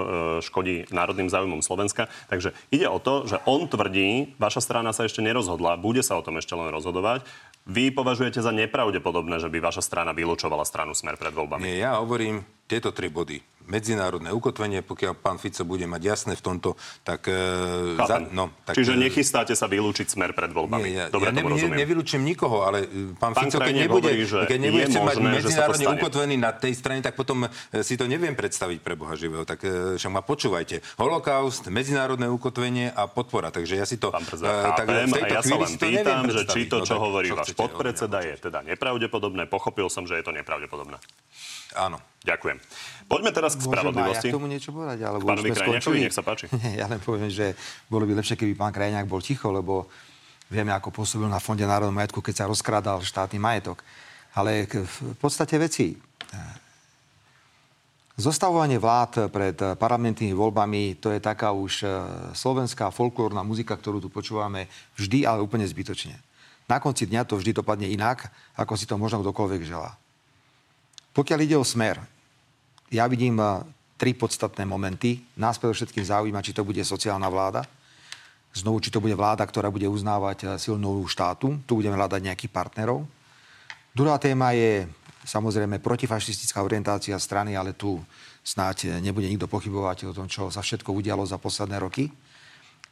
škodí 0.44 0.90
národným 0.90 1.32
záujmom 1.32 1.64
Slovenska. 1.64 2.06
Takže 2.28 2.54
ide 2.70 2.86
o 2.86 2.98
to, 3.00 3.26
že 3.26 3.42
on 3.48 3.70
tvrdí, 3.70 4.36
vaša 4.36 4.60
strana 4.62 4.90
sa 4.94 5.06
ešte 5.06 5.24
nerozhodla, 5.24 5.80
bude 5.80 6.04
sa 6.04 6.18
o 6.18 6.24
tom 6.24 6.38
ešte 6.38 6.52
len 6.54 6.70
rozhodovať. 6.70 7.26
Vy 7.66 7.90
považujete 7.90 8.38
za 8.38 8.54
nepravdepodobné, 8.54 9.42
že 9.42 9.50
by 9.50 9.58
vaša 9.58 9.82
strana 9.82 10.14
vylúčovala 10.14 10.62
stranu 10.62 10.94
Smer 10.94 11.18
pred 11.18 11.34
voľbami? 11.34 11.66
Nie, 11.66 11.82
ja 11.82 11.98
hovorím 11.98 12.46
tieto 12.70 12.94
tri 12.94 13.10
body 13.10 13.55
medzinárodné 13.66 14.30
ukotvenie, 14.30 14.82
pokiaľ 14.82 15.12
pán 15.18 15.36
Fico 15.42 15.66
bude 15.66 15.84
mať 15.86 16.02
jasné 16.02 16.32
v 16.38 16.42
tomto, 16.42 16.78
tak... 17.02 17.26
E, 17.26 17.98
za, 17.98 18.22
no, 18.30 18.54
tak 18.62 18.78
Čiže 18.78 18.94
e, 18.94 18.98
nechystáte 19.06 19.52
sa 19.58 19.66
vylúčiť 19.66 20.06
smer 20.06 20.32
pred 20.32 20.50
voľbami? 20.54 20.86
Nie, 20.86 20.94
ja, 20.94 21.04
Dobre, 21.10 21.30
ja 21.30 21.34
ne, 21.34 21.42
ne, 21.42 21.78
nevylúčim 21.82 22.22
nikoho, 22.22 22.62
ale 22.62 22.86
e, 22.86 23.14
pán, 23.18 23.34
pán 23.34 23.50
Fico, 23.50 23.58
keď 23.58 23.74
nebude, 23.74 24.10
hovorí, 24.10 24.46
keď 24.46 24.58
nebude 24.58 24.84
chcieť 24.86 25.04
mať 25.04 25.16
medzinárodne 25.18 25.86
ukotvený 25.98 26.34
na 26.38 26.50
tej 26.54 26.72
strane, 26.78 27.00
tak 27.02 27.18
potom 27.18 27.50
si 27.82 27.94
to 27.98 28.06
neviem 28.06 28.38
predstaviť 28.38 28.78
pre 28.80 28.94
Boha 28.94 29.18
živého. 29.18 29.42
Tak 29.42 29.62
však 29.98 30.12
ma 30.12 30.22
počúvajte. 30.22 30.80
Holokaust, 30.96 31.68
medzinárodné 31.68 32.30
ukotvenie 32.30 32.94
a 32.94 33.10
podpora. 33.10 33.50
Takže 33.50 33.74
ja 33.74 33.86
si 33.86 33.98
to... 33.98 34.14
Pán 34.14 34.24
predseda, 34.24 34.72
tak 34.78 34.86
v 34.86 35.12
tejto 35.12 35.34
ja 35.34 35.42
sa 35.42 35.56
len 35.58 35.74
pýtam, 35.76 36.22
že 36.30 36.42
či 36.46 36.60
to, 36.70 36.76
čo 36.86 36.94
no, 36.96 37.10
hovorí 37.10 37.28
váš 37.34 37.52
podpredseda, 37.52 38.22
je 38.22 38.34
teda 38.38 38.62
nepravdepodobné. 38.62 39.50
Pochopil 39.50 39.90
som, 39.90 40.06
že 40.06 40.20
je 40.20 40.24
to 40.24 40.32
nepravdepodobné. 40.32 40.96
Áno. 41.76 41.98
Ďakujem. 42.26 42.58
Poďme 43.06 43.30
teraz 43.30 43.54
k 43.54 43.62
spravodlivosti. 43.62 44.18
Môžem 44.18 44.30
ja 44.30 44.34
k 44.34 44.36
tomu 44.36 44.48
niečo 44.50 44.70
povedať? 44.74 44.98
Alebo 45.06 45.22
k 45.22 45.30
pánovi 45.30 45.50
Krajniakovi, 45.54 45.98
nech 46.02 46.16
sa 46.16 46.26
páči. 46.26 46.50
ja 46.80 46.90
len 46.90 46.98
poviem, 46.98 47.30
že 47.30 47.54
bolo 47.86 48.02
by 48.02 48.18
lepšie, 48.18 48.34
keby 48.34 48.58
pán 48.58 48.74
Krajniak 48.74 49.06
bol 49.06 49.22
ticho, 49.22 49.54
lebo 49.54 49.86
vieme, 50.50 50.74
ako 50.74 50.90
pôsobil 50.90 51.30
na 51.30 51.38
Fonde 51.38 51.62
národného 51.62 51.94
majetku, 51.94 52.18
keď 52.18 52.34
sa 52.42 52.50
rozkrádal 52.50 53.06
štátny 53.06 53.38
majetok. 53.38 53.78
Ale 54.34 54.66
v 54.66 55.16
podstate 55.22 55.54
veci. 55.56 55.94
Zostavovanie 58.16 58.80
vlád 58.80 59.28
pred 59.28 59.56
parlamentnými 59.76 60.32
voľbami, 60.32 60.96
to 60.96 61.12
je 61.12 61.20
taká 61.20 61.52
už 61.52 61.84
e, 61.84 61.88
slovenská 62.32 62.88
folklórna 62.88 63.44
muzika, 63.44 63.76
ktorú 63.76 64.00
tu 64.00 64.08
počúvame 64.08 64.72
vždy, 64.96 65.28
ale 65.28 65.44
úplne 65.44 65.68
zbytočne. 65.68 66.16
Na 66.64 66.80
konci 66.80 67.04
dňa 67.04 67.28
to 67.28 67.36
vždy 67.36 67.52
dopadne 67.52 67.84
inak, 67.92 68.32
ako 68.56 68.72
si 68.72 68.88
to 68.88 68.96
možno 68.96 69.20
kdokoľvek 69.20 69.68
želá. 69.68 70.00
Pokiaľ 71.12 71.38
ide 71.44 71.60
o 71.60 71.64
smer, 71.64 72.00
ja 72.90 73.04
vidím 73.10 73.38
eh, 73.40 73.62
tri 73.96 74.14
podstatné 74.14 74.62
momenty. 74.68 75.18
Nás 75.40 75.58
všetkým 75.58 76.04
zaujíma, 76.04 76.44
či 76.44 76.52
to 76.54 76.62
bude 76.62 76.82
sociálna 76.84 77.26
vláda. 77.26 77.64
Znovu, 78.56 78.80
či 78.80 78.88
to 78.88 79.04
bude 79.04 79.12
vláda, 79.12 79.44
ktorá 79.44 79.68
bude 79.68 79.88
uznávať 79.88 80.38
eh, 80.44 80.48
silnú 80.60 81.02
štátu. 81.08 81.58
Tu 81.66 81.72
budeme 81.74 81.98
hľadať 81.98 82.20
nejakých 82.22 82.52
partnerov. 82.52 83.04
Druhá 83.96 84.20
téma 84.20 84.52
je 84.52 84.84
samozrejme 85.26 85.80
protifašistická 85.82 86.62
orientácia 86.62 87.16
strany, 87.18 87.56
ale 87.56 87.74
tu 87.74 87.98
snáď 88.46 88.76
eh, 88.86 88.90
nebude 89.02 89.26
nikto 89.26 89.50
pochybovať 89.50 90.10
o 90.10 90.16
tom, 90.16 90.30
čo 90.30 90.52
sa 90.52 90.62
všetko 90.62 90.94
udialo 90.94 91.26
za 91.26 91.40
posledné 91.40 91.82
roky. 91.82 92.12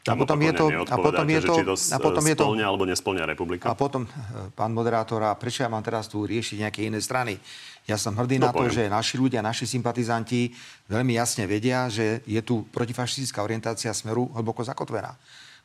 A 0.05 0.15
potom, 0.21 0.37
je 0.37 0.53
to, 0.53 0.69
a 0.69 0.97
potom 1.01 1.25
je 1.25 1.41
to, 1.41 1.55
a 1.73 1.97
potom 1.97 2.25
je 2.29 2.37
to, 2.37 2.45
alebo 2.61 2.85
nesplňa 2.85 3.25
republika. 3.25 3.73
A 3.73 3.75
potom, 3.79 4.05
pán 4.53 4.69
moderátor, 4.69 5.25
a 5.25 5.33
prečo 5.33 5.65
ja 5.65 5.73
mám 5.73 5.81
teraz 5.81 6.13
tu 6.13 6.21
riešiť 6.29 6.61
nejaké 6.61 6.81
iné 6.85 7.01
strany? 7.01 7.41
Ja 7.89 7.97
som 7.97 8.13
hrdý 8.13 8.37
no, 8.37 8.49
na 8.49 8.51
to, 8.53 8.69
že 8.69 8.93
naši 8.93 9.17
ľudia, 9.17 9.41
naši 9.41 9.65
sympatizanti 9.65 10.53
veľmi 10.93 11.17
jasne 11.17 11.49
vedia, 11.49 11.89
že 11.89 12.21
je 12.29 12.41
tu 12.45 12.69
protifašistická 12.69 13.41
orientácia 13.41 13.97
smeru 13.97 14.29
hlboko 14.37 14.61
zakotvená. 14.61 15.17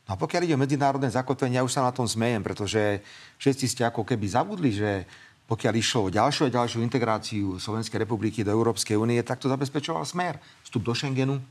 No 0.07 0.15
a 0.15 0.19
pokiaľ 0.19 0.47
ide 0.47 0.55
o 0.55 0.63
medzinárodné 0.63 1.11
zakotvenie, 1.11 1.59
ja 1.59 1.67
už 1.67 1.75
sa 1.75 1.83
na 1.83 1.91
tom 1.91 2.07
zmejem, 2.07 2.39
pretože 2.39 3.03
všetci 3.43 3.65
ste 3.67 3.83
ako 3.83 4.07
keby 4.07 4.23
zabudli, 4.23 4.71
že 4.71 5.03
pokiaľ 5.51 5.73
išlo 5.75 5.99
o 6.07 6.13
ďalšiu 6.13 6.47
a 6.47 6.55
ďalšiu 6.55 6.79
integráciu 6.79 7.59
Slovenskej 7.59 8.07
republiky 8.07 8.47
do 8.47 8.55
Európskej 8.55 8.95
únie, 8.95 9.19
tak 9.19 9.43
to 9.43 9.51
zabezpečoval 9.51 10.07
smer. 10.07 10.39
Vstup 10.63 10.87
do 10.87 10.95
Schengenu, 10.95 11.43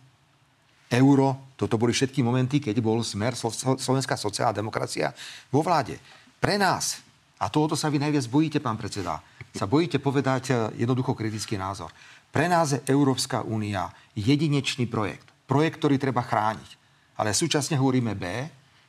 euro, 0.93 1.53
toto 1.59 1.77
boli 1.77 1.93
všetky 1.93 2.25
momenty, 2.25 2.63
keď 2.63 2.81
bol 2.81 3.05
smer 3.05 3.37
Slovenská 3.77 4.17
sociálna 4.17 4.57
demokracia 4.57 5.13
vo 5.53 5.61
vláde. 5.61 6.01
Pre 6.39 6.55
nás, 6.57 7.03
a 7.39 7.51
tohoto 7.53 7.77
sa 7.77 7.93
vy 7.93 8.01
najviac 8.01 8.27
bojíte, 8.31 8.59
pán 8.63 8.79
predseda, 8.81 9.21
sa 9.53 9.67
bojíte 9.67 9.99
povedať 9.99 10.43
eh, 10.51 10.57
jednoducho 10.87 11.15
kritický 11.15 11.59
názor. 11.59 11.93
Pre 12.29 12.47
nás 12.47 12.77
je 12.77 12.85
Európska 12.89 13.41
únia 13.43 13.89
jedinečný 14.13 14.85
projekt. 14.85 15.29
Projekt, 15.49 15.81
ktorý 15.81 15.97
treba 15.97 16.21
chrániť. 16.21 16.77
Ale 17.19 17.33
súčasne 17.33 17.81
hovoríme 17.81 18.15
B, 18.15 18.25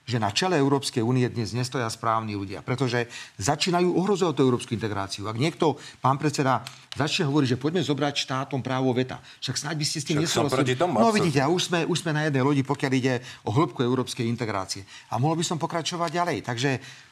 že 0.10 0.18
na 0.18 0.34
čele 0.34 0.58
Európskej 0.58 1.06
únie 1.06 1.30
dnes 1.30 1.54
nestoja 1.54 1.86
správni 1.86 2.34
ľudia, 2.34 2.66
pretože 2.66 3.06
začínajú 3.38 3.94
ohrozovať 3.94 4.34
tú 4.34 4.42
európsku 4.42 4.74
integráciu. 4.74 5.30
Ak 5.30 5.38
niekto, 5.38 5.78
pán 6.02 6.18
predseda, 6.18 6.66
začne 6.98 7.30
hovoriť, 7.30 7.54
že 7.54 7.62
poďme 7.62 7.86
zobrať 7.86 8.26
štátom 8.26 8.66
právo 8.66 8.90
veta, 8.98 9.22
však 9.46 9.56
snáď 9.62 9.76
by 9.78 9.86
ste 9.86 9.98
s 10.02 10.06
tým 10.10 10.18
nesúhlasili. 10.26 10.74
No 10.90 11.14
vidíte, 11.14 11.46
a 11.46 11.48
už 11.54 11.70
sme, 11.70 11.86
už 11.86 12.02
sme 12.02 12.18
na 12.18 12.26
jednej 12.26 12.42
lodi, 12.42 12.66
pokiaľ 12.66 12.92
ide 12.98 13.22
o 13.46 13.54
hĺbku 13.54 13.86
európskej 13.86 14.26
integrácie. 14.26 14.82
A 15.14 15.22
mohol 15.22 15.38
by 15.38 15.46
som 15.46 15.62
pokračovať 15.62 16.10
ďalej. 16.10 16.38
Takže 16.42 16.70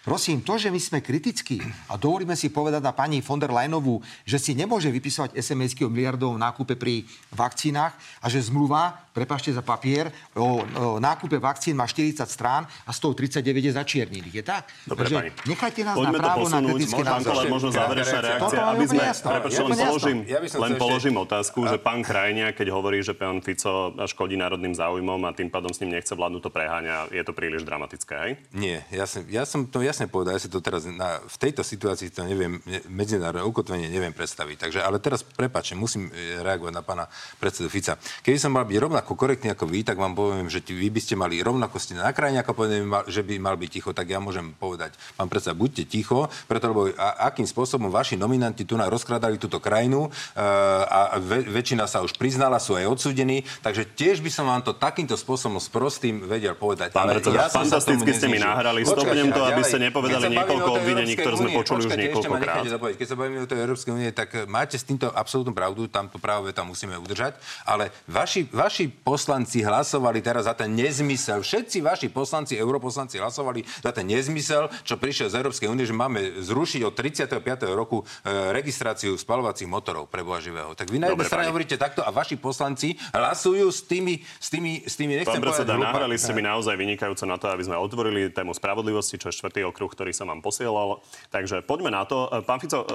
prosím, 0.08 0.40
to, 0.40 0.56
že 0.56 0.72
my 0.72 0.80
sme 0.80 1.04
kritickí 1.04 1.60
a 1.92 2.00
dovolíme 2.00 2.32
si 2.40 2.48
povedať 2.48 2.80
na 2.80 2.96
pani 2.96 3.20
von 3.20 3.36
der 3.36 3.52
Leyenovú, 3.52 4.00
že 4.24 4.40
si 4.40 4.56
nemôže 4.56 4.88
vypisovať 4.88 5.36
SMS-ky 5.36 5.84
o 5.84 5.92
miliardovom 5.92 6.40
nákupe 6.40 6.80
pri 6.80 7.04
vakcínach 7.36 7.92
a 8.24 8.32
že 8.32 8.40
zmluva, 8.48 8.96
prepašte 9.12 9.52
za 9.52 9.60
papier, 9.60 10.08
o, 10.32 10.64
o 10.64 11.04
nákupe 11.04 11.36
vakcín 11.44 11.76
má 11.76 11.84
40 11.84 12.24
strán 12.24 12.64
a 12.88 12.96
z 12.96 13.00
toho 13.04 13.12
39 13.12 13.68
je 13.68 13.74
začiernených. 13.76 14.36
Je 14.40 14.44
tak? 14.48 14.72
Dobre, 14.88 15.12
Takže 15.12 15.16
pani. 15.20 15.30
nechajte 15.44 15.82
nás 15.84 15.96
Poďme 16.00 16.16
na 16.16 16.24
právo 16.24 16.46
na 16.48 16.60
kritické 16.64 17.02
názor. 17.04 17.34
Možno 17.52 17.70
záverečná 17.76 18.20
reakcia, 18.24 18.62
aby 18.64 18.86
sme... 18.88 19.04
Prepačte, 19.18 19.62
len 19.66 19.76
položím, 19.76 20.18
ja 20.24 20.40
len 20.40 20.74
položím 20.80 21.16
otázku, 21.20 21.60
že 21.68 21.78
pán 21.82 22.00
Krajnia, 22.06 22.56
keď 22.56 22.68
hovorí, 22.72 23.04
že 23.04 23.12
pán 23.12 23.44
Fico 23.44 23.92
škodí 24.08 24.40
národným 24.40 24.72
záujmom 24.72 25.20
a 25.28 25.36
tým 25.36 25.52
pádom 25.52 25.74
s 25.74 25.84
ním 25.84 26.00
nechce 26.00 26.14
vládnuť, 26.16 26.42
to 26.48 26.52
preháňa, 26.54 27.12
je 27.12 27.24
to 27.26 27.34
príliš 27.34 27.66
dramatické, 27.66 28.14
hej? 28.22 28.32
Nie, 28.54 28.86
ja 28.94 29.10
som, 29.10 29.26
ja 29.26 29.44
som 29.44 29.66
to 29.66 29.82
jasne 29.98 30.14
povedal, 30.14 30.38
ja 30.38 30.46
si 30.46 30.54
to 30.54 30.62
teraz 30.62 30.86
na, 30.86 31.18
v 31.26 31.38
tejto 31.42 31.66
situácii 31.66 32.14
to 32.14 32.22
neviem, 32.22 32.62
medzinárodné 32.86 33.42
ukotvenie 33.42 33.90
neviem 33.90 34.14
predstaviť. 34.14 34.70
Takže, 34.70 34.80
ale 34.86 35.02
teraz, 35.02 35.26
prepáčte, 35.26 35.74
musím 35.74 36.14
e, 36.14 36.38
reagovať 36.46 36.70
na 36.78 36.86
pána 36.86 37.10
predsedu 37.42 37.66
Fica. 37.66 37.98
Keby 38.22 38.38
som 38.38 38.54
mal 38.54 38.70
byť 38.70 38.78
rovnako 38.78 39.18
korektný 39.18 39.58
ako 39.58 39.66
vy, 39.66 39.82
tak 39.82 39.98
vám 39.98 40.14
poviem, 40.14 40.54
že 40.54 40.62
vy 40.62 40.94
by 40.94 41.02
ste 41.02 41.18
mali 41.18 41.42
rovnako 41.42 41.82
ste 41.82 41.98
na 41.98 42.14
krajine, 42.14 42.46
ako 42.46 42.54
poviem, 42.54 42.94
že 43.10 43.26
by 43.26 43.42
mal 43.42 43.58
byť 43.58 43.70
ticho, 43.74 43.90
tak 43.90 44.06
ja 44.14 44.22
môžem 44.22 44.54
povedať, 44.54 44.94
pán 45.18 45.26
predseda, 45.26 45.58
buďte 45.58 45.90
ticho, 45.90 46.30
preto 46.46 46.70
lebo 46.70 46.94
a, 46.94 47.34
akým 47.34 47.50
spôsobom 47.50 47.90
vaši 47.90 48.22
nominanti 48.22 48.70
tu 48.70 48.78
na 48.78 48.86
rozkradali 48.86 49.42
túto 49.42 49.58
krajinu 49.58 50.14
e, 50.14 50.38
a 50.86 51.18
ve, 51.18 51.42
väčšina 51.42 51.90
sa 51.90 52.06
už 52.06 52.14
priznala, 52.22 52.62
sú 52.62 52.78
aj 52.78 52.86
odsúdení, 52.86 53.42
takže 53.66 53.90
tiež 53.98 54.22
by 54.22 54.30
som 54.30 54.46
vám 54.46 54.62
to 54.62 54.78
takýmto 54.78 55.18
spôsobom 55.18 55.58
s 55.58 55.74
prostým 55.74 56.22
vedel 56.22 56.54
povedať. 56.54 56.94
Pán 56.94 57.10
ale 57.10 57.18
predseda, 57.18 57.50
ja 57.50 57.50
fantasticky 57.50 58.14
ste 58.14 58.30
mi 58.30 58.38
nahrali, 58.38 58.86
stopnem 58.86 59.34
to, 59.34 59.42
aby 59.42 59.66
ste 59.66 59.87
nepovedali 59.90 60.26
niekoľko 60.32 60.70
obvinení, 60.78 61.14
ktoré 61.16 61.36
sme 61.40 61.52
počuli 61.56 61.80
už 61.88 61.94
niekoľkokrát. 61.96 62.64
Keď 63.00 63.08
sa 63.08 63.16
bavíme 63.16 63.44
o 63.44 63.50
tej 63.50 63.60
Európskej 63.64 63.92
únie, 63.96 64.10
tak 64.12 64.48
máte 64.48 64.76
s 64.76 64.84
týmto 64.84 65.10
absolútnu 65.12 65.56
pravdu, 65.56 65.88
tam 65.88 66.12
to 66.12 66.20
práve 66.20 66.52
tam 66.52 66.70
musíme 66.72 66.96
udržať, 67.00 67.40
ale 67.64 67.90
vaši, 68.06 68.48
vaši 68.52 68.92
poslanci 68.92 69.64
hlasovali 69.64 70.20
teraz 70.20 70.46
za 70.46 70.54
ten 70.54 70.72
nezmysel, 70.74 71.42
všetci 71.42 71.78
vaši 71.84 72.08
poslanci, 72.12 72.60
europoslanci 72.60 73.22
hlasovali 73.22 73.64
za 73.64 73.92
ten 73.94 74.08
nezmysel, 74.08 74.68
čo 74.84 75.00
prišiel 75.00 75.32
z 75.32 75.36
Európskej 75.40 75.68
únie, 75.72 75.88
že 75.88 75.96
máme 75.96 76.44
zrušiť 76.44 76.82
od 76.84 76.94
35. 76.94 77.44
roku 77.72 78.02
e, 78.02 78.54
registráciu 78.54 79.16
spalovacích 79.16 79.70
motorov 79.70 80.10
pre 80.10 80.24
Boha 80.24 80.42
živého. 80.42 80.74
Tak 80.74 80.90
vy 80.90 80.98
na 81.00 81.14
jednej 81.14 81.28
strane 81.28 81.50
hovoríte 81.52 81.76
takto 81.78 82.02
a 82.02 82.10
vaši 82.10 82.40
poslanci 82.40 82.98
hlasujú 83.14 83.70
s 83.70 83.86
tými, 83.86 84.24
s 84.40 84.48
tými, 84.50 84.84
s 84.88 84.94
tými 84.96 85.14
nechcem 85.20 85.40
Pán 85.40 85.46
predseda, 85.46 85.78
nahrali 85.78 86.16
ste 86.18 86.32
mi 86.34 86.44
naozaj 86.44 86.76
vynikajúco 86.76 87.26
na 87.28 87.38
to, 87.38 87.52
aby 87.52 87.64
sme 87.64 87.78
otvorili 87.78 88.32
tému 88.34 88.56
spravodlivosti, 88.56 89.20
čo 89.20 89.30
je 89.30 89.38
štvrtý 89.38 89.67
okruh, 89.70 89.92
ktorý 89.92 90.16
som 90.16 90.32
vám 90.32 90.40
posielal. 90.40 91.04
Takže 91.30 91.64
poďme 91.64 91.92
na 91.92 92.08
to. 92.08 92.32
E, 92.32 92.42
pán 92.44 92.60
Fico, 92.64 92.84
e, 92.84 92.88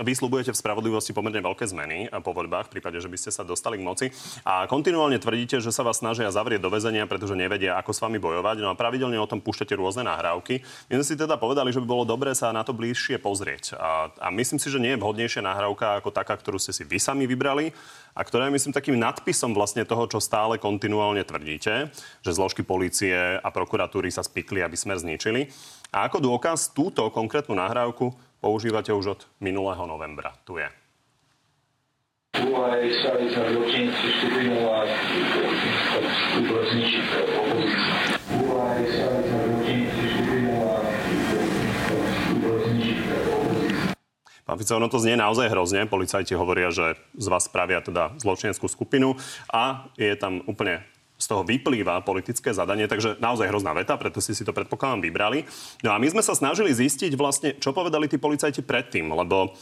vy 0.00 0.16
slubujete 0.16 0.56
v 0.56 0.56
spravodlivosti 0.56 1.12
pomerne 1.12 1.44
veľké 1.44 1.68
zmeny 1.68 2.08
po 2.24 2.32
voľbách, 2.32 2.72
v 2.72 2.80
prípade, 2.80 2.96
že 2.96 3.12
by 3.12 3.18
ste 3.20 3.28
sa 3.28 3.44
dostali 3.44 3.76
k 3.76 3.84
moci. 3.84 4.06
A 4.40 4.64
kontinuálne 4.64 5.20
tvrdíte, 5.20 5.60
že 5.60 5.68
sa 5.68 5.84
vás 5.84 6.00
snažia 6.00 6.32
zavrieť 6.32 6.64
do 6.64 6.72
väzenia, 6.72 7.04
pretože 7.04 7.36
nevedia, 7.36 7.76
ako 7.76 7.92
s 7.92 8.00
vami 8.00 8.16
bojovať. 8.16 8.64
No 8.64 8.72
a 8.72 8.78
pravidelne 8.78 9.20
o 9.20 9.28
tom 9.28 9.44
púšťate 9.44 9.76
rôzne 9.76 10.08
nahrávky. 10.08 10.64
My 10.88 10.96
sme 10.96 11.04
si 11.04 11.12
teda 11.12 11.36
povedali, 11.36 11.76
že 11.76 11.84
by 11.84 11.84
bolo 11.84 12.08
dobré 12.08 12.32
sa 12.32 12.56
na 12.56 12.64
to 12.64 12.72
bližšie 12.72 13.20
pozrieť. 13.20 13.76
A, 13.76 14.08
a 14.16 14.32
myslím 14.32 14.56
si, 14.56 14.72
že 14.72 14.80
nie 14.80 14.96
je 14.96 15.00
vhodnejšia 15.04 15.44
nahrávka 15.44 16.00
ako 16.00 16.08
taká, 16.08 16.40
ktorú 16.40 16.56
ste 16.56 16.72
si 16.72 16.88
vy 16.88 16.96
sami 16.96 17.28
vybrali 17.28 17.76
a 18.16 18.24
ktorá 18.24 18.48
je, 18.48 18.56
myslím, 18.56 18.72
takým 18.72 18.96
nadpisom 18.96 19.52
vlastne 19.52 19.84
toho, 19.84 20.08
čo 20.08 20.24
stále 20.24 20.56
kontinuálne 20.56 21.20
tvrdíte, 21.20 21.92
že 22.24 22.32
zložky 22.32 22.64
policie 22.64 23.12
a 23.36 23.48
prokuratúry 23.52 24.08
sa 24.08 24.24
spikli, 24.24 24.64
aby 24.64 24.76
sme 24.76 24.96
zničili. 24.96 25.52
A 25.92 26.08
ako 26.08 26.24
dôkaz 26.24 26.72
túto 26.72 27.04
konkrétnu 27.12 27.52
nahrávku 27.52 28.16
používate 28.40 28.96
už 28.96 29.06
od 29.12 29.20
minulého 29.44 29.84
novembra. 29.84 30.32
Tu 30.48 30.56
je. 30.56 30.68
Úvahy 32.32 32.88
stali 32.96 33.28
sa 33.28 33.44
zločinci 33.44 34.06
skupinu 34.16 34.72
a 34.72 34.88
zničiť 34.88 35.76
opozíciu. 36.40 37.04
Úvahy 38.40 38.84
stali 38.88 39.20
sa 39.20 39.36
zločinci 39.44 40.02
skupinu 40.16 40.52
a 40.64 40.80
zničiť 42.40 42.98
Pán 44.42 44.56
Fico, 44.56 44.74
ono 44.74 44.88
to 44.88 44.96
znie 44.96 45.20
naozaj 45.20 45.52
hrozne. 45.52 45.84
Policajti 45.84 46.32
hovoria, 46.32 46.72
že 46.72 46.96
z 47.20 47.26
vás 47.28 47.52
spravia 47.52 47.84
teda 47.84 48.16
zločineckú 48.16 48.64
skupinu 48.64 49.20
a 49.52 49.92
je 50.00 50.16
tam 50.16 50.40
úplne 50.48 50.88
z 51.22 51.30
toho 51.30 51.46
vyplýva 51.46 52.02
politické 52.02 52.50
zadanie, 52.50 52.90
takže 52.90 53.22
naozaj 53.22 53.46
hrozná 53.46 53.70
veta, 53.70 53.94
preto 53.94 54.18
si 54.18 54.34
si 54.34 54.42
to 54.42 54.50
predpokladám 54.50 55.06
vybrali. 55.06 55.46
No 55.86 55.94
a 55.94 56.02
my 56.02 56.10
sme 56.10 56.22
sa 56.26 56.34
snažili 56.34 56.74
zistiť 56.74 57.14
vlastne, 57.14 57.54
čo 57.62 57.70
povedali 57.70 58.10
tí 58.10 58.18
policajti 58.18 58.66
predtým, 58.66 59.06
lebo 59.06 59.54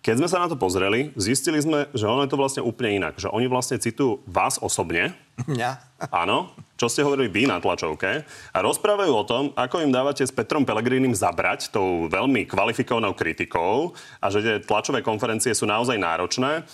keď 0.00 0.14
sme 0.16 0.28
sa 0.32 0.40
na 0.40 0.48
to 0.48 0.56
pozreli, 0.56 1.12
zistili 1.12 1.60
sme, 1.60 1.84
že 1.92 2.08
ono 2.08 2.24
je 2.24 2.32
to 2.32 2.40
vlastne 2.40 2.64
úplne 2.64 3.04
inak. 3.04 3.20
Že 3.20 3.36
oni 3.36 3.46
vlastne 3.52 3.76
citujú 3.76 4.24
vás 4.24 4.56
osobne. 4.56 5.12
Ja. 5.44 5.84
Áno, 6.08 6.56
čo 6.80 6.88
ste 6.88 7.04
hovorili 7.04 7.28
vy 7.28 7.44
na 7.44 7.60
tlačovke. 7.60 8.24
A 8.24 8.58
rozprávajú 8.64 9.12
o 9.12 9.28
tom, 9.28 9.52
ako 9.52 9.84
im 9.84 9.92
dávate 9.92 10.24
s 10.24 10.32
Petrom 10.32 10.64
Pelegrínim 10.64 11.12
zabrať 11.12 11.68
tou 11.68 12.08
veľmi 12.08 12.48
kvalifikovanou 12.48 13.12
kritikou 13.12 13.92
a 14.24 14.26
že 14.32 14.40
tie 14.40 14.56
tlačové 14.64 15.04
konferencie 15.04 15.52
sú 15.52 15.68
naozaj 15.68 16.00
náročné 16.00 16.64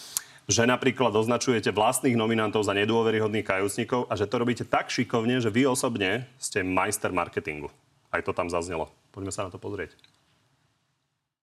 že 0.46 0.62
napríklad 0.62 1.10
označujete 1.10 1.74
vlastných 1.74 2.14
nominantov 2.14 2.62
za 2.62 2.70
nedôveryhodných 2.74 3.42
kajúcnikov 3.42 4.06
a 4.06 4.14
že 4.14 4.30
to 4.30 4.36
robíte 4.38 4.64
tak 4.66 4.90
šikovne, 4.94 5.42
že 5.42 5.50
vy 5.50 5.66
osobne 5.66 6.30
ste 6.38 6.62
majster 6.62 7.10
marketingu. 7.10 7.70
Aj 8.14 8.22
to 8.22 8.30
tam 8.30 8.46
zaznelo. 8.46 8.86
Poďme 9.10 9.34
sa 9.34 9.46
na 9.46 9.50
to 9.50 9.58
pozrieť. 9.58 9.98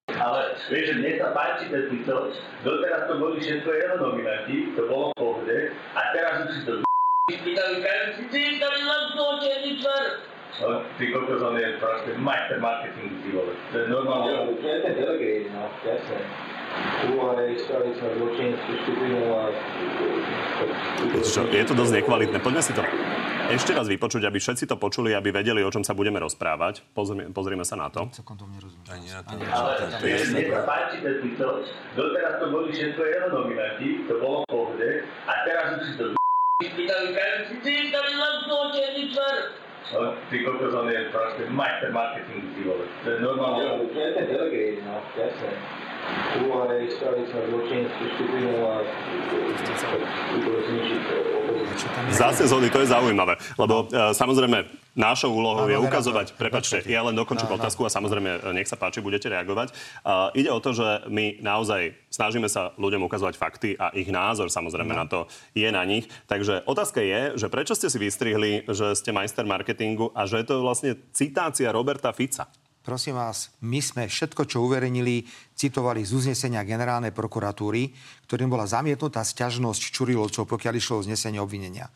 Ale 0.08 0.56
vieš, 0.72 1.00
mne 1.00 1.20
sa 1.20 1.36
páči 1.36 1.68
ten 1.72 1.88
Fico, 1.92 2.32
doteraz 2.64 3.08
to 3.08 3.14
boli 3.20 3.40
všetko 3.40 3.70
jeho 3.72 3.96
nominanti, 4.00 4.72
to 4.76 4.84
bolo 4.88 5.12
v 5.12 5.20
pohode, 5.20 5.58
a 5.96 6.02
teraz 6.12 6.34
už 6.44 6.52
si 6.60 6.62
to 6.68 6.74
spýtali 7.32 7.76
kajúci, 7.80 8.42
to 8.60 8.68
je 8.68 8.84
len. 8.84 9.04
No, 9.16 9.24
ty 10.98 11.04
kokos, 11.14 11.42
on 11.42 11.58
je 11.58 11.78
proste 11.82 12.18
majster 12.18 12.60
marketingu, 12.62 13.16
ty 13.26 13.30
vole. 13.34 13.54
To 13.72 13.76
je 13.78 13.86
normálne. 13.90 14.54
To 14.62 14.68
je 14.68 14.80
ten 14.82 14.94
delegate, 14.98 15.50
no, 15.50 15.70
jasne 15.82 16.18
je 21.54 21.66
to 21.68 21.76
dosť 21.78 21.92
nekvalitné. 22.02 22.38
Poďme 22.42 22.62
si 22.64 22.74
to 22.74 22.82
ešte 23.52 23.76
raz 23.76 23.86
vypočuť, 23.86 24.24
aby 24.26 24.40
všetci 24.40 24.66
to 24.66 24.80
počuli, 24.80 25.14
aby 25.14 25.30
vedeli, 25.30 25.62
o 25.62 25.70
čom 25.70 25.84
sa 25.84 25.94
budeme 25.94 26.18
rozprávať. 26.18 26.82
Pozrieme, 26.96 27.30
pozrieme 27.36 27.68
sa 27.68 27.76
na 27.76 27.92
to. 27.92 28.08
Ani 28.90 29.12
na 29.12 29.22
to. 29.22 29.36
Ale 29.36 29.72
mne 30.00 30.44
sa 30.50 30.62
páči 30.64 30.98
ten 31.04 31.16
Fico. 31.22 31.62
Doteraz 31.94 32.40
to 32.40 32.46
boli 32.50 32.72
všetko 32.72 33.02
jeho 33.04 33.28
nominanti, 33.30 34.08
to 34.08 34.14
bolo 34.18 34.48
v 34.48 34.50
pohode. 34.50 34.90
A 35.28 35.34
teraz 35.46 35.66
už 35.76 35.82
si 35.86 35.94
to 36.00 36.04
spýtali 36.64 37.08
kajúci, 37.14 37.54
ty 37.62 37.74
tady 37.92 38.12
len 38.16 38.34
zločený 39.84 39.92
tvar. 39.92 40.04
No, 40.04 40.14
ty 40.30 40.40
kokos, 40.44 40.74
on 40.74 40.92
je 40.92 41.10
proste 41.12 41.50
majster 41.50 41.92
marketingu, 41.92 42.48
ty 42.56 42.64
vole. 42.64 42.86
To 43.04 43.10
je 43.10 43.20
normálne. 43.20 43.64
To 43.94 44.00
je 44.00 44.14
ten 44.14 44.26
delegate, 44.28 44.82
jasne 46.04 46.50
úvahy 46.50 46.90
stali 46.90 47.22
sa 47.30 47.40
zločinskú 47.48 48.04
skupinu 48.18 48.52
a 48.66 48.74
Zase 52.14 52.46
zhody, 52.46 52.70
to 52.70 52.86
je 52.86 52.94
zaujímavé, 52.94 53.34
lebo 53.58 53.90
no. 53.90 54.14
samozrejme 54.14 54.84
Našou 54.94 55.34
úlohou 55.34 55.66
je 55.66 55.74
ukazovať, 55.74 56.38
prepačte, 56.38 56.86
ja 56.86 57.02
len 57.02 57.18
dokončím 57.18 57.50
no, 57.50 57.58
otázku 57.58 57.82
a 57.82 57.90
samozrejme, 57.90 58.30
e, 58.30 58.54
nech 58.54 58.70
sa 58.70 58.78
páči, 58.78 59.02
budete 59.02 59.26
reagovať. 59.26 59.74
Uh, 60.06 60.30
ide 60.38 60.54
o 60.54 60.62
to, 60.62 60.70
že 60.70 61.10
my 61.10 61.42
naozaj 61.42 61.98
snažíme 62.14 62.46
sa 62.46 62.78
ľuďom 62.78 63.02
ukazovať 63.10 63.34
fakty 63.34 63.74
a 63.74 63.90
ich 63.98 64.14
názor 64.14 64.54
samozrejme 64.54 64.94
no. 64.94 65.02
na 65.02 65.06
to 65.10 65.26
je 65.58 65.66
na 65.74 65.82
nich. 65.82 66.06
Takže 66.30 66.70
otázka 66.70 67.02
je, 67.02 67.42
že 67.42 67.50
prečo 67.50 67.74
ste 67.74 67.90
si 67.90 67.98
vystrihli, 67.98 68.70
že 68.70 68.94
ste 68.94 69.10
majster 69.10 69.50
marketingu 69.50 70.14
a 70.14 70.30
že 70.30 70.46
je 70.46 70.54
to 70.54 70.62
vlastne 70.62 70.94
citácia 71.10 71.74
Roberta 71.74 72.14
Fica. 72.14 72.46
Prosím 72.84 73.16
vás, 73.16 73.48
my 73.64 73.80
sme 73.80 74.12
všetko, 74.12 74.44
čo 74.44 74.60
uverejnili, 74.60 75.24
citovali 75.56 76.04
z 76.04 76.20
uznesenia 76.20 76.68
generálnej 76.68 77.16
prokuratúry, 77.16 77.96
ktorým 78.28 78.52
bola 78.52 78.68
zamietnutá 78.68 79.24
sťažnosť 79.24 79.82
Čurilovcov, 79.96 80.44
pokiaľ 80.44 80.74
išlo 80.76 81.00
o 81.00 81.06
znesenie 81.08 81.40
obvinenia. 81.40 81.88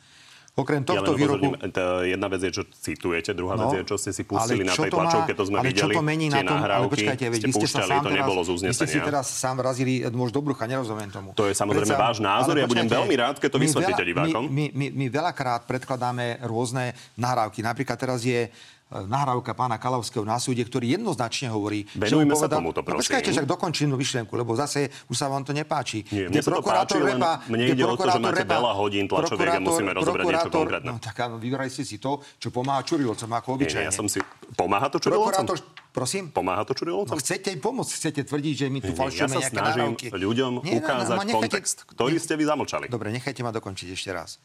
Okrem 0.57 0.81
tohto 0.81 1.13
ja 1.13 1.19
výroku... 1.21 1.53
Jedna 2.01 2.27
vec 2.33 2.41
je, 2.49 2.51
čo 2.55 2.63
citujete, 2.65 3.35
druhá 3.37 3.53
no, 3.53 3.69
vec 3.69 3.77
je, 3.77 3.93
čo 3.93 3.99
ste 3.99 4.09
si 4.09 4.25
pustili 4.25 4.65
na 4.65 4.73
tej 4.73 4.89
tlačovke, 4.89 5.37
to 5.37 5.43
sme 5.45 5.61
ale 5.61 5.69
videli. 5.69 5.93
Čo 5.93 6.01
to 6.01 6.01
mení 6.01 6.27
na 6.33 6.41
tom, 6.41 6.57
ale 6.57 6.89
počkajte, 6.89 7.29
veď 7.29 7.41
ste 7.53 7.67
sa 7.69 7.85
sám 7.85 8.01
to 8.01 8.09
teraz, 8.09 8.17
nebolo 8.17 8.41
z 8.41 8.49
uznesenia. 8.57 8.73
Vy 8.73 8.79
ste 8.81 8.87
si 8.89 8.97
teraz 8.97 9.25
sám 9.29 9.55
vrazili 9.61 10.01
môž 10.09 10.33
do 10.33 10.41
brucha, 10.41 10.65
nerozumiem 10.65 11.13
tomu. 11.13 11.37
To 11.37 11.45
je 11.45 11.53
samozrejme 11.53 11.93
Predsa, 11.93 12.01
váš 12.09 12.17
názor, 12.23 12.57
ja 12.57 12.65
budem 12.65 12.89
veľmi 12.89 13.15
rád, 13.21 13.37
keď 13.37 13.49
to 13.53 13.59
vysvetlíte 13.61 14.01
divákom. 14.01 14.49
My, 14.49 14.73
my, 14.73 14.87
my, 14.87 14.87
my 14.97 15.05
veľakrát 15.13 15.69
predkladáme 15.69 16.41
rôzne 16.49 16.97
nahrávky. 17.21 17.61
Napríklad 17.61 17.97
teraz 18.01 18.25
je 18.25 18.49
nahrávka 18.87 19.51
pána 19.51 19.75
Kalavského 19.75 20.23
na 20.23 20.39
súde, 20.39 20.63
ktorý 20.63 20.95
jednoznačne 20.95 21.51
hovorí, 21.51 21.83
Venujme 21.91 22.31
že 22.31 22.39
povedal, 22.39 22.39
sa 22.39 22.47
tomuto, 22.47 22.79
prosím. 22.79 22.95
No, 22.95 23.03
počkajte, 23.03 23.29
však 23.35 23.47
dokončím 23.47 23.87
myšlienku, 23.99 24.33
lebo 24.39 24.55
zase 24.55 24.87
už 25.11 25.15
sa 25.19 25.27
vám 25.27 25.43
to 25.43 25.51
nepáči. 25.51 26.07
Nie, 26.07 26.31
mne 26.31 26.39
sa 26.39 26.55
to 26.55 26.63
páči, 26.63 26.95
Repa, 26.95 27.43
mne 27.51 27.63
ide 27.67 27.83
o 27.83 27.95
to, 27.99 28.07
že 28.07 28.19
máte 28.23 28.47
Repa, 28.47 28.55
veľa 28.63 28.71
hodín 28.79 29.05
tlačoviek 29.11 29.59
a 29.59 29.59
musíme 29.59 29.91
rozobrať 29.91 30.23
niečo 30.23 30.51
konkrétne. 30.51 30.87
No 30.87 30.95
tak 31.03 31.19
vybrali 31.35 31.67
ste 31.67 31.83
si 31.83 31.99
to, 31.99 32.23
čo 32.39 32.47
pomáha 32.47 32.79
Čurilovcom, 32.87 33.27
ako 33.27 33.47
obyčajne. 33.59 33.83
Nie, 33.83 33.91
ja 33.91 33.93
som 33.93 34.07
si... 34.07 34.23
Pomáha 34.55 34.87
to 34.87 35.03
Čurilovcom? 35.03 35.43
Prosím? 35.91 36.31
Pomáha 36.31 36.63
to 36.63 36.71
Čurilovcom? 36.71 37.11
No 37.11 37.19
chcete 37.19 37.51
im 37.51 37.59
pomôcť, 37.59 37.91
chcete 37.91 38.21
tvrdiť, 38.23 38.53
že 38.55 38.65
my 38.71 38.79
tu 38.79 38.91
falšujeme 38.95 39.35
nejaké 39.35 39.57
nahrávky. 39.57 40.05
Ja 40.07 40.13
sa 40.13 40.15
snažím 40.15 40.23
ľuďom 40.23 40.51
ukázať 40.63 41.17
kontext, 41.35 41.77
ktorý 41.91 42.15
ste 42.21 42.39
vy 42.39 42.45
zamlčali. 42.47 42.85
Dobre, 42.87 43.11
nechajte 43.11 43.41
ma 43.43 43.51
dokončiť 43.51 43.87
ešte 43.91 44.15
raz 44.15 44.39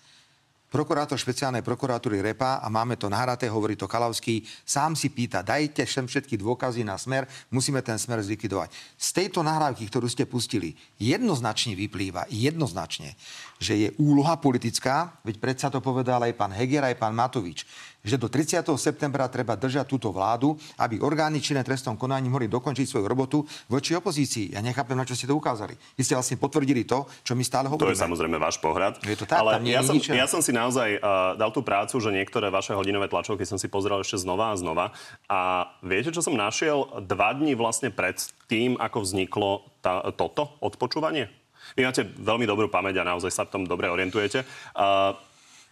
prokurátor 0.72 1.20
špeciálnej 1.20 1.60
prokuratúry 1.60 2.24
Repa, 2.24 2.64
a 2.64 2.72
máme 2.72 2.96
to 2.96 3.12
nahraté, 3.12 3.52
hovorí 3.52 3.76
to 3.76 3.84
Kalavský, 3.84 4.40
sám 4.64 4.96
si 4.96 5.12
pýta, 5.12 5.44
dajte 5.44 5.84
sem 5.84 6.08
všetky 6.08 6.40
dôkazy 6.40 6.80
na 6.80 6.96
smer, 6.96 7.28
musíme 7.52 7.84
ten 7.84 8.00
smer 8.00 8.24
zlikvidovať. 8.24 8.72
Z 8.96 9.08
tejto 9.12 9.44
nahrávky, 9.44 9.84
ktorú 9.84 10.08
ste 10.08 10.24
pustili, 10.24 10.72
jednoznačne 10.96 11.76
vyplýva, 11.76 12.24
jednoznačne, 12.32 13.12
že 13.60 13.76
je 13.76 13.88
úloha 14.00 14.40
politická, 14.40 15.20
veď 15.20 15.36
predsa 15.36 15.68
to 15.68 15.84
povedal 15.84 16.24
aj 16.24 16.32
pán 16.32 16.56
Heger, 16.56 16.88
aj 16.88 16.96
pán 16.96 17.12
Matovič, 17.12 17.68
že 18.02 18.18
do 18.18 18.26
30. 18.26 18.66
septembra 18.74 19.30
treba 19.30 19.54
držať 19.54 19.86
túto 19.86 20.10
vládu, 20.10 20.58
aby 20.82 20.98
orgány 20.98 21.38
činné 21.38 21.62
trestnom 21.62 21.94
konaní 21.94 22.26
mohli 22.26 22.50
dokončiť 22.50 22.86
svoju 22.86 23.06
robotu 23.06 23.46
voči 23.70 23.94
opozícii. 23.94 24.58
Ja 24.58 24.60
nechápem, 24.60 24.98
na 24.98 25.06
čo 25.06 25.14
ste 25.14 25.30
to 25.30 25.38
ukázali. 25.38 25.78
Vy 25.94 26.02
ste 26.02 26.18
vlastne 26.18 26.36
potvrdili 26.36 26.82
to, 26.82 27.06
čo 27.22 27.38
my 27.38 27.46
stále 27.46 27.70
hovoríme. 27.70 27.94
To 27.94 27.96
je 27.96 28.02
samozrejme 28.02 28.36
váš 28.42 28.58
pohľad. 28.58 28.98
Je 29.06 29.14
to 29.14 29.24
tak, 29.24 29.38
ale 29.38 29.62
ja 29.70 29.86
som, 29.86 29.96
ja 30.02 30.26
som 30.26 30.42
si 30.42 30.50
naozaj 30.50 30.98
uh, 30.98 31.38
dal 31.38 31.54
tú 31.54 31.62
prácu, 31.62 32.02
že 32.02 32.10
niektoré 32.10 32.50
vaše 32.50 32.74
hodinové 32.74 33.06
tlačovky 33.06 33.46
som 33.46 33.56
si 33.56 33.70
pozrel 33.70 34.02
ešte 34.02 34.18
znova 34.18 34.50
a 34.50 34.58
znova. 34.58 34.90
A 35.30 35.70
viete, 35.86 36.10
čo 36.10 36.26
som 36.26 36.34
našiel 36.34 37.06
dva 37.06 37.38
dní 37.38 37.54
vlastne 37.54 37.94
pred 37.94 38.18
tým, 38.50 38.74
ako 38.82 39.06
vzniklo 39.06 39.62
tá, 39.78 40.02
toto 40.18 40.58
odpočúvanie? 40.58 41.30
Vy 41.78 41.86
máte 41.86 42.02
veľmi 42.02 42.44
dobrú 42.44 42.66
pamäť 42.66 43.00
a 43.00 43.08
naozaj 43.14 43.30
sa 43.30 43.46
v 43.46 43.52
tom 43.54 43.62
dobre 43.62 43.86
orientujete. 43.86 44.42
Uh, 44.74 45.14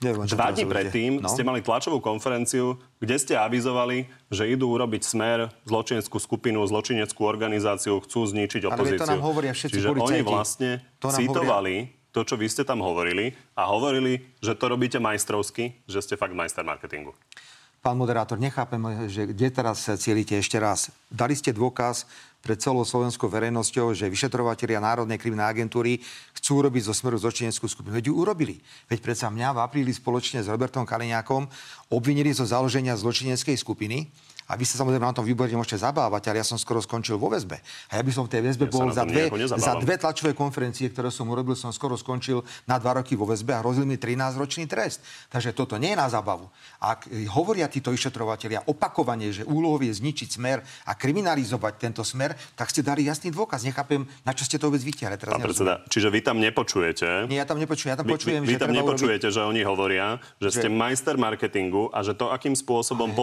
Neviem, 0.01 0.25
Dva 0.25 0.49
dní 0.49 0.65
predtým 0.65 1.13
no? 1.21 1.29
ste 1.29 1.45
mali 1.45 1.61
tlačovú 1.61 2.01
konferenciu, 2.01 2.81
kde 3.05 3.21
ste 3.21 3.35
avizovali, 3.37 4.09
že 4.33 4.49
idú 4.49 4.73
urobiť 4.73 5.05
smer, 5.05 5.53
zločineckú 5.69 6.17
skupinu, 6.17 6.65
zločineckú 6.65 7.21
organizáciu, 7.21 8.01
chcú 8.01 8.25
zničiť 8.25 8.65
opozíciu. 8.65 8.97
Ale 8.97 9.05
to 9.05 9.13
nám 9.13 9.21
hovoria 9.21 9.53
všetci 9.53 9.77
Čiže 9.77 9.89
policajti. 9.93 10.09
oni 10.09 10.21
vlastne 10.25 10.71
to 10.97 11.13
citovali 11.13 11.75
hovoria. 11.85 12.13
to, 12.17 12.21
čo 12.25 12.35
vy 12.41 12.47
ste 12.49 12.65
tam 12.65 12.81
hovorili 12.81 13.37
a 13.53 13.69
hovorili, 13.69 14.25
že 14.41 14.57
to 14.57 14.73
robíte 14.73 14.97
majstrovsky, 14.97 15.85
že 15.85 16.01
ste 16.01 16.15
fakt 16.17 16.33
majster 16.33 16.65
marketingu. 16.65 17.13
Pán 17.81 17.97
moderátor, 17.97 18.37
nechápem, 18.37 19.09
že 19.09 19.25
kde 19.33 19.49
teraz 19.49 19.89
cielite 19.97 20.37
ešte 20.37 20.61
raz. 20.61 20.93
Dali 21.09 21.33
ste 21.33 21.49
dôkaz 21.49 22.05
pred 22.45 22.61
celou 22.61 22.85
slovenskou 22.85 23.25
verejnosťou, 23.25 23.97
že 23.97 24.13
vyšetrovateľia 24.13 24.85
Národnej 24.85 25.17
kriminálnej 25.17 25.65
agentúry 25.65 25.97
chcú 26.37 26.61
urobiť 26.61 26.85
zo 26.85 26.93
smeru 26.93 27.17
zločineckú 27.17 27.65
skupinu. 27.65 27.97
Veď 27.97 28.13
ju 28.13 28.21
urobili. 28.21 28.61
Veď 28.85 29.01
predsa 29.01 29.33
mňa 29.33 29.57
v 29.57 29.63
apríli 29.65 29.97
spoločne 29.97 30.45
s 30.45 30.53
Robertom 30.53 30.85
Kaliňákom 30.85 31.49
obvinili 31.89 32.37
zo 32.37 32.45
založenia 32.45 33.01
zločineckej 33.01 33.57
skupiny 33.57 34.13
A 34.51 34.59
vy 34.59 34.67
sa 34.67 34.83
samozrejme 34.83 35.07
na 35.07 35.15
tom 35.15 35.23
výbore 35.23 35.47
môžete 35.55 35.79
zabávať, 35.79 36.27
ale 36.27 36.43
ja 36.43 36.47
som 36.47 36.59
skoro 36.59 36.83
skončil 36.83 37.15
vo 37.15 37.31
väzbe. 37.31 37.63
A 37.87 37.93
ja 37.95 38.03
by 38.03 38.11
som 38.11 38.27
v 38.27 38.35
tej 38.35 38.43
väzbe 38.51 38.67
Ja 38.67 38.73
bol 38.75 38.91
za 38.91 39.07
dve, 39.07 39.31
za 39.47 39.79
dve 39.79 39.95
tlačové 39.95 40.35
konferencie, 40.35 40.91
ktoré 40.91 41.15
som 41.15 41.31
urobil, 41.31 41.55
som 41.55 41.71
skoro 41.71 41.95
skončil 41.95 42.43
na 42.67 42.83
dva 42.83 42.99
roky 42.99 43.15
vo 43.15 43.31
väzbe 43.31 43.55
a 43.55 43.63
hrozil 43.63 43.87
mi 43.87 43.95
13-ročný 43.95 44.67
trest. 44.67 45.07
Takže 45.31 45.55
toto 45.55 45.79
nie 45.79 45.95
je 45.95 45.99
na 46.03 46.11
zábavu. 46.11 46.51
Ak 46.83 47.07
hovoria 47.31 47.71
títo 47.71 47.95
vyšetrovatelia 47.95 48.67
opakovane, 48.67 49.31
že 49.31 49.47
úlohou 49.47 49.79
je 49.79 49.95
zničiť 49.95 50.29
smer 50.35 50.67
a 50.91 50.99
kriminalizovať 50.99 51.73
tento 51.79 52.03
smer, 52.03 52.35
tak 52.59 52.75
ste 52.75 52.83
dali 52.83 53.07
jasný 53.07 53.31
dôkaz. 53.31 53.63
Nechápem, 53.63 54.03
na 54.27 54.35
čo 54.35 54.43
ste 54.43 54.59
to 54.59 54.67
vôbec 54.67 54.83
vytiahli. 54.83 55.15
Teraz 55.15 55.31
Pán 55.39 55.47
predseda, 55.47 55.87
čiže 55.87 56.11
vy 56.11 56.27
tam 56.27 56.43
nepočujete... 56.43 57.31
Nie, 57.31 57.45
ja 57.45 57.47
tam 57.47 57.63
nepočujem. 57.63 57.95
Ja 57.95 57.99
tam 58.03 58.11
Vy, 58.11 58.19
počujem, 58.19 58.43
vy, 58.43 58.51
vy 58.51 58.55
že 58.59 58.63
tam 58.67 58.75
nepočujete, 58.75 59.27
že 59.31 59.41
oni 59.47 59.63
hovoria, 59.63 60.19
že, 60.43 60.51
Že- 60.51 60.59
ste 60.59 60.69
majster 60.73 61.15
marketingu 61.15 61.87
a 61.95 62.03
že 62.03 62.19
to, 62.19 62.35
akým 62.35 62.59
spôsobom 62.59 63.15
Ale- 63.15 63.19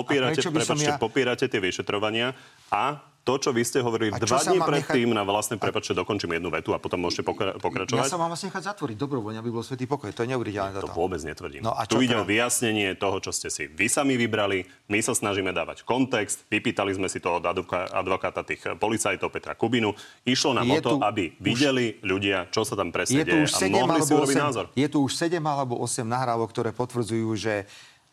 som 0.48 0.56
prepačte, 0.56 0.88
ja- 0.88 1.00
popierate 1.18 1.50
tie 1.50 1.58
vyšetrovania 1.58 2.38
a 2.70 3.02
to, 3.26 3.36
čo 3.36 3.52
vy 3.52 3.60
ste 3.60 3.84
hovorili 3.84 4.08
A 4.08 4.24
dva 4.24 4.40
dní 4.40 4.56
predtým 4.56 5.12
na 5.12 5.20
vlastne, 5.20 5.60
prepačte, 5.60 5.92
dokončím 5.92 6.40
jednu 6.40 6.48
vetu 6.48 6.72
a 6.72 6.80
potom 6.80 6.96
môžete 6.96 7.28
pokra- 7.28 7.52
Ja 7.52 7.60
pokračovať. 7.60 8.08
sa 8.08 8.16
mám 8.16 8.32
vlastne 8.32 8.48
nechať 8.48 8.72
zatvoriť 8.72 8.96
dobrovoľne, 8.96 9.36
aby 9.36 9.52
bol 9.52 9.60
svetý 9.60 9.84
pokoj. 9.84 10.16
To 10.16 10.24
je 10.24 10.32
neuveriteľné. 10.32 10.80
To 10.80 10.96
vôbec 10.96 11.20
netvrdím. 11.20 11.60
No 11.60 11.76
a 11.76 11.84
tu 11.84 12.00
ide 12.00 12.16
o 12.16 12.24
teda? 12.24 12.32
vyjasnenie 12.32 12.96
toho, 12.96 13.20
čo 13.20 13.36
ste 13.36 13.52
si 13.52 13.68
vy 13.68 13.92
sami 13.92 14.16
vybrali. 14.16 14.64
My 14.88 15.04
sa 15.04 15.12
snažíme 15.12 15.52
dávať 15.52 15.84
kontext. 15.84 16.48
Vypýtali 16.48 16.96
sme 16.96 17.12
si 17.12 17.20
to 17.20 17.36
od 17.36 17.44
advokáta 17.92 18.48
tých 18.48 18.64
policajtov 18.80 19.28
Petra 19.28 19.60
Kubinu. 19.60 19.92
Išlo 20.24 20.56
nám 20.56 20.64
o 20.64 20.72
Je 20.72 20.80
to, 20.80 20.96
tu 20.96 21.04
aby 21.04 21.36
videli 21.36 22.00
ľudia, 22.00 22.48
čo 22.48 22.64
sa 22.64 22.80
tam 22.80 22.96
presne 22.96 23.18
Je 23.18 23.26
tu 23.28 23.36
deje 23.36 23.44
už 23.44 23.52
a 23.52 23.60
7 23.60 23.76
mohli 23.76 24.00
si 24.00 24.08
alebo 24.08 24.16
urobiť 24.24 24.38
8, 24.40 24.46
názor. 24.48 24.66
je 24.72 24.88
tu 24.88 24.98
už 25.04 25.12
7 25.12 25.36
alebo 25.44 25.76
8 25.76 26.08
nahrávok, 26.08 26.48
ktoré 26.48 26.72
potvrdzujú, 26.72 27.28
že 27.36 27.68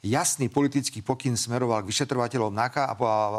jasný 0.05 0.53
politický 0.53 1.01
pokyn 1.01 1.35
smeroval 1.35 1.81
k 1.83 1.91
vyšetrovateľom 1.91 2.53
NAKA 2.53 2.93
a 2.93 2.95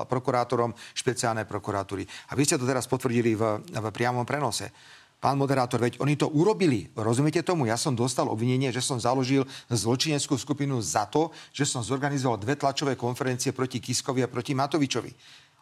prokurátorom 0.10 0.74
špeciálnej 0.98 1.46
prokuratúry. 1.46 2.04
A 2.30 2.36
vy 2.36 2.44
ste 2.44 2.58
to 2.58 2.66
teraz 2.66 2.90
potvrdili 2.90 3.38
v, 3.38 3.62
v 3.62 3.86
priamom 3.94 4.26
prenose. 4.26 4.74
Pán 5.16 5.42
moderátor, 5.42 5.82
veď 5.82 5.98
oni 6.04 6.20
to 6.20 6.30
urobili. 6.30 6.92
Rozumiete 6.94 7.42
tomu? 7.42 7.66
Ja 7.66 7.80
som 7.80 7.98
dostal 7.98 8.30
obvinenie, 8.30 8.70
že 8.70 8.84
som 8.84 9.02
založil 9.02 9.48
zločineckú 9.74 10.38
skupinu 10.38 10.78
za 10.84 11.10
to, 11.10 11.34
že 11.50 11.66
som 11.66 11.82
zorganizoval 11.82 12.38
dve 12.38 12.54
tlačové 12.54 12.94
konferencie 12.94 13.50
proti 13.50 13.82
Kiskovi 13.82 14.22
a 14.22 14.30
proti 14.30 14.54
Matovičovi. 14.54 15.10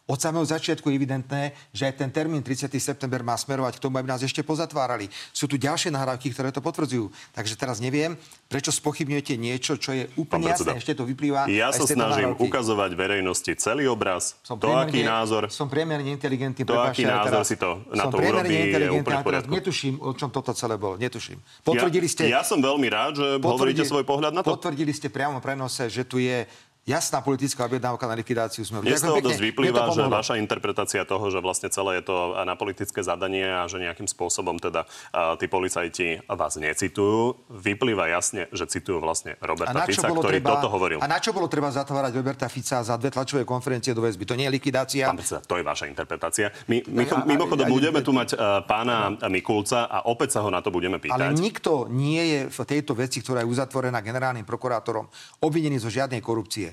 Od 0.04 0.20
samého 0.20 0.44
začiatku 0.44 0.92
je 0.92 1.00
evidentné, 1.00 1.56
že 1.72 1.88
aj 1.88 1.96
ten 1.96 2.12
termín 2.12 2.44
30. 2.44 2.68
september 2.76 3.24
má 3.24 3.40
smerovať 3.40 3.80
k 3.80 3.84
tomu, 3.88 3.96
aby 4.04 4.12
nás 4.12 4.20
ešte 4.20 4.44
pozatvárali. 4.44 5.08
Sú 5.32 5.48
tu 5.48 5.56
ďalšie 5.56 5.96
nahrávky, 5.96 6.28
ktoré 6.36 6.52
to 6.52 6.60
potvrdzujú. 6.60 7.08
Takže 7.32 7.56
teraz 7.56 7.80
neviem, 7.80 8.20
prečo 8.52 8.76
spochybňujete 8.76 9.40
niečo, 9.40 9.80
čo 9.80 9.96
je 9.96 10.12
úplne 10.20 10.52
jasné. 10.52 10.76
Ešte 10.76 11.00
to 11.00 11.08
vyplýva 11.08 11.48
Ja 11.48 11.72
sa 11.72 11.88
snažím 11.88 12.36
nahrávky. 12.36 12.52
ukazovať 12.52 12.92
verejnosti 13.00 13.52
celý 13.56 13.88
obraz, 13.88 14.36
Som 14.44 14.60
to, 14.60 14.76
aký 14.76 15.08
názor, 15.08 15.48
Som 15.48 15.72
priemerne 15.72 16.12
inteligentný. 16.12 16.68
To, 16.68 16.84
aký 16.84 17.08
názor 17.08 17.40
teraz 17.40 17.48
si 17.48 17.56
to 17.56 17.88
na 17.96 18.04
som 18.04 18.12
to 18.12 18.20
urobí, 18.20 18.76
je 18.76 18.92
úplne 18.92 19.24
v 19.24 19.28
poriadku. 19.32 19.52
netuším, 19.56 20.04
o 20.04 20.12
čom 20.12 20.28
toto 20.36 20.52
celé 20.52 20.76
bolo. 20.76 21.00
Netuším. 21.00 21.40
Potvrdili 21.64 22.12
ste... 22.12 22.28
ja, 22.28 22.40
ja 22.40 22.42
som 22.44 22.60
veľmi 22.60 22.92
rád, 22.92 23.24
že 23.24 23.28
hovoríte 23.40 23.88
svoj 23.88 24.04
pohľad 24.04 24.36
na 24.36 24.44
to. 24.44 24.52
Potvrdili 24.52 24.92
ste 24.92 25.08
priamo 25.08 25.40
prenose, 25.40 25.88
že 25.88 26.04
tu 26.04 26.20
je 26.20 26.44
jasná 26.84 27.24
politická 27.24 27.64
objednávka 27.64 28.04
na 28.04 28.14
likvidáciu 28.14 28.62
z 28.62 28.76
toho 28.76 28.84
Ďakujem 28.84 29.24
dosť 29.24 29.40
vyplýva, 29.42 29.88
to 29.88 29.96
že 29.96 30.04
vaša 30.04 30.36
interpretácia 30.36 31.02
toho, 31.04 31.32
že 31.32 31.40
vlastne 31.40 31.72
celé 31.72 32.04
je 32.04 32.04
to 32.04 32.16
na 32.44 32.54
politické 32.54 33.00
zadanie 33.00 33.48
a 33.48 33.64
že 33.66 33.80
nejakým 33.80 34.04
spôsobom 34.04 34.60
teda 34.60 34.84
uh, 34.84 35.40
tí 35.40 35.48
policajti 35.48 36.28
vás 36.28 36.60
necitujú, 36.60 37.40
vyplýva 37.48 38.12
jasne, 38.12 38.52
že 38.52 38.68
citujú 38.68 39.00
vlastne 39.00 39.40
Roberta 39.40 39.80
Fica, 39.86 40.12
ktorý 40.12 40.44
toto 40.44 40.68
hovoril. 40.68 41.00
a 41.00 41.08
na 41.08 41.18
čo 41.18 41.32
bolo 41.32 41.48
treba 41.48 41.72
zatvárať 41.72 42.12
Roberta 42.14 42.48
Fica 42.48 42.84
za 42.84 43.00
dve 43.00 43.10
tlačové 43.10 43.48
konferencie 43.48 43.96
do 43.96 44.04
väzby? 44.04 44.28
To 44.28 44.36
nie 44.36 44.44
je 44.44 44.54
likvidácia. 44.54 45.08
Pán 45.08 45.16
predseda, 45.16 45.40
to 45.40 45.56
je 45.56 45.64
vaša 45.64 45.88
interpretácia. 45.88 46.52
My, 46.68 46.84
my, 46.84 47.04
No 47.04 47.16
ja- 47.16 47.24
mimochodom, 47.26 47.64
ja- 47.64 47.72
budeme 47.72 48.00
tu 48.00 48.12
mať 48.12 48.36
uh, 48.36 48.60
pána 48.62 49.16
Mikulca 49.32 49.88
a 49.88 50.04
opäť 50.04 50.36
sa 50.36 50.44
ho 50.44 50.52
na 50.52 50.60
to 50.60 50.68
budeme 50.68 51.00
Ale 51.00 51.32
pýtať. 51.32 51.40
nikto 51.40 51.88
nie 51.88 52.24
je 52.28 52.40
v 52.52 52.60
tejto 52.68 52.92
veci, 52.92 53.24
ktorá 53.24 53.40
je 53.40 53.48
uzatvorená 53.48 54.04
generálnym 54.04 54.44
prokurátorom, 54.44 55.08
obvinený 55.40 55.80
zo 55.80 55.88
žiadnej 55.88 56.20
korupcie. 56.20 56.73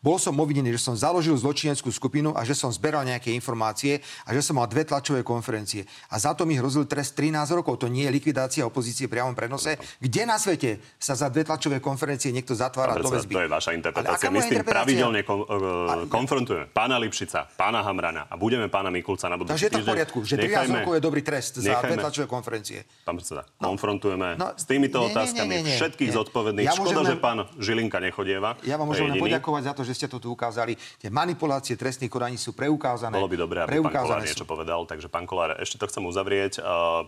Bol 0.00 0.16
som 0.16 0.32
obvinený, 0.32 0.74
že 0.74 0.80
som 0.80 0.96
založil 0.96 1.36
zločineckú 1.36 1.92
skupinu 1.92 2.32
a 2.32 2.40
že 2.40 2.56
som 2.56 2.72
zberal 2.72 3.04
nejaké 3.04 3.36
informácie 3.36 4.00
a 4.24 4.32
že 4.32 4.40
som 4.40 4.56
mal 4.56 4.64
dve 4.64 4.88
tlačové 4.88 5.20
konferencie. 5.20 5.84
A 6.08 6.16
za 6.16 6.32
to 6.32 6.48
mi 6.48 6.56
hrozil 6.56 6.88
trest 6.88 7.12
13 7.12 7.36
rokov. 7.52 7.76
To 7.84 7.88
nie 7.88 8.08
je 8.08 8.12
likvidácia 8.12 8.64
opozície 8.64 9.04
v 9.04 9.20
priamom 9.20 9.36
prenose. 9.36 9.76
Kde 10.00 10.24
na 10.24 10.40
svete 10.40 10.80
sa 10.96 11.12
za 11.12 11.28
dve 11.28 11.44
tlačové 11.44 11.84
konferencie 11.84 12.32
niekto 12.32 12.56
zatvára 12.56 12.96
Pán 12.96 13.04
do 13.04 13.12
väzby? 13.12 13.32
to 13.36 13.42
je 13.44 13.50
vaša 13.52 13.70
interpretácia. 13.76 14.32
My 14.32 14.40
s 14.40 14.48
tým 14.48 14.64
pravidelne 14.64 15.20
kon, 15.20 15.44
uh, 15.44 16.08
konfrontujeme 16.08 16.72
pána 16.72 16.96
Lipšica, 16.96 17.52
pána 17.60 17.84
Hamrana 17.84 18.24
a 18.24 18.40
budeme 18.40 18.72
pána 18.72 18.88
Mikulca 18.88 19.28
na 19.28 19.36
budúci 19.36 19.52
Takže 19.52 19.66
je 19.68 19.72
to 19.76 19.80
v 19.84 19.88
poriadku, 19.92 20.18
že 20.24 20.34
13 20.40 20.80
rokov 20.80 20.92
je 20.96 21.02
dobrý 21.04 21.20
trest 21.20 21.60
za 21.60 21.76
dve 21.84 22.00
tlačové 22.00 22.24
konferencie. 22.24 22.88
Pán 23.04 23.20
predseda, 23.20 23.44
konfrontujeme 23.60 24.40
No, 24.40 24.56
s 24.56 24.64
týmito 24.64 25.04
nie, 25.04 25.12
nie, 25.12 25.12
otázkami 25.12 25.52
nie, 25.52 25.60
nie, 25.60 25.68
nie. 25.68 25.76
všetkých 25.76 26.08
Nie. 26.08 26.16
zodpovedných. 26.16 26.66
Ja 26.66 26.72
Škoda, 26.72 27.02
že 27.04 27.16
pán 27.20 27.38
Žilinka 27.60 28.00
nechodieva. 28.00 28.56
Ja 28.64 28.80
vám 28.80 28.88
môžem 28.88 29.12
poďakovať 29.20 29.62
za 29.68 29.72
to, 29.76 29.82
že 29.84 29.89
ste 29.94 30.06
to 30.10 30.22
tu 30.22 30.32
ukázali. 30.32 30.74
Tie 30.98 31.08
manipulácie 31.12 31.74
trestných 31.76 32.10
konaní 32.10 32.36
sú 32.36 32.52
preukázané. 32.56 33.14
Bolo 33.16 33.30
by 33.30 33.38
dobré, 33.38 33.58
aby 33.64 33.80
pán 33.80 34.06
Kolár 34.06 34.22
niečo 34.24 34.44
sú. 34.44 34.50
povedal. 34.50 34.80
Takže 34.86 35.08
pán 35.10 35.26
Kolár, 35.28 35.56
ešte 35.58 35.76
to 35.78 35.88
chcem 35.88 36.04
uzavrieť. 36.04 36.60
Uh, 36.60 37.06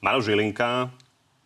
Maroš 0.00 0.32
Žilinka 0.32 0.90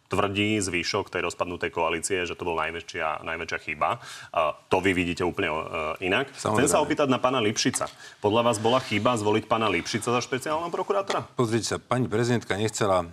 tvrdí 0.05 0.61
zvyšok 0.63 1.11
tej 1.11 1.27
rozpadnutej 1.27 1.75
koalície, 1.75 2.23
že 2.23 2.39
to 2.39 2.47
bol 2.47 2.55
najväčšia, 2.55 3.25
najväčšia 3.25 3.59
chyba. 3.67 3.99
Uh, 4.31 4.55
to 4.71 4.79
vy 4.79 4.95
vidíte 4.95 5.27
úplne 5.27 5.51
uh, 5.51 5.97
inak. 5.99 6.31
Chcem 6.31 6.55
Samozrejme. 6.55 6.71
sa 6.71 6.79
opýtať 6.85 7.09
na 7.11 7.19
pána 7.19 7.43
Lipšica. 7.43 7.91
Podľa 8.23 8.43
vás 8.47 8.63
bola 8.63 8.79
chyba 8.79 9.19
zvoliť 9.19 9.45
pána 9.51 9.67
Lipšica 9.67 10.15
za 10.15 10.21
špeciálneho 10.23 10.71
prokurátora? 10.71 11.27
Pozrite 11.35 11.67
sa, 11.67 11.77
pani 11.83 12.07
prezidentka 12.07 12.55
nechcela 12.55 13.03
e, 13.03 13.07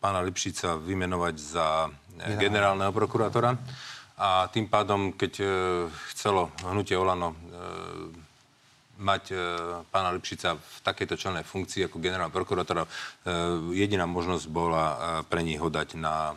pána 0.00 0.24
Lipšica 0.24 0.80
vymenovať 0.80 1.34
za 1.36 1.90
e, 2.16 2.38
generálneho 2.38 2.94
prokurátora 2.94 3.58
a 4.16 4.48
tým 4.48 4.64
pádom, 4.64 5.12
keď 5.12 5.32
e, 5.44 5.46
chcelo 6.12 6.48
hnutie 6.64 6.96
Olano 6.96 7.36
e, 7.36 7.38
mať 8.96 9.24
e, 9.28 9.36
pána 9.92 10.08
Lipšica 10.16 10.56
v 10.56 10.76
takejto 10.80 11.20
čelnej 11.20 11.44
funkcii 11.44 11.84
ako 11.84 12.00
generálneho 12.00 12.32
prokurátora, 12.32 12.88
jediná 13.76 14.08
možnosť 14.08 14.48
bola 14.48 14.84
pre 15.28 15.44
nich 15.44 15.60
ho 15.60 15.68
dať 15.68 16.00
na 16.00 16.32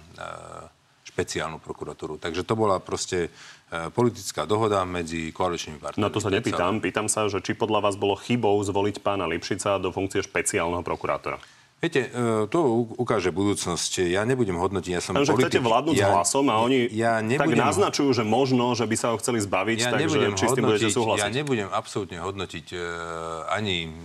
špeciálnu 1.07 1.63
prokuratúru. 1.63 2.19
Takže 2.19 2.43
to 2.43 2.59
bola 2.59 2.83
proste 2.83 3.31
politická 3.71 4.43
dohoda 4.43 4.83
medzi 4.83 5.31
koaličnými 5.31 5.79
partnermi. 5.79 6.03
Na 6.03 6.11
to 6.11 6.19
sa 6.19 6.27
nepýtam. 6.27 6.83
Pýtam 6.83 7.07
sa, 7.07 7.31
že 7.31 7.39
či 7.39 7.55
podľa 7.55 7.87
vás 7.87 7.95
bolo 7.95 8.19
chybou 8.19 8.59
zvoliť 8.59 8.99
pána 8.99 9.23
Lipšica 9.23 9.79
do 9.79 9.95
funkcie 9.95 10.19
špeciálneho 10.19 10.83
prokurátora. 10.83 11.39
Viete, 11.79 12.11
e, 12.11 12.43
to 12.51 12.91
ukáže 12.99 13.31
budúcnosť. 13.31 14.11
Ja 14.11 14.27
nebudem 14.27 14.59
hodnotiť, 14.59 14.91
ja 14.91 14.99
som 14.99 15.15
Viem, 15.15 15.23
že 15.23 15.31
politik. 15.31 15.63
chcete 15.63 15.63
vládnuť 15.63 15.95
ja, 15.95 16.11
hlasom 16.11 16.51
a 16.51 16.59
oni 16.59 16.91
ja 16.91 17.23
tak 17.23 17.55
nebudem, 17.55 17.63
naznačujú, 17.63 18.19
že 18.19 18.23
možno, 18.27 18.75
že 18.75 18.83
by 18.83 18.95
sa 18.99 19.15
ho 19.15 19.17
chceli 19.23 19.39
zbaviť, 19.39 19.77
ja 19.87 19.95
takže 19.95 20.19
či 20.35 20.45
s 20.45 20.51
tým 20.59 20.67
budete 20.67 20.91
hodnotiť, 20.91 20.99
súhlasiť. 20.99 21.23
ja 21.23 21.27
nebudem 21.31 21.67
absolútne 21.71 22.19
hodnotiť 22.19 22.65
e, 22.75 22.77
ani 23.47 23.95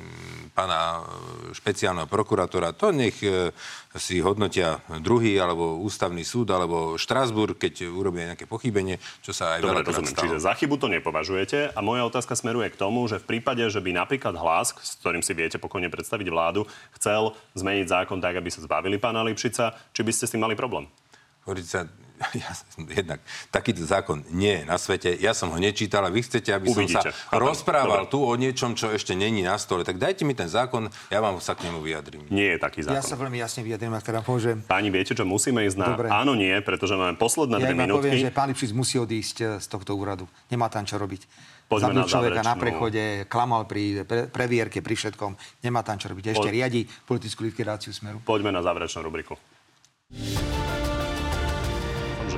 pána 0.55 1.03
e, 1.03 1.53
špeciálneho 1.53 2.07
prokurátora. 2.07 2.71
To 2.79 2.95
nech 2.95 3.19
e, 3.21 3.51
si 3.99 4.23
hodnotia 4.23 4.79
druhý, 5.03 5.35
alebo 5.37 5.83
ústavný 5.83 6.23
súd, 6.23 6.55
alebo 6.55 6.95
Štrásburg, 6.95 7.59
keď 7.59 7.91
urobia 7.91 8.33
nejaké 8.33 8.47
pochybenie, 8.47 9.03
čo 9.21 9.35
sa 9.35 9.59
aj 9.59 9.67
Dobre, 9.67 9.83
rozumiem. 9.83 10.15
stalo. 10.15 10.25
Čiže 10.31 10.39
za 10.47 10.55
chybu 10.55 10.75
to 10.79 10.87
nepovažujete 10.87 11.75
a 11.75 11.79
moja 11.83 12.07
otázka 12.07 12.39
smeruje 12.39 12.71
k 12.71 12.79
tomu, 12.79 13.03
že 13.11 13.19
v 13.19 13.37
prípade, 13.37 13.67
že 13.67 13.83
by 13.83 13.91
napríklad 13.91 14.39
hlas, 14.39 14.71
s 14.79 14.95
ktorým 15.03 15.27
si 15.27 15.35
viete 15.35 15.59
pokojne 15.59 15.91
predstaviť 15.91 16.27
vládu, 16.31 16.71
chcel 16.95 17.35
zmeniť 17.59 17.87
zákon 17.91 18.23
tak, 18.23 18.39
aby 18.39 18.49
sa 18.49 18.63
zbavili 18.63 19.03
pána 19.03 19.27
Lipšica, 19.27 19.75
či 19.91 20.01
by 20.07 20.13
ste 20.15 20.31
s 20.31 20.33
tým 20.39 20.47
mali 20.47 20.55
problém? 20.55 20.87
Hovoríte 21.43 21.69
sa, 21.69 21.81
ja, 22.37 22.51
jednak 22.91 23.21
takýto 23.49 23.83
zákon 23.83 24.25
nie 24.31 24.59
je 24.59 24.63
na 24.65 24.77
svete. 24.77 25.13
Ja 25.17 25.33
som 25.33 25.49
ho 25.49 25.59
nečítal 25.59 26.01
a 26.01 26.11
vy 26.11 26.21
chcete, 26.21 26.51
aby 26.51 26.67
Uvidíte. 26.67 27.01
som 27.01 27.03
sa 27.03 27.13
Chápem. 27.31 27.41
rozprával 27.41 28.03
Dobre. 28.05 28.13
tu 28.13 28.19
o 28.21 28.33
niečom, 28.33 28.73
čo 28.73 28.89
ešte 28.89 29.13
není 29.13 29.41
na 29.41 29.55
stole. 29.55 29.83
Tak 29.83 29.97
dajte 29.97 30.23
mi 30.23 30.33
ten 30.33 30.47
zákon, 30.47 30.87
ja 31.09 31.19
vám 31.19 31.39
sa 31.39 31.53
k 31.53 31.67
nemu 31.67 31.79
vyjadrím. 31.79 32.25
Nie 32.29 32.55
je 32.55 32.59
taký 32.59 32.81
Ja 32.83 32.99
sa 32.99 33.13
zákon. 33.13 33.27
veľmi 33.27 33.39
jasne 33.39 33.61
vyjadrím, 33.63 33.93
ak 33.93 34.05
teda 34.05 34.21
môžem. 34.23 34.63
Páni, 34.63 34.89
viete, 34.89 35.13
čo 35.13 35.23
musíme 35.23 35.61
ísť 35.63 35.77
na 35.77 35.87
Dobre. 35.91 36.07
áno, 36.09 36.33
nie, 36.33 36.55
pretože 36.61 36.95
máme 36.95 37.15
posledné 37.15 37.57
Ja 37.59 37.67
dve 37.67 37.75
iba 37.75 37.85
poviem, 37.91 38.17
že 38.17 38.31
pán 38.31 38.49
Lipšic 38.49 38.71
musí 38.73 38.97
odísť 38.97 39.37
e, 39.39 39.45
z 39.59 39.67
tohto 39.67 39.93
úradu. 39.93 40.25
Nemá 40.49 40.67
tam 40.67 40.83
čo 40.83 40.97
robiť. 40.97 41.27
Poďme 41.65 41.97
Zabil 41.97 41.99
na 41.99 42.05
človeka 42.05 42.41
na 42.45 42.55
prechode, 42.55 43.05
klamal 43.25 43.65
pri 43.65 44.05
pre, 44.05 44.29
previerke, 44.29 44.85
pri 44.85 44.95
všetkom. 44.95 45.33
Nemá 45.65 45.81
tam 45.81 45.97
čo 45.97 46.13
robiť. 46.13 46.37
Ešte 46.37 46.45
Poď- 46.45 46.55
riadi 46.55 46.81
politickú 46.85 47.41
likvidáciu 47.43 47.89
smeru. 47.91 48.21
Poďme 48.21 48.53
na 48.53 48.61
záverečnú 48.61 49.01
rubriku. 49.01 49.35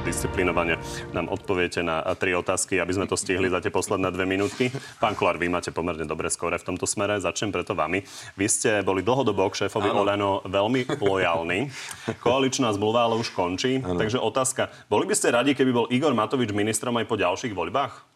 Disciplinovane 0.07 0.79
nám 1.11 1.27
odpoviete 1.35 1.83
na 1.83 1.99
tri 2.15 2.31
otázky, 2.31 2.79
aby 2.79 2.95
sme 2.95 3.11
to 3.11 3.19
stihli 3.19 3.51
za 3.51 3.59
tie 3.59 3.75
posledné 3.75 4.15
dve 4.15 4.23
minútky. 4.23 4.71
Pán 5.03 5.19
Kolár, 5.19 5.35
vy 5.35 5.51
máte 5.51 5.75
pomerne 5.75 6.07
dobré 6.07 6.31
skore 6.31 6.63
v 6.63 6.63
tomto 6.63 6.87
smere. 6.87 7.19
Začnem 7.19 7.51
preto 7.51 7.75
vami. 7.75 8.07
Vy 8.39 8.47
ste 8.47 8.71
boli 8.87 9.03
dlhodobo 9.03 9.51
k 9.51 9.67
šéfovi 9.67 9.91
Oleno 9.91 10.47
veľmi 10.47 11.03
lojálni. 11.03 11.75
Koaličná 12.23 12.71
zmluva 12.71 13.11
ale 13.11 13.19
už 13.19 13.35
končí. 13.35 13.83
Takže 13.83 14.23
otázka, 14.23 14.71
boli 14.87 15.11
by 15.11 15.15
ste 15.19 15.35
radi, 15.35 15.59
keby 15.59 15.75
bol 15.75 15.91
Igor 15.91 16.15
Matovič 16.15 16.55
ministrom 16.55 16.95
aj 17.03 17.11
po 17.11 17.19
ďalších 17.19 17.51
voľbách? 17.51 18.07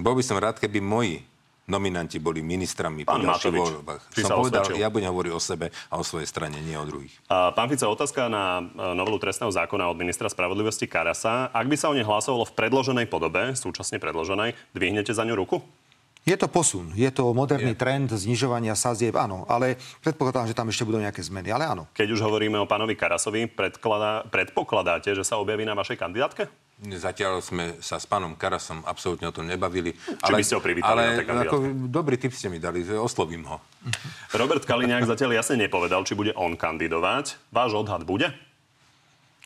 Bol 0.00 0.16
by 0.16 0.24
som 0.24 0.40
rád, 0.40 0.56
keby 0.56 0.80
moji 0.80 1.20
nominanti 1.68 2.16
boli 2.18 2.40
ministrami 2.40 3.04
po 3.04 3.14
ďalších 3.14 3.52
voľbách. 3.52 4.02
Som 4.16 4.42
povedal, 4.42 4.64
osvedčil? 4.64 4.80
ja 4.80 4.88
budem 4.88 5.12
hovoriť 5.12 5.32
o 5.36 5.40
sebe 5.40 5.66
a 5.70 5.94
o 6.00 6.04
svojej 6.04 6.26
strane, 6.26 6.56
nie 6.64 6.74
o 6.74 6.88
druhých. 6.88 7.12
A, 7.28 7.52
Pán 7.52 7.68
Fico, 7.68 7.86
otázka 7.86 8.26
na 8.32 8.64
e, 8.64 8.96
novelu 8.96 9.20
trestného 9.20 9.52
zákona 9.52 9.86
od 9.92 10.00
ministra 10.00 10.26
spravodlivosti 10.32 10.88
Karasa. 10.88 11.52
Ak 11.52 11.68
by 11.68 11.76
sa 11.76 11.92
o 11.92 11.94
nej 11.94 12.08
hlasovalo 12.08 12.48
v 12.48 12.56
predloženej 12.56 13.06
podobe, 13.06 13.52
súčasne 13.52 14.00
predloženej, 14.00 14.56
dvihnete 14.72 15.12
za 15.12 15.22
ňu 15.28 15.36
ruku? 15.36 15.60
Je 16.28 16.36
to 16.36 16.44
posun, 16.44 16.92
je 16.92 17.08
to 17.08 17.32
moderný 17.32 17.72
je. 17.72 17.80
trend 17.80 18.12
znižovania 18.12 18.76
sazieb, 18.76 19.16
áno, 19.16 19.48
ale 19.48 19.80
predpokladám, 20.04 20.44
že 20.44 20.52
tam 20.52 20.68
ešte 20.68 20.84
budú 20.84 21.00
nejaké 21.00 21.24
zmeny, 21.24 21.48
ale 21.48 21.64
áno. 21.64 21.88
Keď 21.96 22.08
už 22.12 22.20
hovoríme 22.20 22.60
o 22.60 22.68
pánovi 22.68 23.00
Karasovi, 23.00 23.48
predkladá, 23.48 24.28
predpokladáte, 24.28 25.16
že 25.16 25.24
sa 25.24 25.40
objaví 25.40 25.64
na 25.64 25.72
vašej 25.72 25.96
kandidátke? 25.96 26.44
Zatiaľ 26.84 27.40
sme 27.40 27.80
sa 27.80 27.96
s 27.96 28.04
pánom 28.04 28.36
Karasom 28.36 28.84
absolútne 28.84 29.24
o 29.24 29.32
tom 29.32 29.48
nebavili. 29.48 29.96
Či 29.96 30.32
by 30.36 30.44
ste 30.44 30.60
ho 30.60 30.62
privítali 30.62 31.16
ale 31.16 31.24
na 31.24 31.48
ako, 31.48 31.88
dobrý 31.88 32.20
tip 32.20 32.36
ste 32.36 32.52
mi 32.52 32.60
dali, 32.60 32.84
oslovím 32.84 33.48
ho. 33.48 33.64
Robert 34.36 34.68
Kaliňák 34.68 35.08
zatiaľ 35.08 35.40
jasne 35.40 35.64
nepovedal, 35.64 36.04
či 36.04 36.12
bude 36.12 36.36
on 36.36 36.60
kandidovať. 36.60 37.40
Váš 37.48 37.72
odhad 37.72 38.04
bude? 38.04 38.30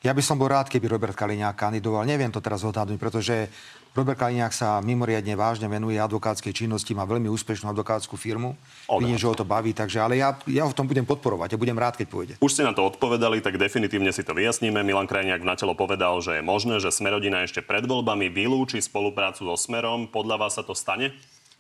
Ja 0.03 0.11
by 0.11 0.19
som 0.19 0.35
bol 0.35 0.51
rád, 0.51 0.67
keby 0.67 0.91
Robert 0.91 1.15
Kaliňák 1.15 1.55
kandidoval. 1.55 2.03
Neviem 2.03 2.35
to 2.35 2.43
teraz 2.43 2.67
odhadnúť, 2.67 2.99
pretože 2.99 3.47
Robert 3.93 4.17
Kaliňák 4.17 4.57
sa 4.57 4.81
mimoriadne 4.81 5.37
vážne 5.37 5.69
venuje 5.69 6.01
advokátskej 6.01 6.65
činnosti, 6.65 6.97
má 6.97 7.05
veľmi 7.05 7.29
úspešnú 7.29 7.69
advokátsku 7.77 8.17
firmu. 8.17 8.57
Vidím, 8.89 9.21
že 9.21 9.29
ho 9.29 9.37
to 9.37 9.45
baví, 9.45 9.77
takže 9.77 10.01
ale 10.01 10.17
ja, 10.17 10.33
ja 10.49 10.65
ho 10.65 10.73
v 10.73 10.77
tom 10.81 10.89
budem 10.89 11.05
podporovať 11.05 11.53
a 11.53 11.61
budem 11.61 11.77
rád, 11.77 12.01
keď 12.01 12.07
pôjde. 12.09 12.35
Už 12.41 12.57
ste 12.57 12.65
na 12.65 12.73
to 12.73 12.89
odpovedali, 12.89 13.45
tak 13.45 13.61
definitívne 13.61 14.09
si 14.09 14.25
to 14.25 14.33
vyjasníme. 14.33 14.81
Milan 14.81 15.05
Krajniak 15.05 15.45
v 15.45 15.51
natelo 15.53 15.77
povedal, 15.77 16.25
že 16.25 16.41
je 16.41 16.43
možné, 16.43 16.81
že 16.81 16.89
Smerodina 16.89 17.45
ešte 17.45 17.61
pred 17.61 17.85
voľbami 17.85 18.33
vylúči 18.33 18.81
spoluprácu 18.81 19.45
so 19.45 19.57
Smerom. 19.61 20.09
Podľa 20.09 20.41
vás 20.41 20.57
sa 20.57 20.65
to 20.65 20.73
stane? 20.73 21.13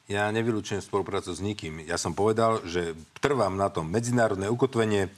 Ja 0.09 0.33
nevylučujem 0.33 0.81
spoluprácu 0.81 1.37
s 1.37 1.45
nikým. 1.45 1.85
Ja 1.85 2.01
som 2.01 2.17
povedal, 2.17 2.65
že 2.65 2.97
trvám 3.21 3.61
na 3.61 3.69
tom 3.69 3.93
medzinárodné 3.93 4.49
ukotvenie, 4.49 5.13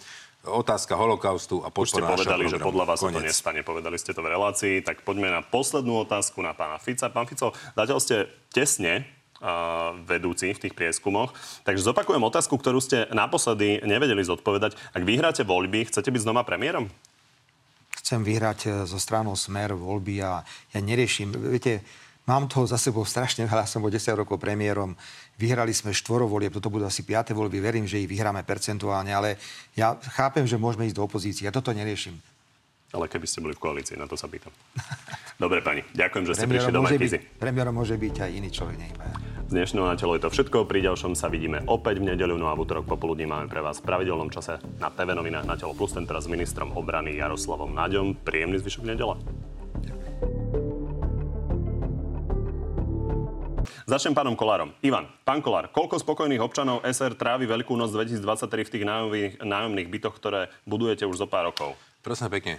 otázka 0.45 0.95
holokaustu 0.95 1.65
a 1.65 1.73
Už 1.73 1.91
ste 1.91 2.05
podpora 2.05 2.21
povedali, 2.21 2.45
že 2.49 2.59
podľa 2.61 2.85
vás 2.85 2.99
sa 3.01 3.11
to 3.11 3.21
nestane. 3.21 3.61
Povedali 3.65 3.97
ste 3.97 4.13
to 4.13 4.21
v 4.21 4.33
relácii. 4.33 4.85
Tak 4.85 5.03
poďme 5.03 5.33
na 5.33 5.41
poslednú 5.41 6.05
otázku 6.05 6.45
na 6.45 6.53
pána 6.53 6.77
Fica. 6.77 7.09
Pán 7.09 7.25
Fico, 7.25 7.57
zatiaľ 7.75 7.99
ste 8.01 8.29
tesne 8.53 9.09
uh, 9.41 9.97
vedúci 10.05 10.53
v 10.53 10.63
tých 10.69 10.75
prieskumoch. 10.77 11.33
Takže 11.65 11.85
zopakujem 11.85 12.23
otázku, 12.23 12.55
ktorú 12.61 12.79
ste 12.79 13.09
naposledy 13.11 13.81
nevedeli 13.83 14.21
zodpovedať. 14.21 14.77
Ak 14.93 15.03
vyhráte 15.03 15.43
voľby, 15.43 15.89
chcete 15.89 16.13
byť 16.13 16.21
znova 16.25 16.45
premiérom? 16.45 16.93
Chcem 18.05 18.21
vyhrať 18.21 18.59
e, 18.69 18.71
zo 18.85 19.01
stranou 19.01 19.33
Smer 19.33 19.73
voľby 19.73 20.21
a 20.21 20.45
ja 20.45 20.81
neriešim. 20.85 21.33
Viete, 21.33 21.81
mám 22.25 22.49
toho 22.49 22.65
za 22.65 22.81
sebou 22.81 23.05
strašne 23.05 23.45
veľa, 23.45 23.69
som 23.69 23.85
bol 23.85 23.93
10 23.93 24.17
rokov 24.17 24.41
premiérom. 24.41 24.97
Vyhrali 25.37 25.73
sme 25.77 25.93
štvorovolie, 25.93 26.49
toto 26.49 26.73
budú 26.73 26.89
asi 26.89 27.05
5. 27.05 27.37
voľby, 27.37 27.61
verím, 27.61 27.87
že 27.89 28.01
ich 28.01 28.09
vyhráme 28.09 28.45
percentuálne, 28.45 29.13
ale 29.13 29.37
ja 29.77 29.97
chápem, 30.17 30.49
že 30.49 30.61
môžeme 30.61 30.89
ísť 30.89 30.97
do 30.97 31.05
opozície. 31.05 31.45
Ja 31.45 31.53
toto 31.53 31.73
neriešim. 31.73 32.17
Ale 32.95 33.11
keby 33.11 33.27
ste 33.27 33.43
boli 33.43 33.59
v 33.59 33.61
koalícii, 33.61 33.99
na 33.99 34.07
to 34.07 34.15
sa 34.15 34.31
pýtam. 34.31 34.55
Dobre, 35.43 35.67
pani, 35.67 35.83
ďakujem, 35.99 36.25
že 36.31 36.33
ste 36.39 36.47
prišli 36.47 36.71
do 36.71 36.87
Markízy. 36.87 37.19
premiérom 37.43 37.75
môže 37.75 37.99
byť 37.99 38.17
aj 38.23 38.31
iný 38.31 38.49
človek, 38.55 38.79
ja. 38.79 38.91
Z 39.45 39.53
dnešného 39.53 39.85
na 39.85 39.99
telo 39.99 40.17
je 40.17 40.25
to 40.25 40.33
všetko. 40.33 40.65
Pri 40.65 40.81
ďalšom 40.81 41.13
sa 41.13 41.29
vidíme 41.29 41.61
opäť 41.69 42.01
v 42.01 42.15
nedeľu, 42.15 42.41
no 42.41 42.49
a 42.49 42.57
v 42.57 42.65
útorok 42.65 42.89
popoludní 42.89 43.29
máme 43.29 43.45
pre 43.45 43.61
vás 43.61 43.77
v 43.83 43.93
pravidelnom 43.93 44.33
čase 44.33 44.57
na 44.81 44.89
TV 44.89 45.13
novinách 45.13 45.45
na 45.45 45.59
telo 45.59 45.77
plus 45.77 45.93
ten 45.93 46.09
teraz 46.09 46.25
s 46.25 46.33
ministrom 46.33 46.73
obrany 46.73 47.21
Jaroslavom 47.21 47.77
Naďom. 47.77 48.25
Príjemný 48.25 48.57
zvyšok 48.65 48.89
nedele. 48.89 49.21
Začnem 53.95 54.11
pánom 54.11 54.35
Kolárom. 54.35 54.75
Ivan, 54.83 55.07
pán 55.23 55.39
Kolár, 55.39 55.71
koľko 55.71 56.03
spokojných 56.03 56.43
občanov 56.43 56.83
SR 56.83 57.15
trávi 57.15 57.47
Veľkú 57.47 57.79
noc 57.79 57.95
2023 57.95 58.67
v 58.67 58.73
tých 58.75 58.85
nájomných, 58.91 59.33
nájomných 59.39 59.87
bytoch, 59.87 60.19
ktoré 60.19 60.51
budujete 60.67 61.07
už 61.07 61.23
zo 61.23 61.31
pár 61.31 61.55
rokov? 61.55 61.79
Prosím 62.03 62.27
pekne, 62.35 62.59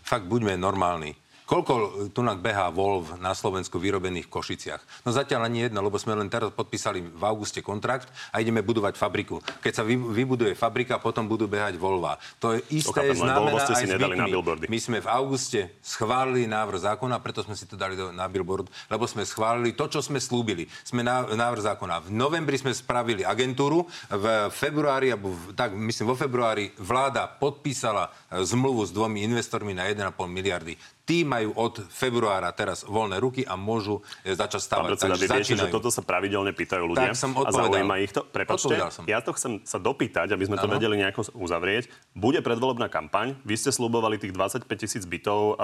fakt 0.00 0.24
buďme 0.24 0.56
normálni. 0.56 1.20
Koľko 1.52 2.08
tunak 2.16 2.40
behá 2.40 2.72
Volv 2.72 3.20
na 3.20 3.36
Slovensku 3.36 3.76
vyrobených 3.76 4.24
v 4.24 4.32
Košiciach? 4.32 5.04
No 5.04 5.12
zatiaľ 5.12 5.52
ani 5.52 5.68
jedna, 5.68 5.84
lebo 5.84 6.00
sme 6.00 6.16
len 6.16 6.32
teraz 6.32 6.48
podpísali 6.48 7.04
v 7.04 7.20
auguste 7.28 7.60
kontrakt 7.60 8.08
a 8.32 8.40
ideme 8.40 8.64
budovať 8.64 8.96
fabriku. 8.96 9.36
Keď 9.60 9.72
sa 9.76 9.84
vy, 9.84 10.00
vybuduje 10.00 10.56
fabrika, 10.56 10.96
potom 10.96 11.28
budú 11.28 11.44
behať 11.44 11.76
Volva. 11.76 12.16
To 12.40 12.56
je 12.56 12.64
isté 12.72 13.04
chápem, 13.04 13.20
len 13.20 13.36
Volvo 13.36 13.60
znamená 13.60 13.68
ste 13.68 13.74
si 13.76 13.84
nedali 13.84 14.16
na 14.16 14.32
billboardy. 14.32 14.64
My 14.72 14.80
sme 14.80 15.04
v 15.04 15.08
auguste 15.12 15.76
schválili 15.84 16.48
návrh 16.48 16.88
zákona, 16.88 17.20
preto 17.20 17.44
sme 17.44 17.52
si 17.52 17.68
to 17.68 17.76
dali 17.76 18.00
do, 18.00 18.16
na 18.16 18.24
billboard, 18.32 18.72
lebo 18.88 19.04
sme 19.04 19.20
schválili 19.20 19.76
to, 19.76 19.92
čo 19.92 20.00
sme 20.00 20.24
slúbili. 20.24 20.64
Sme 20.80 21.04
na, 21.04 21.28
návrh 21.36 21.68
zákona. 21.68 22.08
V 22.08 22.16
novembri 22.16 22.56
sme 22.56 22.72
spravili 22.72 23.28
agentúru, 23.28 23.84
v 24.08 24.48
februári, 24.48 25.12
alebo 25.12 25.36
v, 25.36 25.52
tak 25.52 25.76
myslím 25.76 26.08
vo 26.08 26.16
februári, 26.16 26.72
vláda 26.80 27.28
podpísala 27.28 28.08
e, 28.08 28.40
zmluvu 28.40 28.88
s 28.88 28.90
dvomi 28.96 29.20
investormi 29.20 29.76
na 29.76 29.84
1,5 29.84 30.16
miliardy. 30.32 30.80
Tí 31.02 31.22
majú 31.22 31.50
od 31.52 31.82
februára 31.84 32.46
teraz 32.50 32.82
voľné 32.82 33.18
ruky 33.18 33.42
a 33.42 33.52
môžu 33.52 33.98
e, 34.22 34.30
začať 34.30 34.62
Pán 34.62 34.66
stavať. 34.86 34.88
predseda, 34.88 35.14
vy 35.14 35.26
viete, 35.28 35.54
že 35.56 35.66
toto 35.66 35.88
sa 35.88 35.98
pravidelne 36.00 36.50
pýtajú 36.50 36.84
ľudia 36.86 37.10
Tak 37.10 37.18
som 37.18 37.30
a 37.32 37.42
odpovedal. 37.42 37.74
zaujíma 37.74 37.94
ich 37.98 38.12
to. 38.12 38.22
Prepačte, 38.22 38.74
som. 38.88 39.02
ja 39.04 39.18
to 39.18 39.34
chcem 39.34 39.58
sa 39.62 39.76
dopýtať, 39.76 40.30
aby 40.30 40.44
sme 40.44 40.54
to 40.56 40.64
Áno. 40.64 40.78
vedeli 40.78 40.94
nejako 40.96 41.34
uzavrieť. 41.34 41.90
Bude 42.12 42.38
predvolebná 42.38 42.86
kampaň, 42.86 43.34
vy 43.42 43.54
ste 43.56 43.68
slúbovali 43.68 44.14
tých 44.16 44.30
25 44.30 44.62
tisíc 44.78 45.02
bytov 45.02 45.40
uh, 45.52 45.58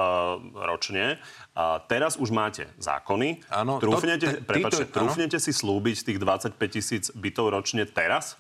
ročne. 0.60 1.22
A 1.52 1.78
teraz 1.80 2.14
už 2.14 2.28
máte 2.28 2.66
zákony. 2.76 3.46
Áno, 3.48 3.78
to- 3.78 3.86
Trúfnete, 3.88 4.26
te- 4.28 4.40
prepačte, 4.40 4.84
títo- 4.84 4.90
áno. 4.92 5.06
trúfnete 5.06 5.38
si 5.38 5.50
slúbiť 5.50 5.96
tých 6.04 6.18
25 6.18 6.58
tisíc 6.68 7.04
bytov 7.12 7.52
ročne 7.52 7.86
teraz? 7.86 8.34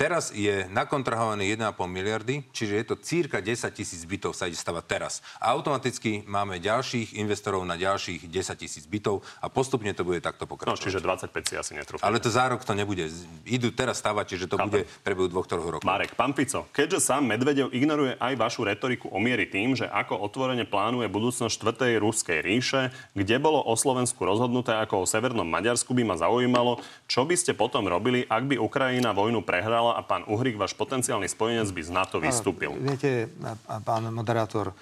Teraz 0.00 0.32
je 0.32 0.64
nakontrahované 0.72 1.44
1,5 1.52 1.76
miliardy, 1.84 2.40
čiže 2.56 2.72
je 2.72 2.84
to 2.88 2.96
círka 2.96 3.44
10 3.44 3.68
tisíc 3.68 4.00
bytov 4.08 4.32
sa 4.32 4.48
ide 4.48 4.56
stavať 4.56 4.84
teraz. 4.88 5.20
A 5.36 5.52
automaticky 5.52 6.24
máme 6.24 6.56
ďalších 6.56 7.20
investorov 7.20 7.60
na 7.68 7.76
ďalších 7.76 8.24
10 8.24 8.32
tisíc 8.56 8.88
bytov 8.88 9.20
a 9.38 9.52
postupne 9.52 9.92
to 9.92 10.00
bude 10.00 10.24
takto 10.24 10.48
No, 10.48 10.56
pokračovať. 10.56 10.80
čiže 10.80 11.04
25 11.04 11.44
si 11.44 11.54
asi 11.54 11.72
netrúfate. 11.76 12.00
Ale 12.00 12.16
to 12.16 12.32
za 12.32 12.48
rok 12.48 12.64
to 12.64 12.72
nebude. 12.72 13.12
Idú 13.44 13.68
teraz 13.70 14.00
stavať, 14.00 14.24
čiže 14.24 14.48
to 14.48 14.56
Chápem. 14.56 14.72
bude 14.72 14.82
v 14.88 15.00
priebehu 15.04 15.28
dvoch, 15.28 15.44
troch 15.44 15.68
rokov. 15.68 15.84
Marek, 15.84 16.16
pán 16.16 16.32
Fico, 16.32 16.64
keďže 16.72 17.04
sám 17.04 17.28
Medvedev 17.28 17.68
ignoruje 17.68 18.16
aj 18.16 18.40
vašu 18.40 18.64
retoriku 18.64 19.12
o 19.12 19.20
miery 19.20 19.44
tým, 19.44 19.76
že 19.76 19.84
ako 19.84 20.16
otvorene 20.16 20.64
plánuje 20.64 21.12
budúcnosť 21.12 21.52
štvrtej 21.52 22.00
ruskej 22.00 22.40
ríše, 22.40 22.88
kde 23.12 23.36
bolo 23.36 23.60
o 23.60 23.76
Slovensku 23.76 24.24
rozhodnuté 24.24 24.72
ako 24.80 25.04
o 25.04 25.08
Severnom 25.08 25.44
Maďarsku, 25.44 25.92
by 25.92 26.08
ma 26.08 26.16
zaujímalo, 26.16 26.80
čo 27.04 27.28
by 27.28 27.36
ste 27.36 27.52
potom 27.52 27.84
robili, 27.84 28.24
ak 28.24 28.48
by 28.48 28.56
Ukrajina 28.56 29.12
vojnu 29.12 29.44
prehrala 29.44 29.89
a 29.90 30.00
pán 30.00 30.22
Uhrik, 30.24 30.54
váš 30.54 30.72
potenciálny 30.72 31.26
spojenec, 31.26 31.68
by 31.68 31.80
z 31.80 31.90
NATO 31.90 32.16
vystúpil. 32.16 32.72
Viete, 32.74 33.28
a- 33.38 33.58
a 33.68 33.76
pán 33.78 34.08
moderátor, 34.08 34.72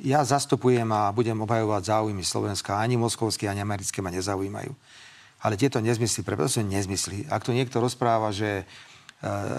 ja 0.00 0.20
zastupujem 0.22 0.88
a 0.88 1.10
budem 1.10 1.36
obhajovať 1.36 1.82
záujmy 1.86 2.22
Slovenska. 2.22 2.74
Ani 2.74 2.96
moskovské, 2.96 3.44
ani 3.44 3.60
americké 3.60 4.00
ma 4.00 4.08
nezaujímajú. 4.08 4.72
Ale 5.38 5.54
tieto 5.54 5.78
nezmysly, 5.78 6.22
preto 6.22 6.46
sú 6.46 6.62
nezmysly. 6.62 7.28
Ak 7.28 7.42
tu 7.42 7.50
niekto 7.50 7.76
rozpráva, 7.76 8.30
že 8.30 8.62
e, 8.62 8.64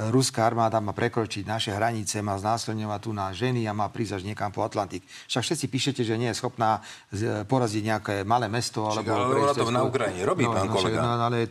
ruská 0.09 0.43
armáda 0.43 0.79
má 0.79 0.89
prekročiť 0.89 1.43
naše 1.43 1.69
hranice, 1.69 2.17
má 2.19 2.33
znásilňovať 2.35 2.99
tu 2.99 3.11
na 3.11 3.29
ženy 3.29 3.63
a 3.63 3.71
má 3.71 3.85
prísť 3.87 4.17
až 4.17 4.23
niekam 4.25 4.49
po 4.49 4.63
Atlantik. 4.63 5.03
Však 5.27 5.43
všetci 5.43 5.65
píšete, 5.67 6.01
že 6.01 6.15
nie 6.15 6.27
je 6.27 6.35
schopná 6.35 6.81
z- 7.09 7.43
poraziť 7.43 7.83
nejaké 7.85 8.15
malé 8.23 8.47
mesto. 8.47 8.83
Alebo 8.83 9.11
ale 9.11 9.37
ona 9.39 9.53
to 9.53 9.69
na 9.69 9.83
Ukrajine 9.83 10.23
robí, 10.23 10.43
pán 10.43 10.65
však- 10.65 10.73
kolega. 10.73 10.97
No, 10.97 11.09
ale 11.21 11.45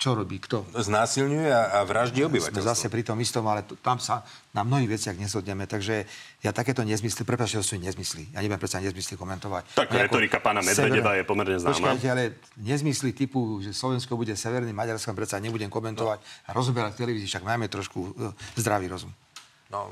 čo 0.00 0.16
robí? 0.16 0.40
Kto? 0.40 0.64
Znásilňuje 0.72 1.52
a, 1.52 1.76
a 1.76 1.78
vraždí 1.84 2.24
Sme 2.24 2.32
obyvateľstvo. 2.32 2.70
zase 2.72 2.88
pri 2.88 3.04
tom 3.04 3.20
istom, 3.20 3.44
ale 3.44 3.68
t- 3.68 3.76
tam 3.84 4.00
sa 4.00 4.24
na 4.56 4.64
mnohých 4.64 4.96
veciach 4.96 5.12
nezhodneme. 5.20 5.68
Takže 5.68 6.08
ja 6.40 6.56
takéto 6.56 6.80
nezmysly, 6.80 7.20
prepáčte, 7.28 7.60
to 7.60 7.66
sú 7.68 7.76
nezmysly. 7.76 8.32
Ja 8.32 8.40
neviem 8.40 8.56
predsa 8.56 8.80
nezmysly 8.80 9.20
komentovať. 9.20 9.76
Tak 9.76 9.92
Nejako 9.92 10.16
retorika 10.16 10.40
pána 10.40 10.64
Medvedeva 10.64 11.20
je 11.20 11.22
pomerne 11.28 11.60
známa. 11.60 11.76
Počkajte, 11.76 12.06
ale 12.08 12.40
nezmysly 12.56 13.12
typu, 13.12 13.60
že 13.60 13.76
Slovensko 13.76 14.16
bude 14.16 14.32
severným 14.32 14.72
Maďarskom, 14.72 15.12
predsa 15.12 15.36
nebudem 15.36 15.68
komentovať 15.68 16.48
a 16.48 16.50
rozoberať 16.56 16.96
televízii, 16.96 17.28
však 17.28 17.44
máme 17.44 17.68
trošku 17.68 18.00
uh, 18.00 18.32
zdravý 18.56 18.88
rozum. 18.88 19.12
No, 19.70 19.86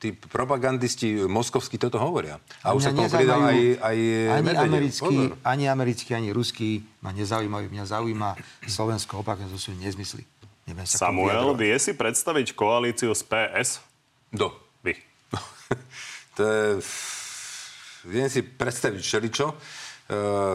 tí 0.00 0.16
propagandisti 0.16 1.28
moskovskí 1.28 1.76
toto 1.76 2.00
hovoria. 2.00 2.40
A 2.64 2.72
už 2.72 2.88
sa 2.88 2.90
k 2.90 3.04
tomu 3.04 3.12
pridal 3.12 3.44
aj, 3.44 3.60
aj 3.84 3.96
ani 4.32 4.44
Medvedev. 4.48 4.68
americký, 4.72 5.16
Pozor. 5.28 5.36
ani 5.44 5.64
americký, 5.68 6.10
ani 6.16 6.28
ruský 6.32 6.70
ma 7.04 7.12
nezaujímajú. 7.12 7.68
Mňa 7.68 7.84
zaujíma 7.84 8.30
Slovensko, 8.64 9.20
opakujem, 9.20 9.52
to 9.52 9.60
sú 9.60 9.76
nezmysly. 9.76 10.24
Neviem 10.64 10.88
sa 10.88 11.12
Samuel, 11.12 11.52
vie 11.52 11.76
si 11.76 11.92
predstaviť 11.92 12.56
koalíciu 12.56 13.12
z 13.12 13.22
PS? 13.28 13.84
Kto? 14.32 14.56
Vy. 14.80 14.96
to 16.36 16.42
je... 16.48 16.64
Viem 18.08 18.32
si 18.32 18.40
predstaviť 18.40 19.00
všeličo. 19.04 19.46
E, 19.52 19.54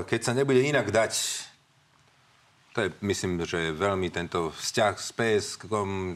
Keď 0.10 0.20
sa 0.26 0.34
nebude 0.34 0.66
inak 0.66 0.90
dať, 0.90 1.14
to 2.76 2.84
je, 2.84 2.90
myslím, 3.08 3.40
že 3.46 3.72
je 3.72 3.72
veľmi 3.72 4.12
tento 4.12 4.52
vzťah 4.52 4.94
s 5.00 5.10
PS, 5.16 5.46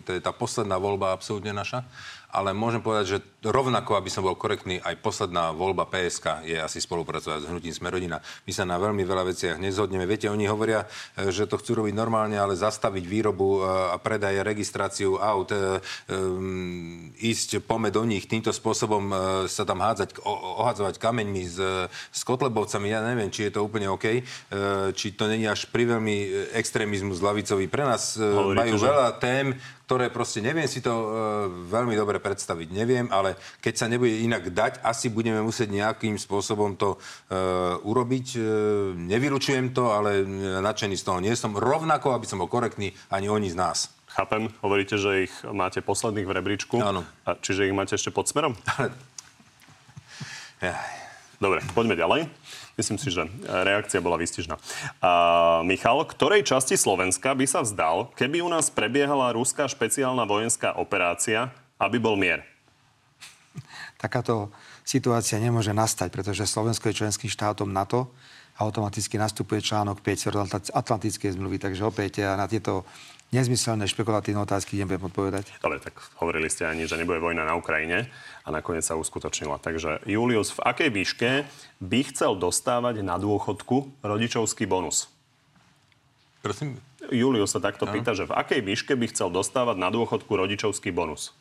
to 0.04 0.10
je 0.12 0.20
tá 0.20 0.36
posledná 0.36 0.76
voľba 0.76 1.16
absolútne 1.16 1.56
naša. 1.56 1.86
Ale 2.30 2.54
môžem 2.54 2.82
povedať, 2.82 3.06
že 3.18 3.24
rovnako, 3.44 3.96
aby 3.96 4.12
som 4.12 4.28
bol 4.28 4.36
korektný, 4.36 4.84
aj 4.84 5.00
posledná 5.00 5.56
voľba 5.56 5.88
PSK 5.88 6.44
je 6.44 6.60
asi 6.60 6.84
spolupracovať 6.84 7.46
s 7.46 7.50
hnutím 7.50 7.72
Sme 7.72 7.88
rodina. 7.88 8.20
My 8.44 8.52
sa 8.52 8.68
na 8.68 8.76
veľmi 8.76 9.04
veľa 9.08 9.24
veciach 9.32 9.58
nezhodneme. 9.62 10.04
Viete, 10.04 10.28
oni 10.28 10.50
hovoria, 10.52 10.84
e, 11.16 11.32
že 11.32 11.48
to 11.48 11.56
chcú 11.56 11.84
robiť 11.84 11.96
normálne, 11.96 12.36
ale 12.36 12.60
zastaviť 12.60 13.04
výrobu 13.08 13.64
a 13.64 13.96
predaj, 14.00 14.44
registráciu 14.44 15.20
aut, 15.20 15.52
um, 15.52 17.12
ísť 17.16 17.64
pome 17.64 17.92
do 17.92 18.04
nich, 18.04 18.28
týmto 18.28 18.52
spôsobom 18.52 19.12
sa 19.48 19.64
tam 19.64 19.84
hádzať, 19.84 20.20
ohadzovať 20.26 20.96
kameňmi 21.00 21.44
s, 21.46 21.58
s 21.90 22.22
kotlebovcami, 22.24 22.88
ja 22.92 23.04
neviem, 23.04 23.32
či 23.32 23.48
je 23.48 23.56
to 23.56 23.66
úplne 23.66 23.92
OK, 23.92 24.24
či 24.96 25.08
to 25.16 25.26
není 25.28 25.46
až 25.48 25.68
priveľmi 25.70 26.50
extrémizmus 26.56 27.20
lavicový. 27.24 27.68
Pre 27.68 27.84
nás 27.84 28.16
Hovoríte, 28.16 28.60
majú 28.60 28.76
veľa 28.80 29.08
tém, 29.20 29.56
ktoré 29.90 30.14
proste 30.14 30.38
neviem 30.46 30.70
si 30.70 30.86
to 30.86 30.94
e, 30.94 31.06
veľmi 31.66 31.98
dobre 31.98 32.22
predstaviť. 32.22 32.70
Neviem, 32.70 33.10
ale 33.10 33.29
keď 33.60 33.74
sa 33.76 33.86
nebude 33.92 34.24
inak 34.24 34.50
dať, 34.54 34.82
asi 34.82 35.12
budeme 35.12 35.44
musieť 35.44 35.70
nejakým 35.70 36.16
spôsobom 36.16 36.78
to 36.80 36.96
e, 36.96 36.98
urobiť. 37.84 38.28
E, 38.36 38.42
nevylučujem 38.96 39.76
to, 39.76 39.92
ale 39.92 40.24
nadšený 40.64 40.96
z 40.96 41.04
toho 41.06 41.20
nie 41.20 41.34
som. 41.36 41.58
Rovnako, 41.58 42.16
aby 42.16 42.26
som 42.26 42.42
bol 42.42 42.50
korektný, 42.50 42.96
ani 43.12 43.28
oni 43.28 43.52
z 43.52 43.58
nás. 43.60 43.92
Chápem, 44.10 44.50
hovoríte, 44.66 44.98
že 44.98 45.30
ich 45.30 45.34
máte 45.46 45.86
posledných 45.86 46.26
v 46.26 46.34
rebríčku. 46.34 46.82
Áno. 46.82 47.06
A 47.24 47.38
čiže 47.38 47.70
ich 47.70 47.76
máte 47.76 47.94
ešte 47.94 48.10
pod 48.10 48.26
smerom? 48.26 48.58
Dobre, 51.40 51.64
poďme 51.72 51.96
ďalej. 51.96 52.28
Myslím 52.76 53.00
si, 53.00 53.12
že 53.12 53.28
reakcia 53.44 54.04
bola 54.04 54.20
výstižná. 54.20 54.56
Uh, 54.56 55.64
Michal, 55.68 56.04
ktorej 56.08 56.48
časti 56.48 56.80
Slovenska 56.80 57.36
by 57.36 57.44
sa 57.48 57.60
vzdal, 57.64 58.12
keby 58.16 58.44
u 58.44 58.48
nás 58.52 58.72
prebiehala 58.72 59.36
ruská 59.36 59.68
špeciálna 59.68 60.24
vojenská 60.24 60.76
operácia, 60.80 61.52
aby 61.76 62.00
bol 62.00 62.16
mier? 62.16 62.44
Takáto 64.00 64.48
situácia 64.88 65.36
nemôže 65.44 65.76
nastať, 65.76 66.08
pretože 66.08 66.48
Slovensko 66.48 66.88
je 66.88 67.04
členským 67.04 67.28
štátom 67.28 67.68
NATO 67.68 68.08
a 68.56 68.64
automaticky 68.64 69.20
nastupuje 69.20 69.60
článok 69.60 70.00
5 70.00 70.72
Atlantickej 70.72 71.36
zmluvy. 71.36 71.60
Takže 71.60 71.84
opäť 71.84 72.24
na 72.24 72.48
tieto 72.48 72.88
nezmyselné 73.36 73.86
špekulatívne 73.92 74.42
otázky 74.42 74.80
nebudem 74.80 75.12
odpovedať. 75.12 75.52
Dobre, 75.60 75.84
tak 75.84 76.00
hovorili 76.18 76.48
ste 76.48 76.64
ani, 76.64 76.88
že 76.88 76.96
nebude 76.96 77.20
vojna 77.20 77.44
na 77.44 77.60
Ukrajine 77.60 78.08
a 78.44 78.50
nakoniec 78.50 78.88
sa 78.88 78.96
uskutočnila. 78.96 79.60
Takže 79.60 80.08
Julius, 80.08 80.56
v 80.56 80.64
akej 80.64 80.90
výške 80.96 81.30
by 81.84 82.00
chcel 82.10 82.40
dostávať 82.40 83.04
na 83.04 83.20
dôchodku 83.20 84.00
rodičovský 84.02 84.66
bonus? 84.66 85.12
Prosím? 86.40 86.80
Julius 87.12 87.52
sa 87.52 87.60
takto 87.60 87.84
no. 87.84 87.92
pýta, 87.92 88.16
že 88.16 88.26
v 88.26 88.32
akej 88.32 88.64
výške 88.64 88.96
by 88.96 89.12
chcel 89.12 89.28
dostávať 89.28 89.76
na 89.76 89.92
dôchodku 89.92 90.32
rodičovský 90.32 90.96
bonus? 90.96 91.36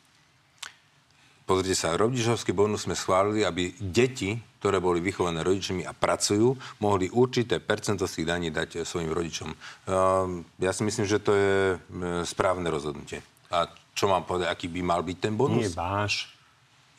Pozrite 1.49 1.73
sa, 1.73 1.97
rodičovský 1.97 2.53
bonus 2.53 2.85
sme 2.85 2.93
schválili, 2.93 3.41
aby 3.41 3.73
deti, 3.81 4.37
ktoré 4.61 4.77
boli 4.77 5.01
vychované 5.01 5.41
rodičmi 5.41 5.81
a 5.81 5.97
pracujú, 5.97 6.53
mohli 6.77 7.09
určité 7.09 7.57
percento 7.57 8.05
z 8.05 8.21
tých 8.21 8.29
daní 8.29 8.53
dať 8.53 8.85
svojim 8.85 9.09
rodičom. 9.09 9.49
Ehm, 9.49 10.45
ja 10.61 10.69
si 10.69 10.85
myslím, 10.85 11.09
že 11.09 11.17
to 11.17 11.33
je 11.33 11.73
e, 11.73 11.77
správne 12.21 12.69
rozhodnutie. 12.69 13.25
A 13.49 13.65
čo 13.97 14.05
mám 14.05 14.29
povedať, 14.29 14.45
aký 14.45 14.69
by 14.69 14.81
mal 14.85 15.01
byť 15.01 15.17
ten 15.17 15.33
bonus? 15.33 15.65
Nie 15.65 15.73
váš. 15.73 16.29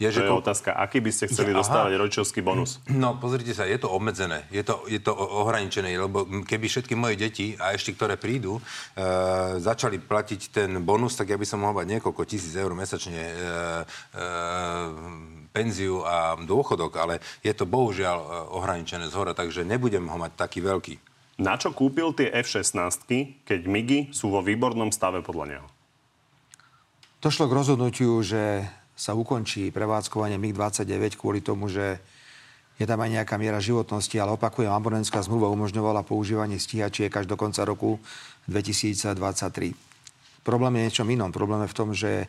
Je, 0.01 0.09
že 0.09 0.25
to 0.25 0.33
je 0.33 0.41
otázka, 0.41 0.73
aký 0.73 1.05
by 1.05 1.13
ste 1.13 1.29
chceli 1.29 1.53
Aha. 1.53 1.61
dostávať 1.61 1.93
rodičovský 2.01 2.41
bonus? 2.41 2.81
No, 2.89 3.21
pozrite 3.21 3.53
sa, 3.53 3.69
je 3.69 3.77
to 3.77 3.93
obmedzené, 3.93 4.49
je 4.49 4.65
to, 4.65 4.89
je 4.89 4.97
to 4.97 5.13
ohraničené, 5.13 5.93
lebo 5.93 6.25
keby 6.49 6.73
všetky 6.73 6.97
moje 6.97 7.21
deti, 7.21 7.53
a 7.61 7.77
ešte 7.77 7.93
ktoré 7.93 8.17
prídu, 8.17 8.57
e, 8.57 8.63
začali 9.61 10.01
platiť 10.01 10.41
ten 10.57 10.81
bonus, 10.81 11.21
tak 11.21 11.29
ja 11.29 11.37
by 11.37 11.45
som 11.45 11.61
mohol 11.61 11.85
mať 11.85 12.01
niekoľko 12.01 12.23
tisíc 12.25 12.57
eur 12.57 12.73
mesačne 12.73 13.21
e, 13.21 13.35
e, 13.37 14.25
penziu 15.53 16.01
a 16.01 16.33
dôchodok, 16.41 16.97
ale 16.97 17.21
je 17.45 17.53
to 17.53 17.69
bohužiaľ 17.69 18.19
e, 18.25 18.29
ohraničené 18.57 19.05
z 19.13 19.15
hora, 19.21 19.37
takže 19.37 19.69
nebudem 19.69 20.09
ho 20.09 20.17
mať 20.17 20.33
taký 20.33 20.65
veľký. 20.65 20.97
Na 21.45 21.61
čo 21.61 21.77
kúpil 21.77 22.17
tie 22.17 22.33
F-16, 22.41 23.05
keď 23.45 23.61
MIGI 23.69 24.17
sú 24.17 24.33
vo 24.33 24.41
výbornom 24.41 24.89
stave 24.89 25.21
podľa 25.21 25.45
neho? 25.57 25.67
Došlo 27.21 27.53
k 27.53 27.57
rozhodnutiu, 27.57 28.17
že 28.25 28.65
sa 29.01 29.17
ukončí 29.17 29.73
prevádzkovanie 29.73 30.37
MiG-29 30.37 31.17
kvôli 31.17 31.41
tomu, 31.41 31.73
že 31.73 31.97
je 32.77 32.85
tam 32.85 33.01
aj 33.01 33.17
nejaká 33.17 33.41
miera 33.41 33.57
životnosti, 33.57 34.13
ale 34.21 34.37
opakujem, 34.37 34.69
abonentská 34.69 35.25
zmluva 35.25 35.49
umožňovala 35.57 36.05
používanie 36.05 36.61
stíhačiek 36.61 37.09
až 37.09 37.25
do 37.25 37.41
konca 37.41 37.65
roku 37.65 37.97
2023. 38.53 39.73
Problém 40.45 40.73
je 40.77 40.85
niečom 40.89 41.09
inom. 41.09 41.33
Problém 41.33 41.65
je 41.65 41.73
v 41.73 41.77
tom, 41.77 41.89
že 41.97 42.29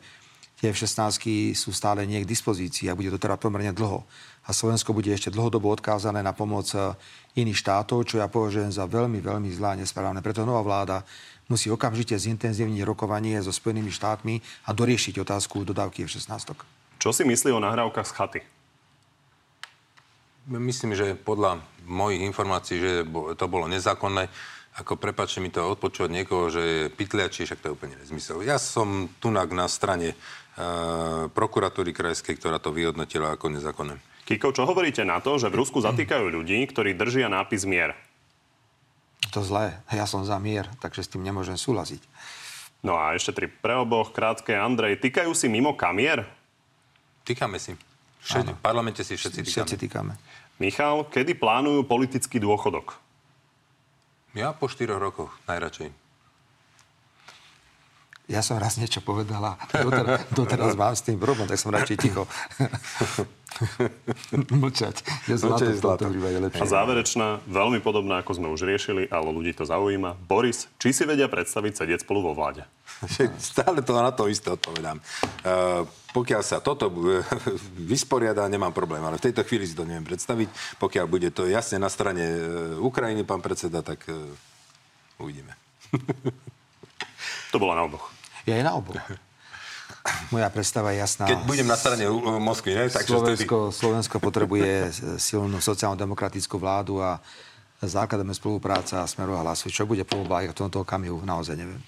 tie 0.62 0.70
F-16 0.70 1.57
sú 1.57 1.74
stále 1.74 2.05
nie 2.05 2.22
k 2.22 2.30
dispozícii 2.30 2.86
a 2.88 2.95
bude 2.95 3.09
to 3.09 3.18
teda 3.18 3.36
pomerne 3.41 3.74
dlho. 3.74 4.05
A 4.45 4.53
Slovensko 4.53 4.93
bude 4.93 5.09
ešte 5.09 5.34
dlhodobo 5.34 5.74
odkázané 5.74 6.22
na 6.22 6.38
pomoc 6.38 6.70
iných 7.34 7.57
štátov, 7.57 8.05
čo 8.05 8.22
ja 8.22 8.30
považujem 8.30 8.70
za 8.70 8.86
veľmi, 8.86 9.18
veľmi 9.18 9.49
zlá 9.49 9.74
a 9.74 9.80
nesprávne. 9.82 10.22
Preto 10.22 10.45
nová 10.45 10.62
vláda 10.62 11.01
musí 11.49 11.68
okamžite 11.74 12.14
zintenzívniť 12.14 12.86
rokovanie 12.86 13.41
so 13.41 13.49
Spojenými 13.49 13.89
štátmi 13.89 14.39
a 14.66 14.72
doriešiť 14.72 15.20
otázku 15.20 15.66
dodávky 15.66 16.05
F-16. 16.05 16.53
Čo 17.01 17.09
si 17.09 17.26
myslí 17.26 17.49
o 17.49 17.59
nahrávkach 17.59 18.05
z 18.05 18.14
chaty? 18.14 18.39
Myslím, 20.45 20.97
že 20.97 21.18
podľa 21.18 21.62
mojich 21.86 22.22
informácií, 22.26 22.78
že 22.82 22.91
to 23.38 23.45
bolo 23.49 23.66
nezákonné. 23.70 24.30
Ako 24.80 24.95
prepačte 24.95 25.43
mi 25.43 25.51
to 25.51 25.68
odpočúvať 25.68 26.09
niekoho, 26.09 26.47
že 26.47 26.62
je 26.64 26.82
pytliačí, 26.88 27.43
však 27.43 27.59
to 27.59 27.68
je 27.70 27.76
úplne 27.76 27.99
nezmysel. 27.99 28.39
Ja 28.41 28.55
som 28.55 29.12
tunak 29.20 29.51
na 29.51 29.68
strane 29.68 30.16
prokuratúry 31.32 31.91
krajskej, 31.95 32.38
ktorá 32.38 32.57
to 32.62 32.74
vyhodnotila 32.74 33.36
ako 33.36 33.53
nezákonné. 33.53 33.97
Kiko, 34.26 34.53
čo 34.55 34.64
hovoríte 34.64 35.01
na 35.03 35.20
to, 35.20 35.36
že 35.41 35.51
v 35.51 35.59
Rusku 35.62 35.82
zatýkajú 35.88 36.32
ľudí, 36.32 36.62
ktorí 36.70 36.95
držia 36.95 37.28
nápis 37.28 37.68
mier? 37.68 37.97
to 39.32 39.39
zlé. 39.39 39.80
Ja 39.88 40.03
som 40.03 40.28
za 40.28 40.36
mier, 40.38 40.68
takže 40.84 41.07
s 41.07 41.12
tým 41.16 41.24
nemôžem 41.24 41.55
súhlasiť. 41.55 42.03
No 42.84 42.99
a 42.99 43.16
ešte 43.16 43.32
tri 43.32 43.47
pre 43.47 43.80
oboch, 43.80 44.12
krátke. 44.12 44.51
Andrej, 44.51 44.99
týkajú 44.99 45.32
si 45.32 45.47
mimo 45.47 45.80
kamier? 45.80 46.28
Týkame 47.24 47.57
si. 47.57 47.78
Všet, 48.22 48.53
v 48.53 48.62
parlamente 48.62 49.01
si 49.01 49.16
všetci 49.16 49.41
týkame. 49.41 49.53
Všetci 49.55 49.76
týkame. 49.80 50.14
Michal, 50.59 51.07
kedy 51.09 51.39
plánujú 51.39 51.88
politický 51.88 52.38
dôchodok? 52.38 52.99
Ja 54.38 54.53
po 54.53 54.70
štyroch 54.70 55.01
rokoch 55.01 55.32
najradšej. 55.49 55.89
Ja 58.32 58.40
som 58.40 58.56
raz 58.56 58.80
niečo 58.80 59.04
povedala, 59.04 59.60
doteraz, 59.76 60.24
doteraz 60.32 60.72
mám 60.80 60.96
s 60.96 61.04
tým 61.04 61.20
problém, 61.20 61.52
tak 61.52 61.60
som 61.60 61.68
radšej 61.68 61.98
ticho. 62.00 62.24
Mlčať. 64.64 65.04
Je 65.28 65.36
zlato, 65.36 65.68
zlato. 65.76 66.08
Je 66.08 66.40
lepšie. 66.40 66.64
A 66.64 66.66
záverečná, 66.66 67.44
veľmi 67.44 67.84
podobná, 67.84 68.24
ako 68.24 68.40
sme 68.40 68.48
už 68.48 68.64
riešili, 68.64 69.12
ale 69.12 69.36
ľudí 69.36 69.52
to 69.52 69.68
zaujíma. 69.68 70.16
Boris, 70.32 70.72
či 70.80 70.96
si 70.96 71.04
vedia 71.04 71.28
predstaviť 71.28 71.84
sedieť 71.84 72.08
spolu 72.08 72.24
vo 72.24 72.32
vláde? 72.32 72.64
Stále 73.52 73.84
to 73.84 74.00
na 74.00 74.16
to 74.16 74.32
isté 74.32 74.56
odpovedám. 74.56 75.04
Uh, 75.44 75.84
pokiaľ 76.12 76.42
sa 76.44 76.64
toto 76.64 76.92
vysporiada, 77.92 78.48
nemám 78.48 78.76
problém, 78.76 79.04
ale 79.04 79.20
v 79.20 79.32
tejto 79.32 79.44
chvíli 79.48 79.68
si 79.68 79.76
to 79.76 79.88
neviem 79.88 80.08
predstaviť. 80.08 80.80
Pokiaľ 80.80 81.06
bude 81.08 81.32
to 81.36 81.48
jasne 81.48 81.80
na 81.80 81.88
strane 81.88 82.24
e, 82.24 82.40
Ukrajiny, 82.80 83.24
pán 83.24 83.40
predseda, 83.40 83.80
tak 83.80 84.04
uh, 84.12 85.24
uvidíme. 85.24 85.56
to 87.52 87.60
bolo 87.60 87.76
na 87.76 87.88
oboch. 87.88 88.11
Je 88.46 88.52
aj 88.54 88.64
na 88.66 88.74
oboch. 88.74 88.98
Moja 90.34 90.50
predstava 90.50 90.92
je 90.96 91.04
jasná. 91.04 91.30
Keď 91.30 91.46
budem 91.46 91.68
na 91.70 91.78
strane 91.78 92.10
Moskvy, 92.42 92.74
ne? 92.74 92.84
Takže 92.89 93.12
Slovensko, 93.12 93.56
vtedy... 93.70 93.78
Slovensko 93.78 94.16
potrebuje 94.18 94.72
silnú 95.30 95.62
sociálno-demokratickú 95.62 96.58
vládu 96.58 97.02
a 97.02 97.22
základom 97.82 98.30
spolupráca 98.34 99.02
a 99.02 99.10
smeru 99.10 99.34
a 99.38 99.42
hlasu. 99.42 99.70
Čo 99.70 99.89
bude 99.89 100.06
po 100.06 100.22
voľbách 100.22 100.54
v 100.54 100.58
tomto 100.58 100.86
okamihu, 100.86 101.22
naozaj 101.26 101.58
neviem. 101.58 101.82